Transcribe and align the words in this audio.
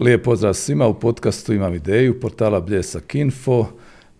Lijep 0.00 0.24
pozdrav 0.24 0.54
svima, 0.54 0.86
u 0.86 1.00
podcastu 1.00 1.52
imam 1.52 1.74
ideju, 1.74 2.20
portala 2.20 2.60
Bljesak 2.60 3.14
Info. 3.14 3.66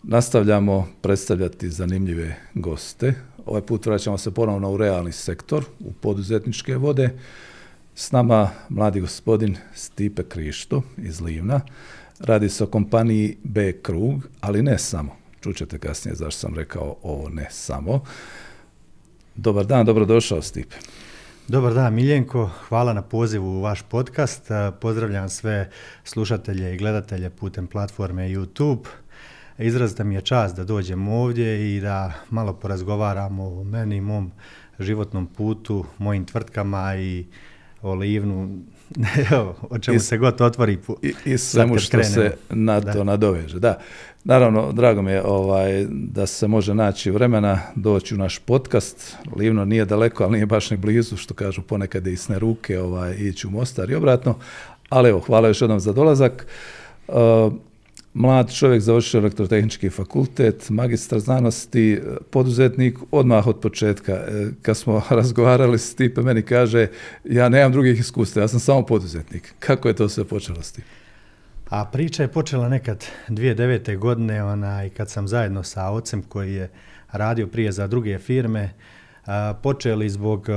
Nastavljamo 0.03 0.89
predstavljati 1.01 1.71
zanimljive 1.71 2.37
goste. 2.55 3.15
Ovaj 3.47 3.63
put 3.63 3.87
vraćamo 3.87 4.19
se 4.19 4.35
ponovno 4.35 4.73
u 4.73 4.77
realni 4.77 5.13
sektor, 5.13 5.65
u 5.81 5.93
poduzetničke 5.93 6.77
vode. 6.77 7.11
S 7.95 8.13
nama 8.13 8.51
mladi 8.69 9.01
gospodin 9.01 9.57
Stipe 9.75 10.23
Krišto 10.23 10.83
iz 10.97 11.21
Livna. 11.21 11.61
Radi 12.19 12.49
se 12.49 12.65
o 12.65 12.67
kompaniji 12.67 13.37
B 13.43 13.73
Krug, 13.73 14.29
ali 14.41 14.63
ne 14.63 14.79
samo. 14.79 15.17
Čućete 15.41 15.79
kasnije 15.79 16.15
zašto 16.15 16.41
sam 16.41 16.55
rekao 16.55 16.97
ovo 17.03 17.29
ne 17.29 17.47
samo. 17.51 18.05
Dobar 19.35 19.67
dan, 19.67 19.87
dobrodošao 19.87 20.43
Stipe. 20.43 20.77
Dobar 21.49 21.75
dan 21.75 21.95
Miljenko, 21.95 22.51
hvala 22.69 22.93
na 22.93 23.03
pozivu 23.03 23.47
u 23.47 23.61
vaš 23.61 23.83
podcast. 23.83 24.49
Pozdravljam 24.81 25.29
sve 25.29 25.71
slušatelje 26.05 26.75
i 26.75 26.77
gledatelje 26.77 27.31
putem 27.31 27.67
platforme 27.67 28.29
YouTube. 28.29 28.87
Izrazita 29.59 30.05
mi 30.05 30.15
je 30.15 30.21
čast 30.21 30.57
da 30.57 30.65
dođem 30.65 31.09
ovdje 31.09 31.77
i 31.77 31.81
da 31.81 32.13
malo 32.31 32.53
porazgovaramo 32.53 33.61
o 33.61 33.65
meni, 33.65 34.01
mom 34.01 34.33
životnom 34.79 35.27
putu, 35.27 35.85
mojim 35.99 36.25
tvrtkama 36.25 36.97
i 36.97 37.27
o 37.83 37.95
Livnu, 37.95 38.59
o 39.71 39.79
čemu 39.79 39.99
se 39.99 40.19
god 40.19 40.41
otvori. 40.41 40.79
I, 41.03 41.15
i 41.25 41.39
svemu 41.39 41.79
što 41.79 42.05
se 42.05 42.37
na 42.51 42.81
to 42.81 43.05
nadoveže. 43.05 43.59
Da. 43.59 43.79
Naravno, 44.25 44.73
drago 44.73 45.03
mi 45.03 45.11
je 45.11 45.23
ovaj, 45.25 45.87
da 45.91 46.27
se 46.27 46.49
može 46.49 46.75
naći 46.75 47.11
vremena 47.11 47.61
doći 47.75 48.15
u 48.15 48.19
naš 48.19 48.39
podcast. 48.39 49.17
Livno 49.37 49.65
nije 49.65 49.85
daleko, 49.85 50.25
ali 50.25 50.33
nije 50.33 50.47
baš 50.47 50.71
ni 50.71 50.77
blizu, 50.77 51.17
što 51.17 51.35
kažu 51.35 51.63
ponekad 51.63 52.07
je 52.07 52.13
isne 52.13 52.39
ruke 52.39 52.81
ovaj, 52.81 53.15
ići 53.15 53.47
u 53.47 53.51
Mostar 53.51 53.91
i 53.91 53.95
obratno. 53.95 54.35
Ali 54.89 55.09
evo, 55.09 55.21
hvala 55.21 55.49
još 55.49 55.61
jednom 55.61 55.81
za 55.81 55.93
dolazak. 55.93 56.47
Uh, 57.09 57.15
mlad 58.15 58.55
čovjek 58.55 58.83
završio 58.83 59.19
elektrotehnički 59.19 59.91
fakultet, 59.91 60.71
magistar 60.71 61.19
znanosti, 61.19 62.01
poduzetnik 62.31 62.99
odmah 63.11 63.47
od 63.47 63.61
početka. 63.61 64.13
E, 64.13 64.49
kad 64.63 64.77
smo 64.77 65.03
razgovarali 65.11 65.79
s 65.79 65.91
Stipe, 65.91 66.23
meni 66.23 66.43
kaže, 66.43 66.87
ja 67.25 67.49
nemam 67.49 67.73
drugih 67.73 68.01
iskustva, 68.01 68.43
ja 68.43 68.49
sam 68.49 68.61
samo 68.61 68.87
poduzetnik. 68.87 69.55
Kako 69.59 69.89
je 69.89 69.95
to 69.95 70.09
sve 70.09 70.25
počelo 70.25 70.63
s 70.63 70.73
tim? 70.73 70.85
A 71.69 71.85
priča 71.85 72.23
je 72.23 72.33
počela 72.33 72.69
nekad 72.69 73.05
2009. 73.29 73.99
godine, 73.99 74.45
onaj, 74.45 74.89
kad 74.91 75.11
sam 75.11 75.29
zajedno 75.29 75.63
sa 75.63 75.91
ocem 75.91 76.23
koji 76.23 76.55
je 76.55 76.71
radio 77.13 77.47
prije 77.47 77.73
za 77.73 77.87
druge 77.87 78.19
firme, 78.19 78.71
počeli 79.63 80.11
zbog 80.11 80.49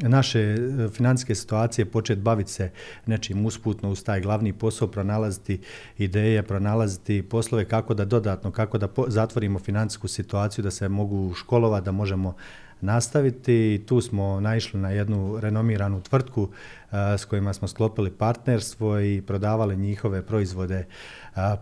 naše 0.00 0.40
e, 0.40 0.56
financijske 0.88 1.34
situacije 1.34 1.84
početi 1.84 2.20
baviti 2.20 2.50
se 2.50 2.70
nečim 3.06 3.46
usputno 3.46 3.90
uz 3.90 4.04
taj 4.04 4.20
glavni 4.20 4.52
posao, 4.52 4.88
pronalaziti 4.88 5.60
ideje, 5.98 6.42
pronalaziti 6.42 7.22
poslove 7.22 7.64
kako 7.64 7.94
da 7.94 8.04
dodatno, 8.04 8.50
kako 8.50 8.78
da 8.78 8.88
zatvorimo 9.08 9.58
financijsku 9.58 10.08
situaciju, 10.08 10.64
da 10.64 10.70
se 10.70 10.88
mogu 10.88 11.34
školovati, 11.34 11.84
da 11.84 11.92
možemo 11.92 12.34
nastaviti. 12.82 13.82
Tu 13.86 14.00
smo 14.00 14.40
naišli 14.40 14.80
na 14.80 14.90
jednu 14.90 15.40
renomiranu 15.40 16.00
tvrtku 16.00 16.48
s 16.92 17.24
kojima 17.24 17.52
smo 17.52 17.68
sklopili 17.68 18.10
partnerstvo 18.10 19.00
i 19.00 19.22
prodavali 19.26 19.76
njihove 19.76 20.22
proizvode 20.22 20.86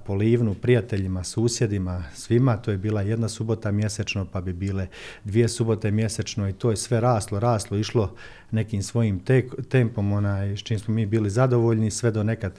po 0.06 0.14
Livnu, 0.14 0.54
prijateljima, 0.54 1.24
susjedima, 1.24 2.04
svima. 2.14 2.56
To 2.56 2.70
je 2.70 2.78
bila 2.78 3.02
jedna 3.02 3.28
subota 3.28 3.70
mjesečno, 3.70 4.26
pa 4.32 4.40
bi 4.40 4.52
bile 4.52 4.86
dvije 5.24 5.48
subote 5.48 5.90
mjesečno 5.90 6.48
i 6.48 6.52
to 6.52 6.70
je 6.70 6.76
sve 6.76 7.00
raslo, 7.00 7.40
raslo, 7.40 7.78
išlo 7.78 8.14
nekim 8.50 8.82
svojim 8.82 9.20
tempom, 9.68 10.12
onaj, 10.12 10.56
s 10.56 10.62
čim 10.62 10.78
smo 10.78 10.94
mi 10.94 11.06
bili 11.06 11.30
zadovoljni, 11.30 11.90
sve 11.90 12.10
do 12.10 12.22
nekad 12.22 12.52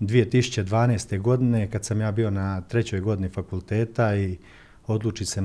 2012. 0.00 1.20
godine, 1.20 1.70
kad 1.70 1.84
sam 1.84 2.00
ja 2.00 2.12
bio 2.12 2.30
na 2.30 2.60
trećoj 2.60 3.00
godini 3.00 3.28
fakulteta 3.28 4.16
i 4.16 4.38
odluči 4.86 5.26
se, 5.26 5.42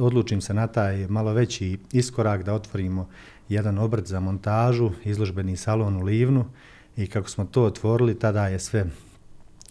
odlučim 0.00 0.40
se 0.40 0.54
na 0.54 0.66
taj 0.66 1.06
malo 1.08 1.32
veći 1.32 1.78
iskorak 1.92 2.42
da 2.42 2.54
otvorimo 2.54 3.08
jedan 3.48 3.78
obrt 3.78 4.06
za 4.06 4.20
montažu, 4.20 4.90
izložbeni 5.04 5.56
salon 5.56 5.96
u 5.96 6.02
Livnu 6.02 6.44
i 6.96 7.06
kako 7.06 7.28
smo 7.28 7.44
to 7.44 7.64
otvorili, 7.64 8.18
tada 8.18 8.48
je 8.48 8.58
sve 8.58 8.86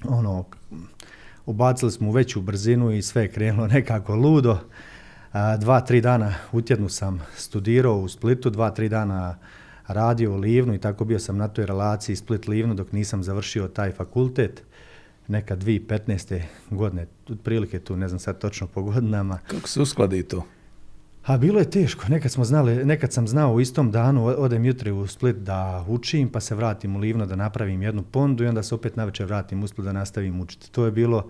ono, 0.04 0.46
ubacili 1.46 1.92
smo 1.92 2.10
u 2.10 2.12
veću 2.12 2.42
brzinu 2.42 2.92
i 2.92 3.02
sve 3.02 3.22
je 3.22 3.32
krenulo 3.32 3.68
nekako 3.78 4.16
ludo. 4.16 4.58
dva, 5.60 5.82
tri 5.82 6.02
dana 6.02 6.34
u 6.52 6.62
tjednu 6.62 6.90
sam 6.90 7.22
studirao 7.36 7.98
u 7.98 8.08
Splitu, 8.08 8.50
dva, 8.50 8.72
tri 8.72 8.90
dana 8.90 9.38
radio 9.88 10.34
u 10.34 10.38
Livnu 10.38 10.74
i 10.74 10.80
tako 10.80 11.06
bio 11.06 11.20
sam 11.20 11.38
na 11.38 11.48
toj 11.48 11.66
relaciji 11.66 12.16
Split-Livnu 12.16 12.74
dok 12.74 12.92
nisam 12.92 13.24
završio 13.24 13.68
taj 13.68 13.92
fakultet 13.92 14.64
neka 15.28 15.56
2015. 15.56 16.42
godine, 16.70 17.08
otprilike 17.30 17.80
tu, 17.80 17.96
ne 17.96 18.08
znam 18.08 18.20
sad 18.20 18.40
točno 18.40 18.68
po 18.68 18.84
godinama. 18.84 19.40
Kako 19.48 19.68
se 19.68 19.82
uskladi 19.82 20.24
to? 20.24 20.44
A 21.26 21.38
bilo 21.38 21.60
je 21.60 21.70
teško, 21.70 22.06
nekad, 22.10 22.32
smo 22.32 22.44
znali, 22.44 22.86
nekad 22.86 23.14
sam 23.14 23.28
znao 23.28 23.54
u 23.54 23.62
istom 23.62 23.92
danu, 23.92 24.26
odem 24.26 24.66
jutri 24.66 24.92
u 24.92 25.08
Split 25.08 25.36
da 25.36 25.86
učim, 25.88 26.30
pa 26.30 26.40
se 26.40 26.56
vratim 26.56 26.96
u 26.96 27.00
Livno 27.00 27.26
da 27.26 27.36
napravim 27.36 27.82
jednu 27.82 28.04
pondu 28.04 28.44
i 28.44 28.48
onda 28.48 28.64
se 28.64 28.76
opet 28.76 28.96
navečer 28.96 29.26
vratim 29.26 29.64
u 29.64 29.68
Split 29.68 29.86
da 29.86 29.92
nastavim 29.92 30.42
učiti. 30.42 30.72
To 30.72 30.86
je 30.86 30.92
bilo 30.92 31.30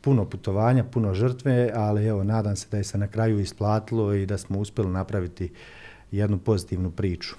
puno 0.00 0.24
putovanja, 0.24 0.84
puno 0.84 1.14
žrtve, 1.14 1.70
ali 1.74 2.06
evo, 2.06 2.24
nadam 2.24 2.56
se 2.56 2.66
da 2.70 2.76
je 2.76 2.84
se 2.84 2.98
na 2.98 3.06
kraju 3.06 3.40
isplatilo 3.40 4.14
i 4.14 4.26
da 4.26 4.38
smo 4.38 4.58
uspjeli 4.58 4.90
napraviti 4.90 5.52
jednu 6.10 6.38
pozitivnu 6.38 6.90
priču. 6.90 7.34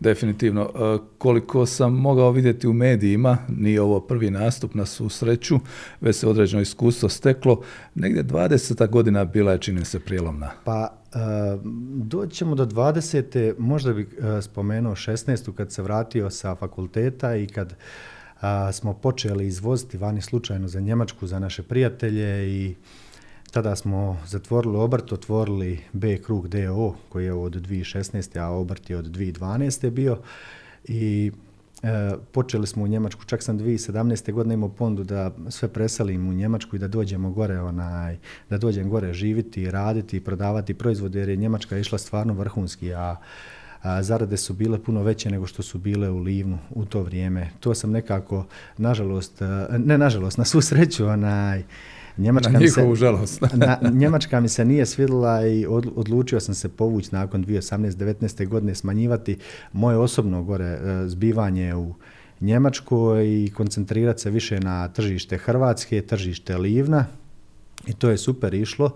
Definitivno. 0.00 0.62
E, 0.62 0.98
koliko 1.18 1.66
sam 1.66 1.94
mogao 1.94 2.30
vidjeti 2.30 2.66
u 2.66 2.72
medijima, 2.72 3.38
nije 3.48 3.80
ovo 3.80 4.00
prvi 4.00 4.30
nastup 4.30 4.74
na 4.74 4.86
susreću, 4.86 5.58
već 6.00 6.16
se 6.16 6.28
određeno 6.28 6.62
iskustvo 6.62 7.08
steklo, 7.08 7.62
negdje 7.94 8.24
20. 8.24 8.88
godina 8.90 9.24
bila 9.24 9.52
je 9.52 9.58
čini 9.58 9.84
se 9.84 10.00
prijelomna. 10.00 10.50
Pa 10.64 10.92
e, 11.12 11.18
doćemo 11.94 12.54
do 12.54 12.66
20. 12.66 13.54
možda 13.58 13.92
bih 13.92 14.06
e, 14.18 14.42
spomenuo 14.42 14.94
16. 14.94 15.52
kad 15.52 15.72
se 15.72 15.82
vratio 15.82 16.30
sa 16.30 16.54
fakulteta 16.54 17.36
i 17.36 17.46
kad 17.46 17.74
smo 18.72 18.94
počeli 18.94 19.46
izvoziti 19.46 19.98
vani 19.98 20.22
slučajno 20.22 20.68
za 20.68 20.80
Njemačku, 20.80 21.26
za 21.26 21.38
naše 21.38 21.62
prijatelje 21.62 22.48
i 22.48 22.74
tada 23.50 23.76
smo 23.76 24.18
zatvorili 24.26 24.76
obrt, 24.76 25.12
otvorili 25.12 25.80
B 25.92 26.18
krug 26.18 26.48
DO 26.48 26.94
koji 27.08 27.24
je 27.24 27.32
od 27.32 27.52
2016. 27.52 28.38
a 28.40 28.48
obrt 28.48 28.90
je 28.90 28.96
od 28.96 29.04
2012. 29.04 29.90
bio 29.90 30.18
i 30.84 31.32
e, 31.82 32.12
počeli 32.32 32.66
smo 32.66 32.84
u 32.84 32.86
Njemačku, 32.86 33.24
čak 33.24 33.42
sam 33.42 33.58
2017. 33.58 34.32
godine 34.32 34.54
imao 34.54 34.68
pondu 34.68 35.04
da 35.04 35.30
sve 35.48 35.68
preselim 35.68 36.28
u 36.28 36.32
Njemačku 36.32 36.76
i 36.76 36.78
da 36.78 36.88
dođemo 36.88 37.30
gore, 37.30 37.60
onaj, 37.60 38.16
da 38.50 38.58
dođem 38.58 38.90
gore 38.90 39.12
živiti, 39.12 39.70
raditi, 39.70 40.20
prodavati 40.20 40.74
proizvode 40.74 41.18
jer 41.18 41.28
je 41.28 41.36
Njemačka 41.36 41.78
išla 41.78 41.98
stvarno 41.98 42.34
vrhunski, 42.34 42.94
a 42.94 43.16
zarade 44.00 44.36
su 44.36 44.54
bile 44.54 44.78
puno 44.78 45.02
veće 45.02 45.30
nego 45.30 45.46
što 45.46 45.62
su 45.62 45.78
bile 45.78 46.10
u 46.10 46.18
Livnu 46.18 46.58
u 46.70 46.84
to 46.84 47.02
vrijeme. 47.02 47.50
To 47.60 47.74
sam 47.74 47.90
nekako, 47.90 48.46
nažalost, 48.78 49.42
e, 49.42 49.78
ne 49.78 49.98
nažalost, 49.98 50.38
na 50.38 50.44
svu 50.44 50.60
sreću, 50.60 51.06
onaj, 51.06 51.62
Njemačka 52.18 52.52
na 52.52 52.58
mi 52.58 52.68
se, 52.68 52.94
žalost. 52.94 53.42
na, 53.54 53.78
Njemačka 53.92 54.40
mi 54.40 54.48
se 54.48 54.64
nije 54.64 54.86
svidjela 54.86 55.46
i 55.46 55.66
odlučio 55.96 56.40
sam 56.40 56.54
se 56.54 56.68
povući 56.68 57.08
nakon 57.12 57.44
2018-19. 57.44 58.48
godine 58.48 58.74
smanjivati 58.74 59.38
moje 59.72 59.96
osobno 59.96 60.42
gore 60.42 60.64
e, 60.64 61.08
zbivanje 61.08 61.74
u 61.74 61.94
Njemačkoj 62.40 63.44
i 63.44 63.52
koncentrirati 63.54 64.22
se 64.22 64.30
više 64.30 64.60
na 64.60 64.88
tržište 64.88 65.38
Hrvatske, 65.38 66.02
tržište 66.02 66.58
Livna 66.58 67.06
i 67.86 67.92
to 67.92 68.10
je 68.10 68.18
super 68.18 68.54
išlo. 68.54 68.90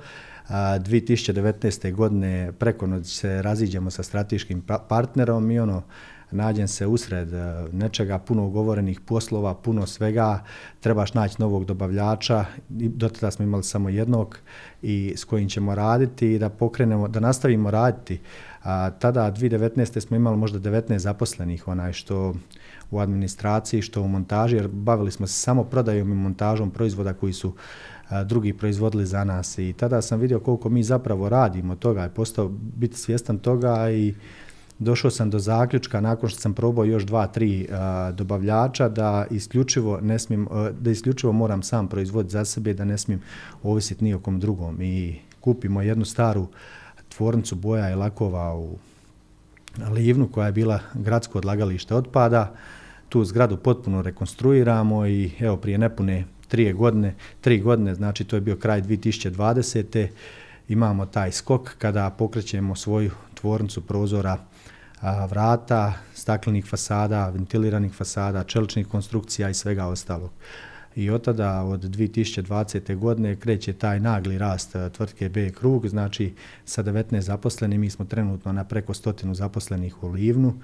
2019. 0.51 1.93
godine 1.93 2.53
preko 2.59 3.05
se 3.05 3.43
raziđemo 3.43 3.91
sa 3.91 4.03
strateškim 4.03 4.61
pa-, 4.61 4.79
partnerom 4.89 5.51
i 5.51 5.61
ono 5.61 5.83
nađem 6.31 6.69
se 6.69 6.87
usred 6.87 7.33
e, 7.33 7.65
nečega, 7.73 8.19
puno 8.19 8.47
ugovorenih 8.47 9.01
poslova, 9.01 9.55
puno 9.55 9.87
svega, 9.87 10.45
trebaš 10.81 11.15
naći 11.15 11.37
novog 11.39 11.65
dobavljača, 11.65 12.45
do 12.69 13.09
tada 13.09 13.31
smo 13.31 13.45
imali 13.45 13.63
samo 13.63 13.89
jednog 13.89 14.39
i 14.83 15.15
s 15.17 15.25
kojim 15.25 15.49
ćemo 15.49 15.75
raditi 15.75 16.33
i 16.33 16.39
da 16.39 16.49
pokrenemo, 16.49 17.09
da 17.09 17.21
nastavimo 17.21 17.71
raditi. 17.71 18.21
A, 18.63 18.91
tada 18.91 19.33
2019. 19.33 20.01
smo 20.01 20.17
imali 20.17 20.37
možda 20.37 20.59
19 20.71 20.97
zaposlenih, 20.97 21.69
onaj 21.69 21.93
što 21.93 22.35
u 22.91 22.99
administraciji, 22.99 23.83
što 23.83 24.03
u 24.03 24.09
montaži, 24.09 24.57
jer 24.57 24.69
bavili 24.69 25.11
smo 25.11 25.27
se 25.27 25.35
samo 25.35 25.65
prodajom 25.65 26.13
i 26.13 26.15
montažom 26.15 26.71
proizvoda 26.71 27.13
koji 27.13 27.33
su 27.33 27.55
drugi 28.25 28.53
proizvodili 28.53 29.07
za 29.07 29.25
nas 29.25 29.59
i 29.59 29.73
tada 29.73 30.03
sam 30.03 30.21
vidio 30.21 30.41
koliko 30.41 30.69
mi 30.69 30.83
zapravo 30.83 31.29
radimo 31.29 31.77
toga, 31.77 32.03
je 32.03 32.09
postao 32.09 32.49
biti 32.77 32.97
svjestan 32.97 33.39
toga 33.39 33.91
i 33.91 34.15
došao 34.81 35.11
sam 35.11 35.31
do 35.31 35.39
zaključka 35.39 36.01
nakon 36.01 36.29
što 36.29 36.41
sam 36.41 36.55
probao 36.55 36.85
još 36.85 37.05
dva, 37.05 37.27
tri 37.27 37.69
dobavljača 38.13 38.89
da 38.89 39.27
isključivo 39.31 40.01
ne 40.01 40.19
smijem, 40.19 40.49
da 40.81 40.91
isključivo 40.91 41.33
moram 41.33 41.63
sam 41.63 41.89
proizvoditi 41.89 42.33
za 42.33 42.45
sebe, 42.45 42.75
da 42.75 42.85
ne 42.85 42.99
smijem 42.99 43.21
ovisiti 43.63 44.05
ni 44.05 44.15
o 44.15 44.19
kom 44.19 44.41
drugom 44.41 44.83
i 44.83 45.17
kupimo 45.41 45.83
jednu 45.83 46.05
staru 46.05 46.47
tvornicu 47.09 47.57
boja 47.57 47.91
i 47.91 47.95
lakova 47.95 48.55
u 48.55 48.79
Livnu 49.91 50.29
koja 50.29 50.47
je 50.47 50.53
bila 50.53 50.81
gradsko 50.95 51.39
odlagalište 51.39 51.95
otpada. 51.95 52.55
tu 53.09 53.25
zgradu 53.25 53.57
potpuno 53.57 54.03
rekonstruiramo 54.03 55.07
i 55.07 55.31
evo 55.41 55.57
prije 55.57 55.79
nepune 55.79 56.25
tri 56.49 56.73
godine, 56.73 57.15
tri 57.41 57.61
godine, 57.61 57.95
znači 57.95 58.25
to 58.25 58.37
je 58.37 58.41
bio 58.41 58.57
kraj 58.57 58.83
2020. 58.83 60.09
Imamo 60.71 61.07
taj 61.07 61.33
skok 61.33 61.75
kada 61.79 62.11
pokrećemo 62.11 62.77
svoju 62.77 63.11
tvornicu 63.35 63.81
prozora 63.81 64.39
vrata, 65.29 65.93
staklenih 66.15 66.67
fasada, 66.67 67.29
ventiliranih 67.29 67.93
fasada, 67.93 68.45
čeličnih 68.45 68.87
konstrukcija 68.87 69.51
i 69.51 69.55
svega 69.55 69.87
ostalog. 69.87 70.31
I 70.97 71.11
od 71.11 71.25
tada, 71.25 71.63
od 71.63 71.81
2020. 71.81 72.97
godine, 72.97 73.37
kreće 73.37 73.73
taj 73.73 74.01
nagli 74.01 74.39
rast 74.39 74.77
tvrtke 74.93 75.29
B 75.29 75.51
Krug, 75.51 75.89
znači 75.89 76.35
sa 76.65 76.83
19 76.83 77.21
zaposlenih, 77.21 77.79
mi 77.79 77.91
smo 77.91 78.05
trenutno 78.05 78.53
na 78.53 78.65
preko 78.65 78.95
stotinu 78.95 79.35
zaposlenih 79.35 80.03
u 80.03 80.09
Livnu, 80.09 80.55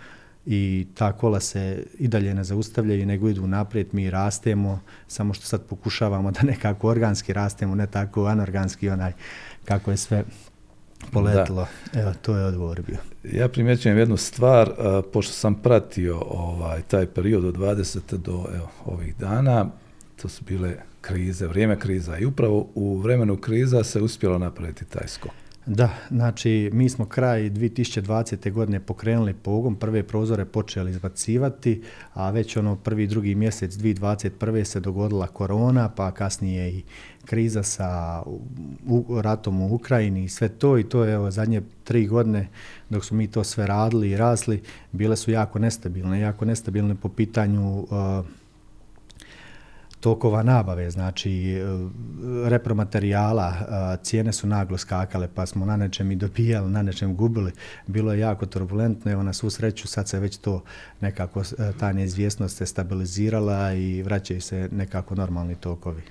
i 0.47 0.87
ta 0.95 1.13
kola 1.13 1.41
se 1.41 1.85
i 1.99 2.09
dalje 2.09 2.35
ne 2.35 2.45
zaustavljaju, 2.45 3.07
nego 3.07 3.29
idu 3.29 3.47
naprijed, 3.47 3.87
mi 3.93 4.11
rastemo, 4.11 4.81
samo 5.09 5.35
što 5.35 5.47
sad 5.47 5.63
pokušavamo 5.63 6.31
da 6.31 6.43
nekako 6.43 6.89
organski 6.89 7.33
rastemo, 7.33 7.75
ne 7.75 7.87
tako 7.87 8.25
anorganski 8.25 8.89
onaj 8.89 9.13
kako 9.65 9.91
je 9.91 9.97
sve 9.97 10.25
poletilo. 11.13 11.67
Evo, 11.95 12.13
to 12.23 12.37
je 12.37 12.45
odgovor 12.45 12.83
bio. 12.83 12.97
Ja 13.33 13.49
primjećujem 13.49 13.99
jednu 13.99 14.17
stvar, 14.17 14.71
pošto 15.13 15.33
sam 15.33 15.55
pratio 15.55 16.21
ovaj, 16.21 16.83
taj 16.83 17.07
period 17.07 17.45
od 17.45 17.57
20. 17.57 18.17
do 18.17 18.45
evo, 18.55 18.71
ovih 18.85 19.17
dana, 19.17 19.67
to 20.23 20.29
su 20.29 20.45
bile 20.45 20.77
krize, 21.01 21.47
vrijeme 21.47 21.79
kriza 21.79 22.19
i 22.19 22.25
upravo 22.25 22.69
u 22.75 22.99
vremenu 22.99 23.37
kriza 23.37 23.85
se 23.85 24.01
uspjelo 24.01 24.39
napraviti 24.39 24.85
taj 24.85 25.09
skok. 25.09 25.33
Da, 25.67 25.91
znači 26.11 26.71
mi 26.73 26.89
smo 26.89 27.07
kraj 27.07 27.41
2020. 27.41 28.53
godine 28.53 28.81
pokrenuli 28.81 29.35
pogon, 29.35 29.75
prve 29.75 30.03
prozore 30.03 30.45
počeli 30.45 30.91
izbacivati, 30.91 31.83
a 32.15 32.31
već 32.31 32.57
ono 32.57 32.77
prvi, 32.77 33.07
drugi 33.07 33.35
mjesec 33.35 33.73
2021. 33.73 34.65
se 34.65 34.81
dogodila 34.81 35.27
korona, 35.27 35.89
pa 35.89 36.11
kasnije 36.11 36.71
i 36.71 36.83
kriza 37.25 37.63
sa 37.63 38.23
u, 38.87 39.21
ratom 39.21 39.63
u 39.63 39.75
Ukrajini 39.75 40.25
i 40.25 40.29
sve 40.29 40.49
to 40.49 40.79
i 40.79 40.85
to 40.85 41.05
je 41.05 41.15
evo, 41.15 41.31
zadnje 41.31 41.63
tri 41.85 42.07
godine 42.07 42.49
dok 42.91 43.05
su 43.05 43.15
mi 43.15 43.31
to 43.31 43.45
sve 43.45 43.67
radili 43.67 44.11
i 44.11 44.17
rasli, 44.17 44.63
bile 44.93 45.17
su 45.17 45.31
jako 45.31 45.59
nestabilne, 45.59 46.21
jako 46.21 46.45
nestabilne 46.45 46.95
po 46.95 47.09
pitanju 47.09 47.79
uh, 47.79 47.87
tokova 50.07 50.43
nabave, 50.43 50.91
znači 50.91 51.53
e, 51.53 51.63
repromaterijala, 52.49 53.49
e, 53.49 54.05
cijene 54.05 54.33
su 54.33 54.47
naglo 54.47 54.79
skakale, 54.79 55.29
pa 55.35 55.47
smo 55.47 55.67
na 55.67 55.77
nečem 55.77 56.13
i 56.13 56.17
dobijali, 56.17 56.71
na 56.71 56.83
nečem 56.83 57.17
gubili. 57.17 57.53
Bilo 57.87 58.13
je 58.13 58.19
jako 58.19 58.47
turbulentno, 58.47 59.13
evo 59.13 59.23
na 59.23 59.33
svu 59.33 59.51
sreću 59.51 59.89
sad 59.89 60.09
se 60.09 60.21
već 60.21 60.37
to 60.37 60.63
nekako, 61.01 61.41
e, 61.41 61.73
ta 61.79 61.93
neizvjesnost 61.93 62.57
se 62.57 62.67
stabilizirala 62.67 63.73
i 63.73 64.03
vraćaju 64.03 64.41
se 64.41 64.69
nekako 64.73 65.15
normalni 65.15 65.55
tokovi. 65.55 66.03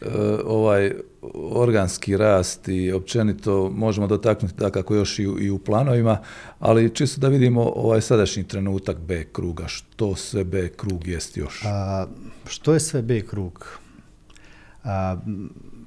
E, 0.00 0.06
ovaj 0.44 0.92
organski 1.34 2.16
rast 2.16 2.68
i 2.68 2.92
općenito 2.92 3.70
možemo 3.74 4.06
dotaknuti 4.06 4.54
kako 4.72 4.94
još 4.94 5.18
i 5.18 5.26
u, 5.26 5.40
i 5.40 5.50
u 5.50 5.58
planovima, 5.58 6.18
ali 6.58 6.94
čisto 6.94 7.20
da 7.20 7.28
vidimo 7.28 7.62
ovaj 7.76 8.00
sadašnji 8.00 8.44
trenutak 8.44 8.98
B 8.98 9.24
kruga, 9.32 9.64
što 9.66 10.16
sve 10.16 10.44
B 10.44 10.68
krug 10.68 11.06
jest 11.06 11.36
još? 11.36 11.64
A, 11.66 12.06
što 12.46 12.74
je 12.74 12.80
sve 12.80 13.02
B 13.02 13.20
krug? 13.20 13.78
A, 14.84 15.16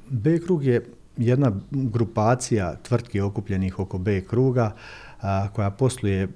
B 0.10 0.40
krug 0.40 0.64
je 0.66 0.86
jedna 1.18 1.52
grupacija 1.72 2.76
tvrtki 2.84 3.22
okupljenih 3.22 3.80
oko 3.80 3.98
B 3.98 4.22
kruga, 4.22 4.76
koja 5.54 5.70
posluje, 5.70 6.28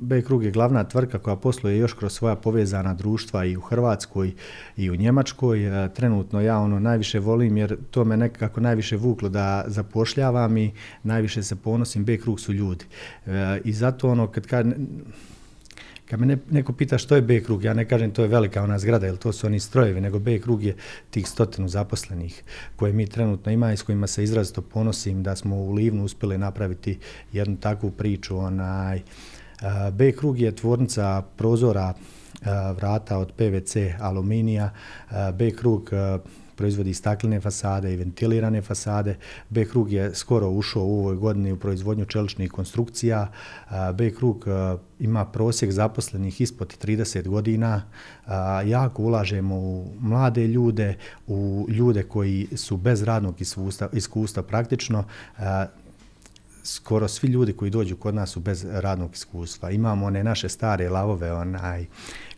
B 0.00 0.22
Krug 0.22 0.44
je 0.44 0.50
glavna 0.50 0.84
tvrtka 0.84 1.18
koja 1.18 1.36
posluje 1.36 1.78
još 1.78 1.92
kroz 1.92 2.12
svoja 2.12 2.36
povezana 2.36 2.94
društva 2.94 3.44
i 3.44 3.56
u 3.56 3.60
Hrvatskoj 3.60 4.32
i 4.76 4.90
u 4.90 4.96
Njemačkoj. 4.96 5.60
Trenutno 5.94 6.40
ja 6.40 6.58
ono 6.58 6.80
najviše 6.80 7.20
volim 7.20 7.56
jer 7.56 7.76
to 7.90 8.04
me 8.04 8.16
nekako 8.16 8.60
najviše 8.60 8.96
vuklo 8.96 9.28
da 9.28 9.64
zapošljavam 9.66 10.56
i 10.56 10.72
najviše 11.02 11.42
se 11.42 11.56
ponosim, 11.56 12.04
B 12.04 12.18
Krug 12.18 12.40
su 12.40 12.52
ljudi. 12.52 12.84
E, 13.26 13.60
I 13.64 13.72
zato 13.72 14.08
ono 14.08 14.26
kad, 14.26 14.46
kad 14.46 14.66
kad 16.12 16.20
me 16.20 16.38
neko 16.50 16.72
pita 16.72 16.98
što 16.98 17.16
je 17.16 17.22
B 17.22 17.40
krug, 17.40 17.64
ja 17.64 17.74
ne 17.74 17.88
kažem 17.88 18.10
to 18.10 18.22
je 18.22 18.28
velika 18.28 18.62
ona 18.62 18.78
zgrada, 18.78 19.06
jer 19.06 19.16
to 19.16 19.32
su 19.32 19.46
oni 19.46 19.60
strojevi, 19.60 20.00
nego 20.00 20.18
B 20.18 20.38
krug 20.38 20.62
je 20.62 20.76
tih 21.10 21.28
stotinu 21.28 21.68
zaposlenih 21.68 22.42
koje 22.76 22.92
mi 22.92 23.06
trenutno 23.06 23.52
ima 23.52 23.72
i 23.72 23.76
s 23.76 23.82
kojima 23.82 24.06
se 24.06 24.24
izrazito 24.24 24.62
ponosim 24.62 25.22
da 25.22 25.36
smo 25.36 25.56
u 25.56 25.72
Livnu 25.72 26.04
uspjeli 26.04 26.38
napraviti 26.38 26.98
jednu 27.32 27.56
takvu 27.56 27.90
priču. 27.90 28.38
Onaj, 28.38 29.02
B 29.92 30.12
krug 30.12 30.40
je 30.40 30.56
tvornica 30.56 31.22
prozora 31.36 31.94
vrata 32.76 33.18
od 33.18 33.32
PVC 33.32 33.76
aluminija, 34.00 34.70
B 35.34 35.50
krug 35.50 35.90
proizvodi 36.56 36.94
staklene 36.94 37.40
fasade 37.40 37.92
i 37.92 37.96
ventilirane 37.96 38.62
fasade. 38.62 39.16
B 39.48 39.64
krug 39.64 39.92
je 39.92 40.14
skoro 40.14 40.50
ušao 40.50 40.82
u 40.82 40.98
ovoj 40.98 41.16
godini 41.16 41.52
u 41.52 41.58
proizvodnju 41.58 42.04
čeličnih 42.04 42.50
konstrukcija. 42.50 43.32
B 43.94 44.10
krug 44.14 44.46
ima 44.98 45.24
prosjek 45.24 45.72
zaposlenih 45.72 46.40
ispod 46.40 46.76
30 46.84 47.28
godina. 47.28 47.82
Jako 48.66 49.02
ulažemo 49.02 49.56
u 49.56 49.92
mlade 50.00 50.46
ljude, 50.46 50.96
u 51.26 51.66
ljude 51.68 52.02
koji 52.02 52.48
su 52.56 52.76
bez 52.76 53.02
radnog 53.02 53.40
iskustva, 53.40 53.88
iskustva 53.92 54.42
praktično 54.42 55.04
skoro 56.64 57.08
svi 57.08 57.28
ljudi 57.28 57.52
koji 57.52 57.70
dođu 57.70 57.96
kod 57.96 58.14
nas 58.14 58.30
su 58.30 58.40
bez 58.40 58.64
radnog 58.70 59.14
iskustva. 59.14 59.70
Imamo 59.70 60.06
one 60.06 60.24
naše 60.24 60.48
stare 60.48 60.88
lavove, 60.88 61.32
onaj, 61.32 61.86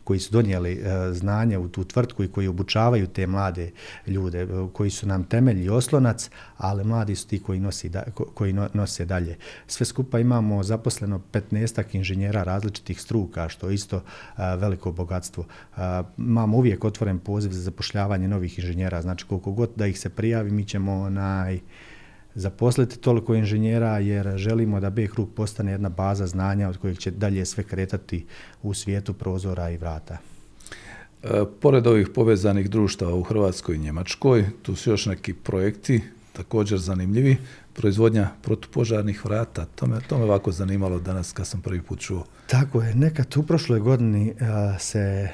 koji 0.04 0.20
su 0.20 0.32
donijeli 0.32 0.72
e, 0.72 1.12
znanje 1.12 1.58
u 1.58 1.68
tu 1.68 1.84
tvrtku 1.84 2.24
i 2.24 2.28
koji 2.28 2.48
obučavaju 2.48 3.06
te 3.06 3.26
mlade 3.26 3.70
ljude, 4.06 4.42
e, 4.42 4.46
koji 4.72 4.90
su 4.90 5.06
nam 5.06 5.24
temelj 5.24 5.64
i 5.64 5.68
oslonac, 5.68 6.30
ali 6.56 6.84
mladi 6.84 7.16
su 7.16 7.28
ti 7.28 7.42
koji, 7.42 7.60
nosi 7.60 7.90
koji 8.34 8.52
nose 8.72 9.04
dalje. 9.04 9.36
Sve 9.66 9.86
skupa 9.86 10.18
imamo 10.18 10.62
zaposleno 10.62 11.20
15 11.32 11.84
inženjera 11.92 12.42
različitih 12.42 13.00
struka, 13.00 13.48
što 13.48 13.68
je 13.68 13.74
isto 13.74 13.96
e, 13.96 14.02
veliko 14.56 14.92
bogatstvo. 14.92 15.44
Imamo 16.18 16.56
uvijek 16.56 16.84
otvoren 16.84 17.18
poziv 17.18 17.50
za 17.50 17.60
zapošljavanje 17.60 18.28
novih 18.28 18.58
inženjera, 18.58 19.02
znači 19.02 19.26
koliko 19.26 19.52
god 19.52 19.70
da 19.76 19.86
ih 19.86 20.00
se 20.00 20.08
prijavi, 20.08 20.50
mi 20.50 20.64
ćemo 20.64 21.10
naj 21.10 21.60
zaposliti 22.34 22.98
toliko 22.98 23.34
inženjera 23.34 23.98
jer 23.98 24.36
želimo 24.36 24.80
da 24.80 24.90
B 24.90 25.06
krug 25.06 25.30
postane 25.36 25.72
jedna 25.72 25.88
baza 25.88 26.26
znanja 26.26 26.68
od 26.68 26.76
kojeg 26.76 26.98
će 26.98 27.10
dalje 27.10 27.44
sve 27.44 27.64
kretati 27.64 28.26
u 28.62 28.74
svijetu 28.74 29.12
prozora 29.12 29.70
i 29.70 29.76
vrata. 29.76 30.18
E, 31.22 31.44
pored 31.60 31.86
ovih 31.86 32.08
povezanih 32.14 32.70
društava 32.70 33.14
u 33.14 33.22
Hrvatskoj 33.22 33.74
i 33.74 33.78
Njemačkoj, 33.78 34.44
tu 34.62 34.76
su 34.76 34.90
još 34.90 35.06
neki 35.06 35.34
projekti 35.34 36.00
također 36.32 36.78
zanimljivi. 36.78 37.36
Proizvodnja 37.72 38.28
protupožarnih 38.42 39.24
vrata, 39.24 39.66
to 39.74 39.86
me, 39.86 40.00
to 40.08 40.18
me 40.18 40.24
ovako 40.24 40.52
zanimalo 40.52 40.98
danas 40.98 41.32
kad 41.32 41.46
sam 41.46 41.60
prvi 41.60 41.82
put 41.82 42.00
čuo. 42.00 42.24
Tako 42.46 42.82
je, 42.82 42.94
nekad 42.94 43.36
u 43.36 43.42
prošloj 43.42 43.80
godini 43.80 44.30
uh, 44.30 44.80
se 44.80 45.28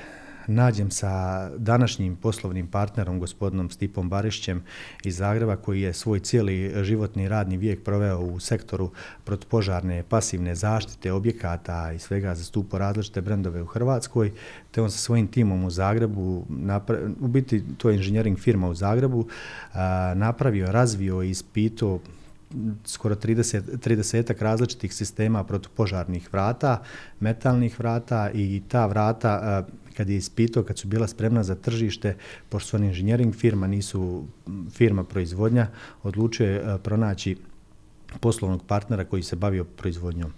nađem 0.50 0.90
sa 0.90 1.48
današnjim 1.56 2.16
poslovnim 2.16 2.66
partnerom, 2.66 3.18
gospodinom 3.18 3.70
Stipom 3.70 4.08
Barišćem 4.08 4.62
iz 5.04 5.16
Zagreba, 5.16 5.56
koji 5.56 5.80
je 5.80 5.92
svoj 5.92 6.20
cijeli 6.20 6.84
životni 6.84 7.28
radni 7.28 7.56
vijek 7.56 7.84
proveo 7.84 8.18
u 8.18 8.40
sektoru 8.40 8.90
protupožarne 9.24 10.02
pasivne 10.02 10.54
zaštite 10.54 11.12
objekata 11.12 11.92
i 11.92 11.98
svega 11.98 12.34
zastupo 12.34 12.78
različite 12.78 13.20
brendove 13.20 13.62
u 13.62 13.66
Hrvatskoj, 13.66 14.32
te 14.70 14.82
on 14.82 14.90
sa 14.90 14.98
svojim 14.98 15.26
timom 15.26 15.64
u 15.64 15.70
Zagrebu, 15.70 16.46
u 17.20 17.28
biti 17.28 17.64
to 17.78 17.90
je 17.90 17.96
inženjering 17.96 18.38
firma 18.38 18.68
u 18.68 18.74
Zagrebu, 18.74 19.26
napravio, 20.14 20.72
razvio 20.72 21.22
i 21.22 21.30
ispitao 21.30 22.00
skoro 22.84 23.14
30, 23.14 23.62
30 23.78 24.42
različitih 24.42 24.94
sistema 24.94 25.44
protupožarnih 25.44 26.32
vrata, 26.32 26.82
metalnih 27.20 27.78
vrata 27.78 28.30
i 28.34 28.62
ta 28.68 28.86
vrata 28.86 29.66
kad 30.00 30.08
je 30.08 30.16
ispitao, 30.16 30.62
kad 30.62 30.78
su 30.78 30.88
bila 30.88 31.06
spremna 31.06 31.42
za 31.42 31.54
tržište, 31.54 32.16
pošto 32.48 32.68
su 32.68 32.76
oni 32.76 32.86
inženjering 32.86 33.34
firma, 33.34 33.66
nisu 33.66 34.24
firma 34.70 35.04
proizvodnja, 35.04 35.66
odlučio 36.02 36.46
je 36.46 36.56
e, 36.56 36.78
pronaći 36.78 37.36
poslovnog 38.20 38.64
partnera 38.66 39.04
koji 39.04 39.22
se 39.22 39.36
bavio 39.36 39.64
proizvodnjom. 39.64 40.32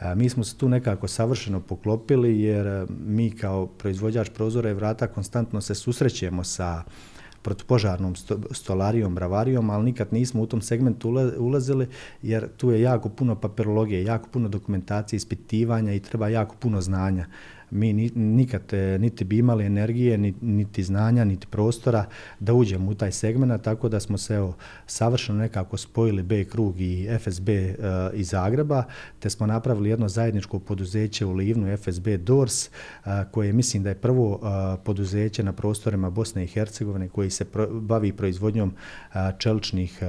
E, 0.00 0.14
mi 0.14 0.28
smo 0.28 0.44
se 0.44 0.56
tu 0.56 0.68
nekako 0.68 1.08
savršeno 1.08 1.60
poklopili 1.60 2.40
jer 2.40 2.66
e, 2.66 2.86
mi 3.06 3.30
kao 3.30 3.66
proizvođač 3.66 4.30
prozora 4.34 4.70
i 4.70 4.74
vrata 4.74 5.06
konstantno 5.06 5.60
se 5.60 5.74
susrećemo 5.74 6.44
sa 6.44 6.82
protupožarnom 7.42 8.14
stolarijom, 8.50 9.14
bravarijom, 9.14 9.70
ali 9.70 9.84
nikad 9.84 10.08
nismo 10.12 10.42
u 10.42 10.46
tom 10.46 10.62
segmentu 10.62 11.14
ulazili 11.38 11.86
jer 12.22 12.48
tu 12.56 12.70
je 12.70 12.80
jako 12.80 13.08
puno 13.08 13.36
papirologije, 13.40 14.04
jako 14.04 14.28
puno 14.28 14.48
dokumentacije, 14.48 15.16
ispitivanja 15.16 15.92
i 15.92 16.00
treba 16.00 16.28
jako 16.28 16.56
puno 16.56 16.80
znanja. 16.80 17.26
Mi 17.70 17.92
nikad 18.14 18.62
niti 19.00 19.24
bi 19.24 19.38
imali 19.38 19.64
energije, 19.64 20.18
niti 20.40 20.82
znanja, 20.82 21.24
niti 21.24 21.46
prostora 21.46 22.04
da 22.40 22.54
uđemo 22.54 22.90
u 22.90 22.94
taj 22.94 23.12
segment, 23.12 23.62
tako 23.62 23.88
da 23.88 24.00
smo 24.00 24.18
se 24.18 24.34
evo, 24.34 24.54
savršeno 24.86 25.38
nekako 25.38 25.76
spojili 25.76 26.22
B 26.22 26.44
krug 26.44 26.80
i 26.80 27.08
FSB 27.20 27.48
iz 28.14 28.28
Zagreba, 28.28 28.84
te 29.18 29.30
smo 29.30 29.46
napravili 29.46 29.90
jedno 29.90 30.08
zajedničko 30.08 30.58
poduzeće 30.58 31.26
u 31.26 31.32
Livnu, 31.32 31.76
FSB 31.76 32.08
Doors, 32.08 32.70
koje 33.30 33.52
mislim 33.52 33.82
da 33.82 33.88
je 33.88 33.94
prvo 33.94 34.40
poduzeće 34.84 35.42
na 35.42 35.52
prostorima 35.52 36.10
Bosne 36.10 36.44
i 36.44 36.46
Hercegovine 36.46 37.08
koji 37.08 37.30
se 37.30 37.44
bavi 37.70 38.12
proizvodnjom 38.12 38.74
čeličnih 39.38 40.02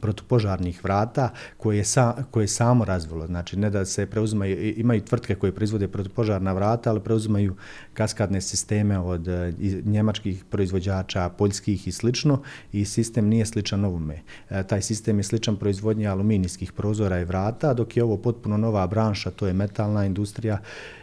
protupožarnih 0.00 0.84
vrata 0.84 1.30
koje 1.56 1.76
je, 1.76 1.84
sa, 1.84 2.14
koje 2.30 2.44
je 2.44 2.48
samo 2.48 2.84
razvilo. 2.84 3.26
Znači, 3.26 3.58
ne 3.58 3.70
da 3.70 3.84
se 3.84 4.06
preuzimaju, 4.06 4.74
imaju 4.76 5.00
tvrtke 5.00 5.34
koje 5.34 5.52
proizvode 5.52 5.88
protupožarna 5.88 6.52
vrata, 6.52 6.90
ali 6.90 7.00
preuzimaju 7.00 7.54
kaskadne 7.94 8.40
sisteme 8.40 8.98
od 8.98 9.28
e, 9.28 9.52
njemačkih 9.84 10.44
proizvođača, 10.44 11.28
poljskih 11.28 11.88
i 11.88 11.92
slično 11.92 12.42
i 12.72 12.84
sistem 12.84 13.28
nije 13.28 13.46
sličan 13.46 13.84
ovome. 13.84 14.22
E, 14.50 14.62
taj 14.62 14.82
sistem 14.82 15.18
je 15.18 15.22
sličan 15.22 15.56
proizvodnji 15.56 16.06
aluminijskih 16.06 16.72
prozora 16.72 17.20
i 17.20 17.24
vrata, 17.24 17.74
dok 17.74 17.96
je 17.96 18.04
ovo 18.04 18.16
potpuno 18.16 18.56
nova 18.56 18.86
branša, 18.86 19.30
to 19.30 19.46
je 19.46 19.52
metalna 19.52 20.04
industrija 20.04 20.58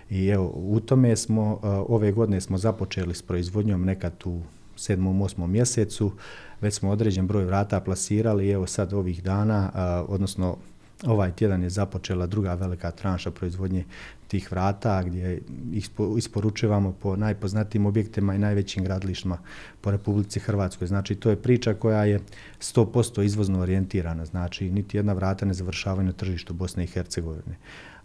i 0.09 0.27
evo, 0.27 0.51
u 0.55 0.79
tome 0.79 1.15
smo, 1.15 1.59
e, 1.63 1.67
ove 1.67 2.11
godine 2.11 2.41
smo 2.41 2.57
započeli 2.57 3.15
s 3.15 3.21
proizvodnjom 3.21 3.85
nekad 3.85 4.13
u 4.25 4.41
sedmom, 4.77 5.21
osmom 5.21 5.51
mjesecu, 5.51 6.11
već 6.61 6.73
smo 6.73 6.89
određen 6.89 7.27
broj 7.27 7.45
vrata 7.45 7.79
plasirali 7.79 8.47
i 8.47 8.51
evo 8.51 8.67
sad 8.67 8.93
ovih 8.93 9.23
dana, 9.23 9.71
odnosno 10.07 10.57
ovaj 11.05 11.31
tjedan 11.31 11.63
je 11.63 11.69
započela 11.69 12.25
druga 12.25 12.53
velika 12.53 12.91
tranša 12.91 13.31
proizvodnje 13.31 13.85
tih 14.27 14.51
vrata 14.51 15.03
gdje 15.03 15.41
ih 15.73 15.89
isporučujemo 16.17 16.91
po 16.91 17.15
najpoznatijim 17.15 17.85
objektima 17.85 18.35
i 18.35 18.39
najvećim 18.39 18.83
gradilištima 18.83 19.37
po 19.81 19.91
Republici 19.91 20.39
Hrvatskoj. 20.39 20.87
Znači 20.87 21.15
to 21.15 21.29
je 21.29 21.41
priča 21.41 21.73
koja 21.73 22.03
je 22.03 22.19
100% 22.59 23.23
izvozno 23.23 23.59
orijentirana, 23.59 24.25
znači 24.25 24.71
niti 24.71 24.97
jedna 24.97 25.13
vrata 25.13 25.45
ne 25.45 25.53
završavaju 25.53 26.05
na 26.05 26.13
tržištu 26.13 26.53
Bosne 26.53 26.83
i 26.83 26.87
Hercegovine. 26.87 27.55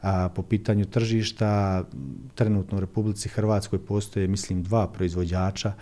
A 0.02 0.28
po 0.28 0.42
pitanju 0.42 0.84
tržišta, 0.84 1.84
trenutno 2.34 2.78
u 2.78 2.80
Republici 2.80 3.28
Hrvatskoj 3.28 3.78
postoje, 3.78 4.28
mislim, 4.28 4.62
dva 4.62 4.88
proizvođača 4.88 5.72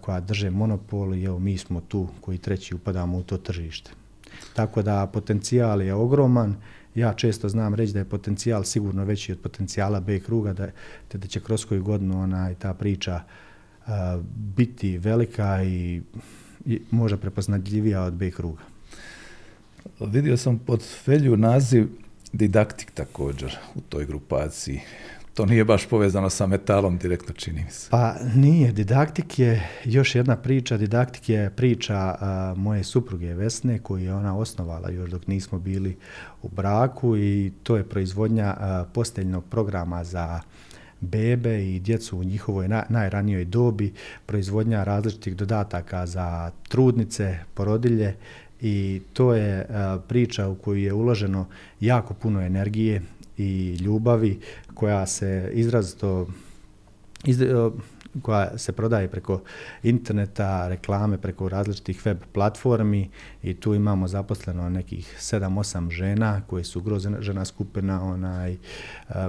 koja 0.00 0.20
drže 0.20 0.50
monopol 0.50 1.14
i 1.14 1.24
evo 1.24 1.38
mi 1.38 1.58
smo 1.58 1.80
tu 1.80 2.08
koji 2.20 2.38
treći 2.38 2.74
upadamo 2.74 3.18
u 3.18 3.22
to 3.22 3.36
tržište. 3.36 3.90
Tako 4.54 4.82
da 4.82 5.06
potencijal 5.06 5.82
je 5.82 5.94
ogroman. 5.94 6.56
Ja 6.94 7.12
često 7.12 7.48
znam 7.48 7.74
reći 7.74 7.92
da 7.92 7.98
je 7.98 8.04
potencijal 8.04 8.64
sigurno 8.64 9.04
veći 9.04 9.32
od 9.32 9.38
potencijala 9.38 10.00
B 10.00 10.20
kruga, 10.20 10.52
da, 10.52 10.68
te 11.08 11.18
da 11.18 11.26
će 11.26 11.40
kroz 11.40 11.64
koju 11.64 11.84
godinu 11.84 12.20
ona, 12.22 12.54
ta 12.54 12.74
priča 12.74 13.20
biti 14.26 14.98
velika 14.98 15.62
i, 15.62 16.02
i 16.66 16.80
možda 16.90 17.16
prepoznatljivija 17.18 18.02
od 18.02 18.14
B 18.14 18.30
kruga. 18.30 18.62
Vidio 20.00 20.36
sam 20.36 20.58
pod 20.58 20.82
felju 21.04 21.36
naziv 21.36 21.88
didaktik 22.34 22.90
također 22.90 23.56
u 23.74 23.80
toj 23.80 24.06
grupaciji. 24.06 24.80
To 25.34 25.46
nije 25.46 25.64
baš 25.64 25.86
povezano 25.86 26.30
sa 26.30 26.46
metalom 26.46 26.98
direktno, 26.98 27.34
čini 27.34 27.64
mi 27.64 27.70
se. 27.70 27.90
Pa 27.90 28.14
nije. 28.34 28.72
Didaktik 28.72 29.38
je 29.38 29.68
još 29.84 30.14
jedna 30.14 30.36
priča. 30.36 30.76
Didaktik 30.76 31.28
je 31.28 31.50
priča 31.50 32.16
moje 32.56 32.84
supruge 32.84 33.34
Vesne 33.34 33.78
koju 33.78 34.04
je 34.04 34.14
ona 34.14 34.38
osnovala 34.38 34.90
još 34.90 35.10
dok 35.10 35.26
nismo 35.26 35.58
bili 35.58 35.96
u 36.42 36.48
braku 36.48 37.16
i 37.16 37.52
to 37.62 37.76
je 37.76 37.88
proizvodnja 37.88 38.56
posteljnog 38.92 39.44
programa 39.44 40.04
za 40.04 40.40
bebe 41.00 41.64
i 41.66 41.80
djecu 41.80 42.18
u 42.18 42.24
njihovoj 42.24 42.68
najranijoj 42.88 43.44
dobi, 43.44 43.92
proizvodnja 44.26 44.84
različitih 44.84 45.36
dodataka 45.36 46.06
za 46.06 46.50
trudnice, 46.68 47.38
porodilje 47.54 48.16
i 48.66 49.00
to 49.12 49.34
je 49.34 49.66
priča 50.08 50.48
u 50.48 50.54
koju 50.54 50.76
je 50.76 50.92
uloženo 50.92 51.46
jako 51.80 52.14
puno 52.14 52.40
energije 52.40 53.02
i 53.36 53.74
ljubavi 53.74 54.40
koja 54.74 55.06
se 55.06 55.50
izrazito 55.52 56.26
iz, 57.24 57.42
koja 58.22 58.58
se 58.58 58.72
prodaje 58.72 59.08
preko 59.08 59.40
interneta, 59.82 60.68
reklame 60.68 61.18
preko 61.18 61.48
različitih 61.48 62.06
web 62.06 62.18
platformi 62.32 63.10
i 63.42 63.54
tu 63.54 63.74
imamo 63.74 64.08
zaposleno 64.08 64.68
nekih 64.68 65.16
7-8 65.20 65.90
žena 65.90 66.40
koje 66.46 66.64
su 66.64 66.78
ugrožena 66.78 67.44
skupina, 67.44 68.02
onaj, 68.02 68.52
e, 68.52 68.56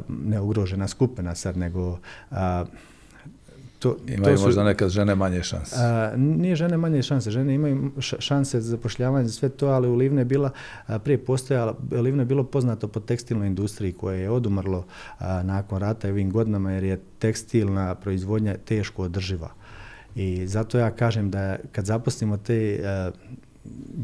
ne 0.10 0.42
ugrožena 0.42 0.88
skupina 0.88 1.36
sad, 1.36 1.58
nego 1.58 2.00
to, 3.86 3.98
imaju 4.08 4.36
to 4.36 4.38
su, 4.38 4.46
možda 4.46 4.64
nekad 4.64 4.90
žene 4.90 5.16
manje 5.16 5.44
šanse. 5.44 5.76
A, 5.80 6.14
nije 6.18 6.56
žene 6.56 6.78
manje 6.78 7.02
šanse, 7.04 7.32
žene 7.32 7.54
imaju 7.54 7.92
šanse 8.00 8.62
za 8.62 8.70
zapošljavanje 8.70 9.28
za 9.28 9.34
sve 9.34 9.50
to, 9.50 9.68
ali 9.68 9.88
u 9.88 9.96
Livne 9.96 10.22
je 10.22 10.26
bila, 10.26 10.50
a, 10.88 11.00
prije 11.00 11.18
postojala, 11.18 11.76
Livne 11.92 12.22
je 12.22 12.26
bilo 12.26 12.44
poznato 12.44 12.88
po 12.88 13.00
tekstilnoj 13.00 13.48
industriji 13.48 13.94
koje 13.94 14.22
je 14.22 14.30
odumrlo 14.30 14.86
a, 15.20 15.44
nakon 15.44 15.80
rata 15.80 16.08
i 16.08 16.12
ovim 16.12 16.32
godinama 16.32 16.72
jer 16.72 16.84
je 16.84 17.00
tekstilna 17.20 17.96
proizvodnja 17.96 18.56
teško 18.66 19.04
održiva. 19.04 19.50
I 20.16 20.48
zato 20.48 20.78
ja 20.78 20.92
kažem 20.92 21.32
da 21.32 21.58
kad 21.72 21.86
zaposlimo 21.86 22.38
te 22.38 22.80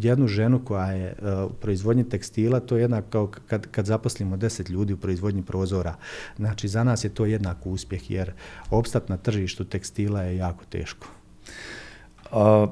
jednu 0.02 0.28
ženu 0.28 0.66
koja 0.66 0.92
je 0.92 1.08
e, 1.08 1.44
u 1.44 1.50
proizvodnji 1.50 2.10
tekstila, 2.10 2.60
to 2.60 2.76
je 2.76 2.82
jednak 2.82 3.06
kao 3.10 3.28
kad, 3.28 3.68
kad 3.72 3.86
zaposlimo 3.86 4.38
deset 4.38 4.70
ljudi 4.70 4.94
u 4.94 4.98
proizvodnji 4.98 5.44
prozora. 5.44 5.96
Znači, 6.38 6.68
za 6.68 6.84
nas 6.84 7.04
je 7.04 7.10
to 7.10 7.26
jednak 7.26 7.66
uspjeh, 7.66 8.12
jer 8.12 8.32
opstat 8.70 9.10
na 9.10 9.18
tržištu 9.18 9.64
tekstila 9.64 10.22
je 10.22 10.38
jako 10.38 10.66
teško. 10.70 11.08
A, 12.32 12.68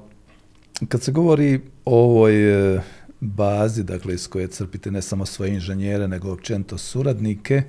kad 0.88 1.02
se 1.02 1.12
govori 1.12 1.62
o 1.86 2.04
ovoj 2.04 2.76
e, 2.76 2.82
bazi, 3.20 3.84
dakle, 3.84 4.14
iz 4.14 4.28
koje 4.28 4.48
crpite 4.48 4.92
ne 4.92 5.02
samo 5.02 5.26
svoje 5.26 5.54
inženjere, 5.54 6.08
nego 6.08 6.32
općenito 6.32 6.78
suradnike, 6.78 7.64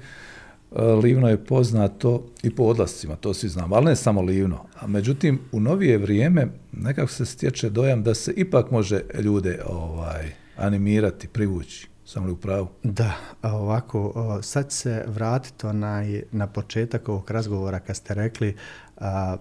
Livno 1.02 1.28
je 1.28 1.44
poznato 1.44 2.26
i 2.42 2.54
po 2.54 2.62
odlascima, 2.62 3.16
to 3.16 3.34
svi 3.34 3.48
znamo, 3.48 3.76
ali 3.76 3.84
ne 3.84 3.96
samo 3.96 4.22
Livno. 4.22 4.64
A 4.80 4.86
međutim, 4.86 5.38
u 5.52 5.60
novije 5.60 5.98
vrijeme 5.98 6.46
nekako 6.72 7.12
se 7.12 7.26
stječe 7.26 7.70
dojam 7.70 8.02
da 8.02 8.14
se 8.14 8.32
ipak 8.36 8.70
može 8.70 9.00
ljude 9.22 9.62
ovaj 9.66 10.32
animirati, 10.56 11.28
privući. 11.28 11.88
Sam 12.04 12.26
li 12.26 12.32
u 12.32 12.36
pravu? 12.36 12.68
Da, 12.82 13.14
ovako, 13.42 14.38
sad 14.42 14.72
se 14.72 15.04
vratiti 15.06 15.66
onaj, 15.66 16.22
na 16.32 16.46
početak 16.46 17.08
ovog 17.08 17.30
razgovora 17.30 17.80
kad 17.80 17.96
ste 17.96 18.14
rekli 18.14 18.56
a, 18.96 19.36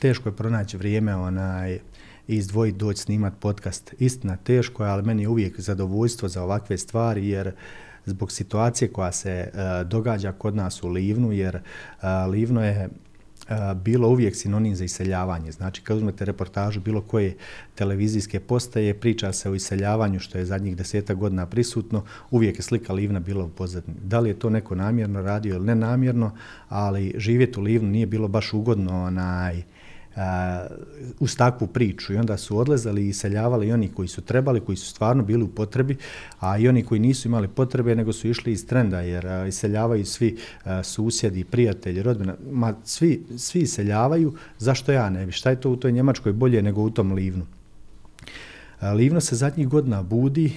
teško 0.00 0.28
je 0.28 0.36
pronaći 0.36 0.76
vrijeme 0.76 1.16
onaj, 1.16 1.78
izdvojiti 2.26 2.78
doći 2.78 3.00
snimat 3.00 3.32
podcast. 3.40 3.94
Istina, 3.98 4.36
teško 4.36 4.84
je, 4.84 4.90
ali 4.90 5.02
meni 5.02 5.22
je 5.22 5.28
uvijek 5.28 5.60
zadovoljstvo 5.60 6.28
za 6.28 6.42
ovakve 6.42 6.78
stvari, 6.78 7.28
jer 7.28 7.52
zbog 8.06 8.32
situacije 8.32 8.88
koja 8.88 9.12
se 9.12 9.30
e, 9.30 9.50
događa 9.84 10.32
kod 10.32 10.56
nas 10.56 10.82
u 10.82 10.88
Livnu, 10.88 11.32
jer 11.32 11.56
e, 11.56 11.60
Livno 12.30 12.64
je 12.64 12.72
e, 12.80 12.88
bilo 13.74 14.08
uvijek 14.08 14.36
sinonim 14.36 14.76
za 14.76 14.84
iseljavanje. 14.84 15.52
Znači, 15.52 15.82
kad 15.82 15.96
uzmete 15.96 16.24
reportažu 16.24 16.80
bilo 16.80 17.00
koje 17.00 17.36
televizijske 17.74 18.40
postaje, 18.40 18.94
priča 18.94 19.32
se 19.32 19.50
o 19.50 19.54
iseljavanju, 19.54 20.20
što 20.20 20.38
je 20.38 20.44
zadnjih 20.44 20.76
deseta 20.76 21.14
godina 21.14 21.46
prisutno, 21.46 22.04
uvijek 22.30 22.58
je 22.58 22.62
slika 22.62 22.92
Livna 22.92 23.20
bila 23.20 23.44
u 23.44 23.48
pozadnji. 23.48 23.94
Da 24.02 24.20
li 24.20 24.30
je 24.30 24.38
to 24.38 24.50
neko 24.50 24.74
namjerno 24.74 25.22
radio 25.22 25.54
ili 25.54 25.66
nenamjerno, 25.66 26.36
ali 26.68 27.14
živjeti 27.16 27.60
u 27.60 27.62
Livnu 27.62 27.90
nije 27.90 28.06
bilo 28.06 28.28
baš 28.28 28.52
ugodno 28.52 29.04
onaj, 29.04 29.62
uz 31.20 31.36
takvu 31.36 31.66
priču 31.66 32.12
i 32.12 32.16
onda 32.16 32.36
su 32.36 32.58
odlazali 32.58 33.04
i 33.04 33.08
iseljavali 33.08 33.68
i 33.68 33.72
oni 33.72 33.88
koji 33.88 34.08
su 34.08 34.20
trebali, 34.20 34.60
koji 34.60 34.76
su 34.76 34.86
stvarno 34.86 35.22
bili 35.22 35.42
u 35.42 35.48
potrebi, 35.48 35.96
a 36.40 36.58
i 36.58 36.68
oni 36.68 36.84
koji 36.84 37.00
nisu 37.00 37.28
imali 37.28 37.48
potrebe, 37.48 37.94
nego 37.94 38.12
su 38.12 38.28
išli 38.28 38.52
iz 38.52 38.66
trenda, 38.66 39.00
jer 39.00 39.26
iseljavaju 39.48 40.06
svi 40.06 40.36
susjedi, 40.82 41.44
prijatelji, 41.44 42.02
rodbina, 42.02 42.34
ma 42.50 42.74
svi, 42.84 43.24
svi 43.36 43.60
iseljavaju, 43.60 44.34
zašto 44.58 44.92
ja 44.92 45.10
ne 45.10 45.26
bi? 45.26 45.32
Šta 45.32 45.50
je 45.50 45.60
to 45.60 45.70
u 45.70 45.76
toj 45.76 45.92
Njemačkoj 45.92 46.32
bolje 46.32 46.62
nego 46.62 46.82
u 46.82 46.90
tom 46.90 47.12
Livnu? 47.12 47.46
Livno 48.96 49.20
se 49.20 49.36
zadnjih 49.36 49.68
godina 49.68 50.02
budi, 50.02 50.52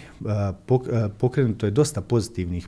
pokrenuto 1.18 1.66
je 1.66 1.72
dosta 1.72 2.02
pozitivnih, 2.02 2.68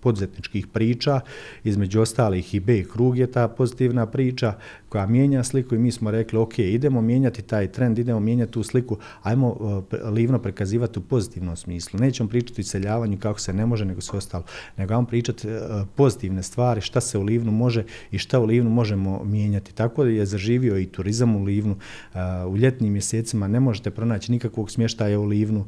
poduzetničkih 0.00 0.66
priča, 0.66 1.20
između 1.64 2.00
ostalih 2.00 2.54
i 2.54 2.60
B 2.60 2.84
krug 2.92 3.18
je 3.18 3.26
ta 3.32 3.48
pozitivna 3.48 4.06
priča 4.06 4.54
koja 4.90 5.06
mijenja 5.06 5.44
sliku 5.44 5.74
i 5.74 5.78
mi 5.78 5.92
smo 5.92 6.10
rekli 6.10 6.38
ok, 6.38 6.58
idemo 6.58 7.00
mijenjati 7.00 7.42
taj 7.42 7.72
trend, 7.72 7.98
idemo 7.98 8.20
mijenjati 8.20 8.52
tu 8.52 8.62
sliku, 8.62 8.96
ajmo 9.22 9.48
uh, 9.48 9.84
livno 10.12 10.38
prikazivati 10.38 10.98
u 10.98 11.02
pozitivnom 11.02 11.56
smislu. 11.56 12.00
Nećemo 12.00 12.28
pričati 12.28 12.60
o 12.60 12.62
iseljavanju 12.62 13.18
kako 13.18 13.40
se 13.40 13.52
ne 13.52 13.66
može, 13.66 13.84
nego 13.84 14.00
sve 14.00 14.18
ostalo, 14.18 14.44
nego 14.76 14.94
ajmo 14.94 15.06
pričati 15.06 15.48
uh, 15.48 15.54
pozitivne 15.94 16.42
stvari, 16.42 16.80
šta 16.80 17.00
se 17.00 17.18
u 17.18 17.22
livnu 17.22 17.52
može 17.52 17.84
i 18.10 18.18
šta 18.18 18.40
u 18.40 18.44
livnu 18.44 18.70
možemo 18.70 19.24
mijenjati. 19.24 19.74
Tako 19.74 20.04
da 20.04 20.10
je 20.10 20.26
zaživio 20.26 20.78
i 20.78 20.86
turizam 20.86 21.36
u 21.36 21.42
livnu. 21.44 21.76
Uh, 22.14 22.20
u 22.52 22.56
ljetnim 22.56 22.92
mjesecima 22.92 23.48
ne 23.48 23.60
možete 23.60 23.90
pronaći 23.90 24.32
nikakvog 24.32 24.70
smještaja 24.70 25.20
u 25.20 25.24
livnu, 25.24 25.66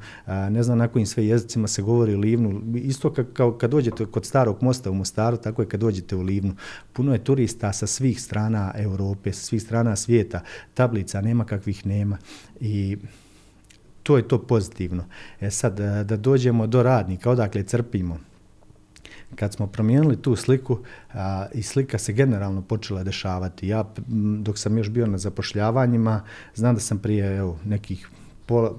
ne 0.50 0.62
znam 0.62 0.78
na 0.78 0.88
kojim 0.88 1.06
sve 1.06 1.26
jezicima 1.26 1.68
se 1.68 1.82
govori 1.82 2.14
u 2.14 2.18
livnu. 2.18 2.62
Isto 2.74 3.14
kao 3.32 3.52
kad 3.52 3.70
dođete 3.70 4.06
kod 4.06 4.26
starog 4.26 4.62
mosta 4.62 4.90
u 4.90 4.94
Mostaru, 4.94 5.36
tako 5.36 5.62
je 5.62 5.68
kad 5.68 5.80
dođete 5.80 6.16
u 6.16 6.22
Livnu. 6.22 6.54
Puno 6.92 7.12
je 7.12 7.24
turista 7.24 7.72
sa 7.72 7.86
svih 7.86 8.22
strana 8.22 8.72
Europe, 8.76 9.11
sa 9.24 9.32
svih 9.32 9.62
strana 9.62 9.96
svijeta. 9.96 10.40
Tablica 10.74 11.20
nema 11.20 11.44
kakvih 11.44 11.86
nema. 11.86 12.18
I 12.60 12.96
to 14.02 14.16
je 14.16 14.28
to 14.28 14.42
pozitivno. 14.42 15.04
E 15.40 15.50
sad, 15.50 15.80
da 15.80 16.16
dođemo 16.16 16.66
do 16.66 16.82
radnika, 16.82 17.30
odakle 17.30 17.62
crpimo, 17.62 18.18
kad 19.34 19.52
smo 19.52 19.66
promijenili 19.66 20.22
tu 20.22 20.36
sliku 20.36 20.78
a, 21.14 21.46
i 21.54 21.62
slika 21.62 21.98
se 21.98 22.12
generalno 22.12 22.62
počela 22.62 23.04
dešavati. 23.04 23.68
Ja 23.68 23.84
dok 24.42 24.58
sam 24.58 24.78
još 24.78 24.88
bio 24.90 25.06
na 25.06 25.18
zapošljavanjima, 25.18 26.22
znam 26.54 26.74
da 26.74 26.80
sam 26.80 26.98
prije 26.98 27.36
evo, 27.36 27.58
nekih 27.64 28.08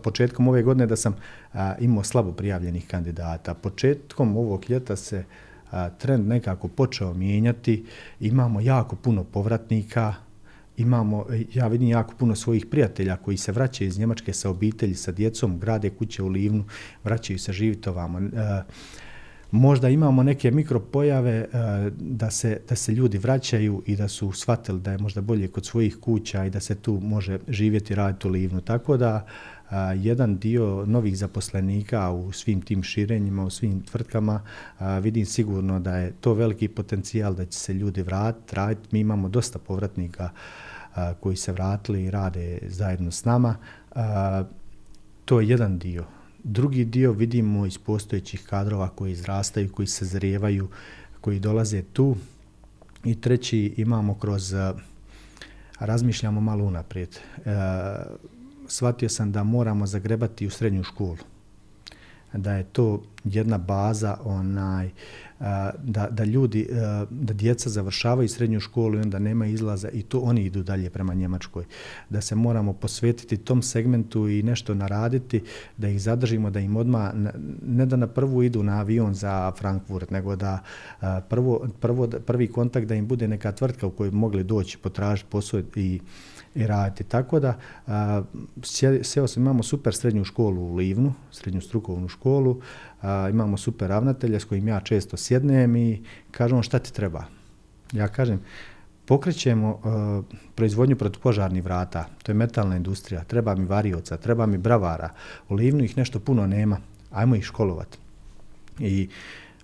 početkom 0.03 0.47
ove 0.47 0.63
godine 0.63 0.87
da 0.87 0.95
sam 0.95 1.15
a, 1.53 1.75
imao 1.79 2.03
slabo 2.03 2.31
prijavljenih 2.31 2.87
kandidata. 2.87 3.53
Početkom 3.53 4.37
ovog 4.37 4.69
ljeta 4.69 4.95
se 4.95 5.23
a, 5.71 5.89
trend 5.89 6.27
nekako 6.27 6.67
počeo 6.67 7.13
mijenjati. 7.13 7.85
Imamo 8.19 8.61
jako 8.61 8.95
puno 8.95 9.23
povratnika, 9.23 10.13
imamo, 10.77 11.25
ja 11.53 11.67
vidim 11.67 11.89
jako 11.89 12.13
puno 12.19 12.35
svojih 12.35 12.65
prijatelja 12.65 13.17
koji 13.17 13.37
se 13.37 13.51
vraćaju 13.51 13.87
iz 13.87 13.99
Njemačke 13.99 14.33
sa 14.33 14.49
obitelji, 14.49 14.95
sa 14.95 15.11
djecom, 15.11 15.59
grade 15.59 15.89
kuće 15.89 16.23
u 16.23 16.27
Livnu, 16.27 16.65
vraćaju 17.03 17.39
se 17.39 17.53
živjeti 17.53 17.89
ovamo. 17.89 18.19
Možda 19.53 19.89
imamo 19.89 20.23
neke 20.23 20.51
mikropojave 20.51 21.31
e, 21.31 21.47
da 21.99 22.31
se, 22.31 22.59
da 22.69 22.75
se 22.75 22.91
ljudi 22.91 23.17
vraćaju 23.17 23.83
i 23.85 23.95
da 23.95 24.07
su 24.07 24.31
shvatili 24.31 24.79
da 24.81 24.91
je 24.91 24.97
možda 24.97 25.21
bolje 25.21 25.47
kod 25.47 25.65
svojih 25.65 25.97
kuća 26.01 26.45
i 26.45 26.49
da 26.49 26.59
se 26.59 26.75
tu 26.75 26.99
može 27.03 27.39
živjeti, 27.47 27.95
raditi 27.95 28.27
u 28.27 28.31
Livnu. 28.31 28.61
Tako 28.61 28.97
da 28.97 29.25
jedan 29.95 30.37
dio 30.37 30.85
novih 30.85 31.17
zaposlenika 31.17 32.11
u 32.11 32.31
svim 32.31 32.61
tim 32.61 32.83
širenjima, 32.83 33.45
u 33.45 33.49
svim 33.49 33.81
tvrtkama, 33.81 34.41
vidim 35.01 35.25
sigurno 35.25 35.79
da 35.79 35.97
je 35.97 36.11
to 36.21 36.33
veliki 36.33 36.67
potencijal 36.67 37.35
da 37.35 37.45
će 37.45 37.59
se 37.59 37.73
ljudi 37.73 38.01
vratiti, 38.01 38.55
raditi. 38.55 38.87
Mi 38.91 38.99
imamo 38.99 39.29
dosta 39.29 39.59
povratnika 39.59 40.29
koji 41.19 41.35
se 41.35 41.51
vratili 41.51 42.03
i 42.03 42.11
rade 42.11 42.59
zajedno 42.67 43.11
s 43.11 43.25
nama. 43.25 43.55
To 45.25 45.41
je 45.41 45.49
jedan 45.49 45.79
dio. 45.79 46.22
Drugi 46.43 46.85
dio 46.85 47.11
vidimo 47.11 47.65
iz 47.65 47.77
postojećih 47.77 48.45
kadrova 48.49 48.89
koji 48.89 49.11
izrastaju, 49.11 49.71
koji 49.71 49.87
se 49.87 50.05
zrijevaju, 50.05 50.67
koji 51.21 51.39
dolaze 51.39 51.81
tu. 51.81 52.15
I 53.03 53.21
treći 53.21 53.73
imamo 53.77 54.19
kroz, 54.19 54.53
razmišljamo 55.79 56.41
malo 56.41 56.63
unaprijed. 56.65 57.09
E, 57.09 57.51
shvatio 58.67 59.09
sam 59.09 59.31
da 59.31 59.43
moramo 59.43 59.85
zagrebati 59.85 60.47
u 60.47 60.49
srednju 60.49 60.83
školu. 60.83 61.17
Da 62.33 62.53
je 62.53 62.63
to 62.63 63.03
jedna 63.23 63.57
baza 63.57 64.17
onaj 64.23 64.89
da, 65.83 66.07
da 66.11 66.23
ljudi, 66.23 66.67
da 67.09 67.33
djeca 67.33 67.69
završavaju 67.69 68.29
srednju 68.29 68.59
školu 68.59 68.97
i 68.97 69.01
onda 69.01 69.19
nema 69.19 69.45
izlaza 69.45 69.89
i 69.89 70.03
to 70.03 70.19
oni 70.19 70.45
idu 70.45 70.63
dalje 70.63 70.89
prema 70.89 71.13
Njemačkoj. 71.13 71.65
Da 72.09 72.21
se 72.21 72.35
moramo 72.35 72.73
posvetiti 72.73 73.37
tom 73.37 73.61
segmentu 73.61 74.27
i 74.29 74.43
nešto 74.43 74.73
naraditi, 74.73 75.41
da 75.77 75.87
ih 75.87 76.01
zadržimo, 76.01 76.49
da 76.49 76.59
im 76.59 76.75
odmah, 76.75 77.11
ne 77.67 77.85
da 77.85 77.95
na 77.95 78.07
prvu 78.07 78.43
idu 78.43 78.63
na 78.63 78.79
avion 78.79 79.13
za 79.13 79.51
Frankfurt, 79.57 80.11
nego 80.11 80.35
da 80.35 80.59
prvo, 81.29 81.67
prvo, 81.79 82.07
prvi 82.07 82.47
kontakt 82.47 82.87
da 82.87 82.95
im 82.95 83.07
bude 83.07 83.27
neka 83.27 83.51
tvrtka 83.51 83.87
u 83.87 83.91
kojoj 83.91 84.11
bi 84.11 84.17
mogli 84.17 84.43
doći, 84.43 84.77
potražiti 84.77 85.29
posao 85.29 85.61
i 85.75 85.99
i 86.55 86.67
raditi. 86.67 87.03
Tako 87.03 87.39
da, 87.39 87.57
sjeo 89.03 89.27
sam, 89.27 89.43
imamo 89.43 89.63
super 89.63 89.95
srednju 89.95 90.23
školu 90.23 90.61
u 90.61 90.75
Livnu, 90.75 91.13
srednju 91.31 91.61
strukovnu 91.61 92.07
školu, 92.07 92.61
imamo 93.29 93.57
super 93.57 93.89
ravnatelja 93.89 94.39
s 94.39 94.45
kojim 94.45 94.67
ja 94.67 94.79
često 94.79 95.17
sjednem 95.17 95.75
i 95.75 96.03
kažem 96.31 96.63
šta 96.63 96.79
ti 96.79 96.93
treba. 96.93 97.25
Ja 97.91 98.07
kažem, 98.07 98.41
pokrećemo 99.05 99.81
proizvodnju 100.55 100.95
protupožarnih 100.95 101.63
vrata, 101.63 102.05
to 102.23 102.31
je 102.31 102.35
metalna 102.35 102.77
industrija, 102.77 103.23
treba 103.23 103.55
mi 103.55 103.65
varioca, 103.65 104.17
treba 104.17 104.45
mi 104.45 104.57
bravara, 104.57 105.09
u 105.49 105.53
Livnu 105.55 105.83
ih 105.83 105.97
nešto 105.97 106.19
puno 106.19 106.47
nema, 106.47 106.77
ajmo 107.11 107.35
ih 107.35 107.43
školovati. 107.43 107.97
I 108.79 109.09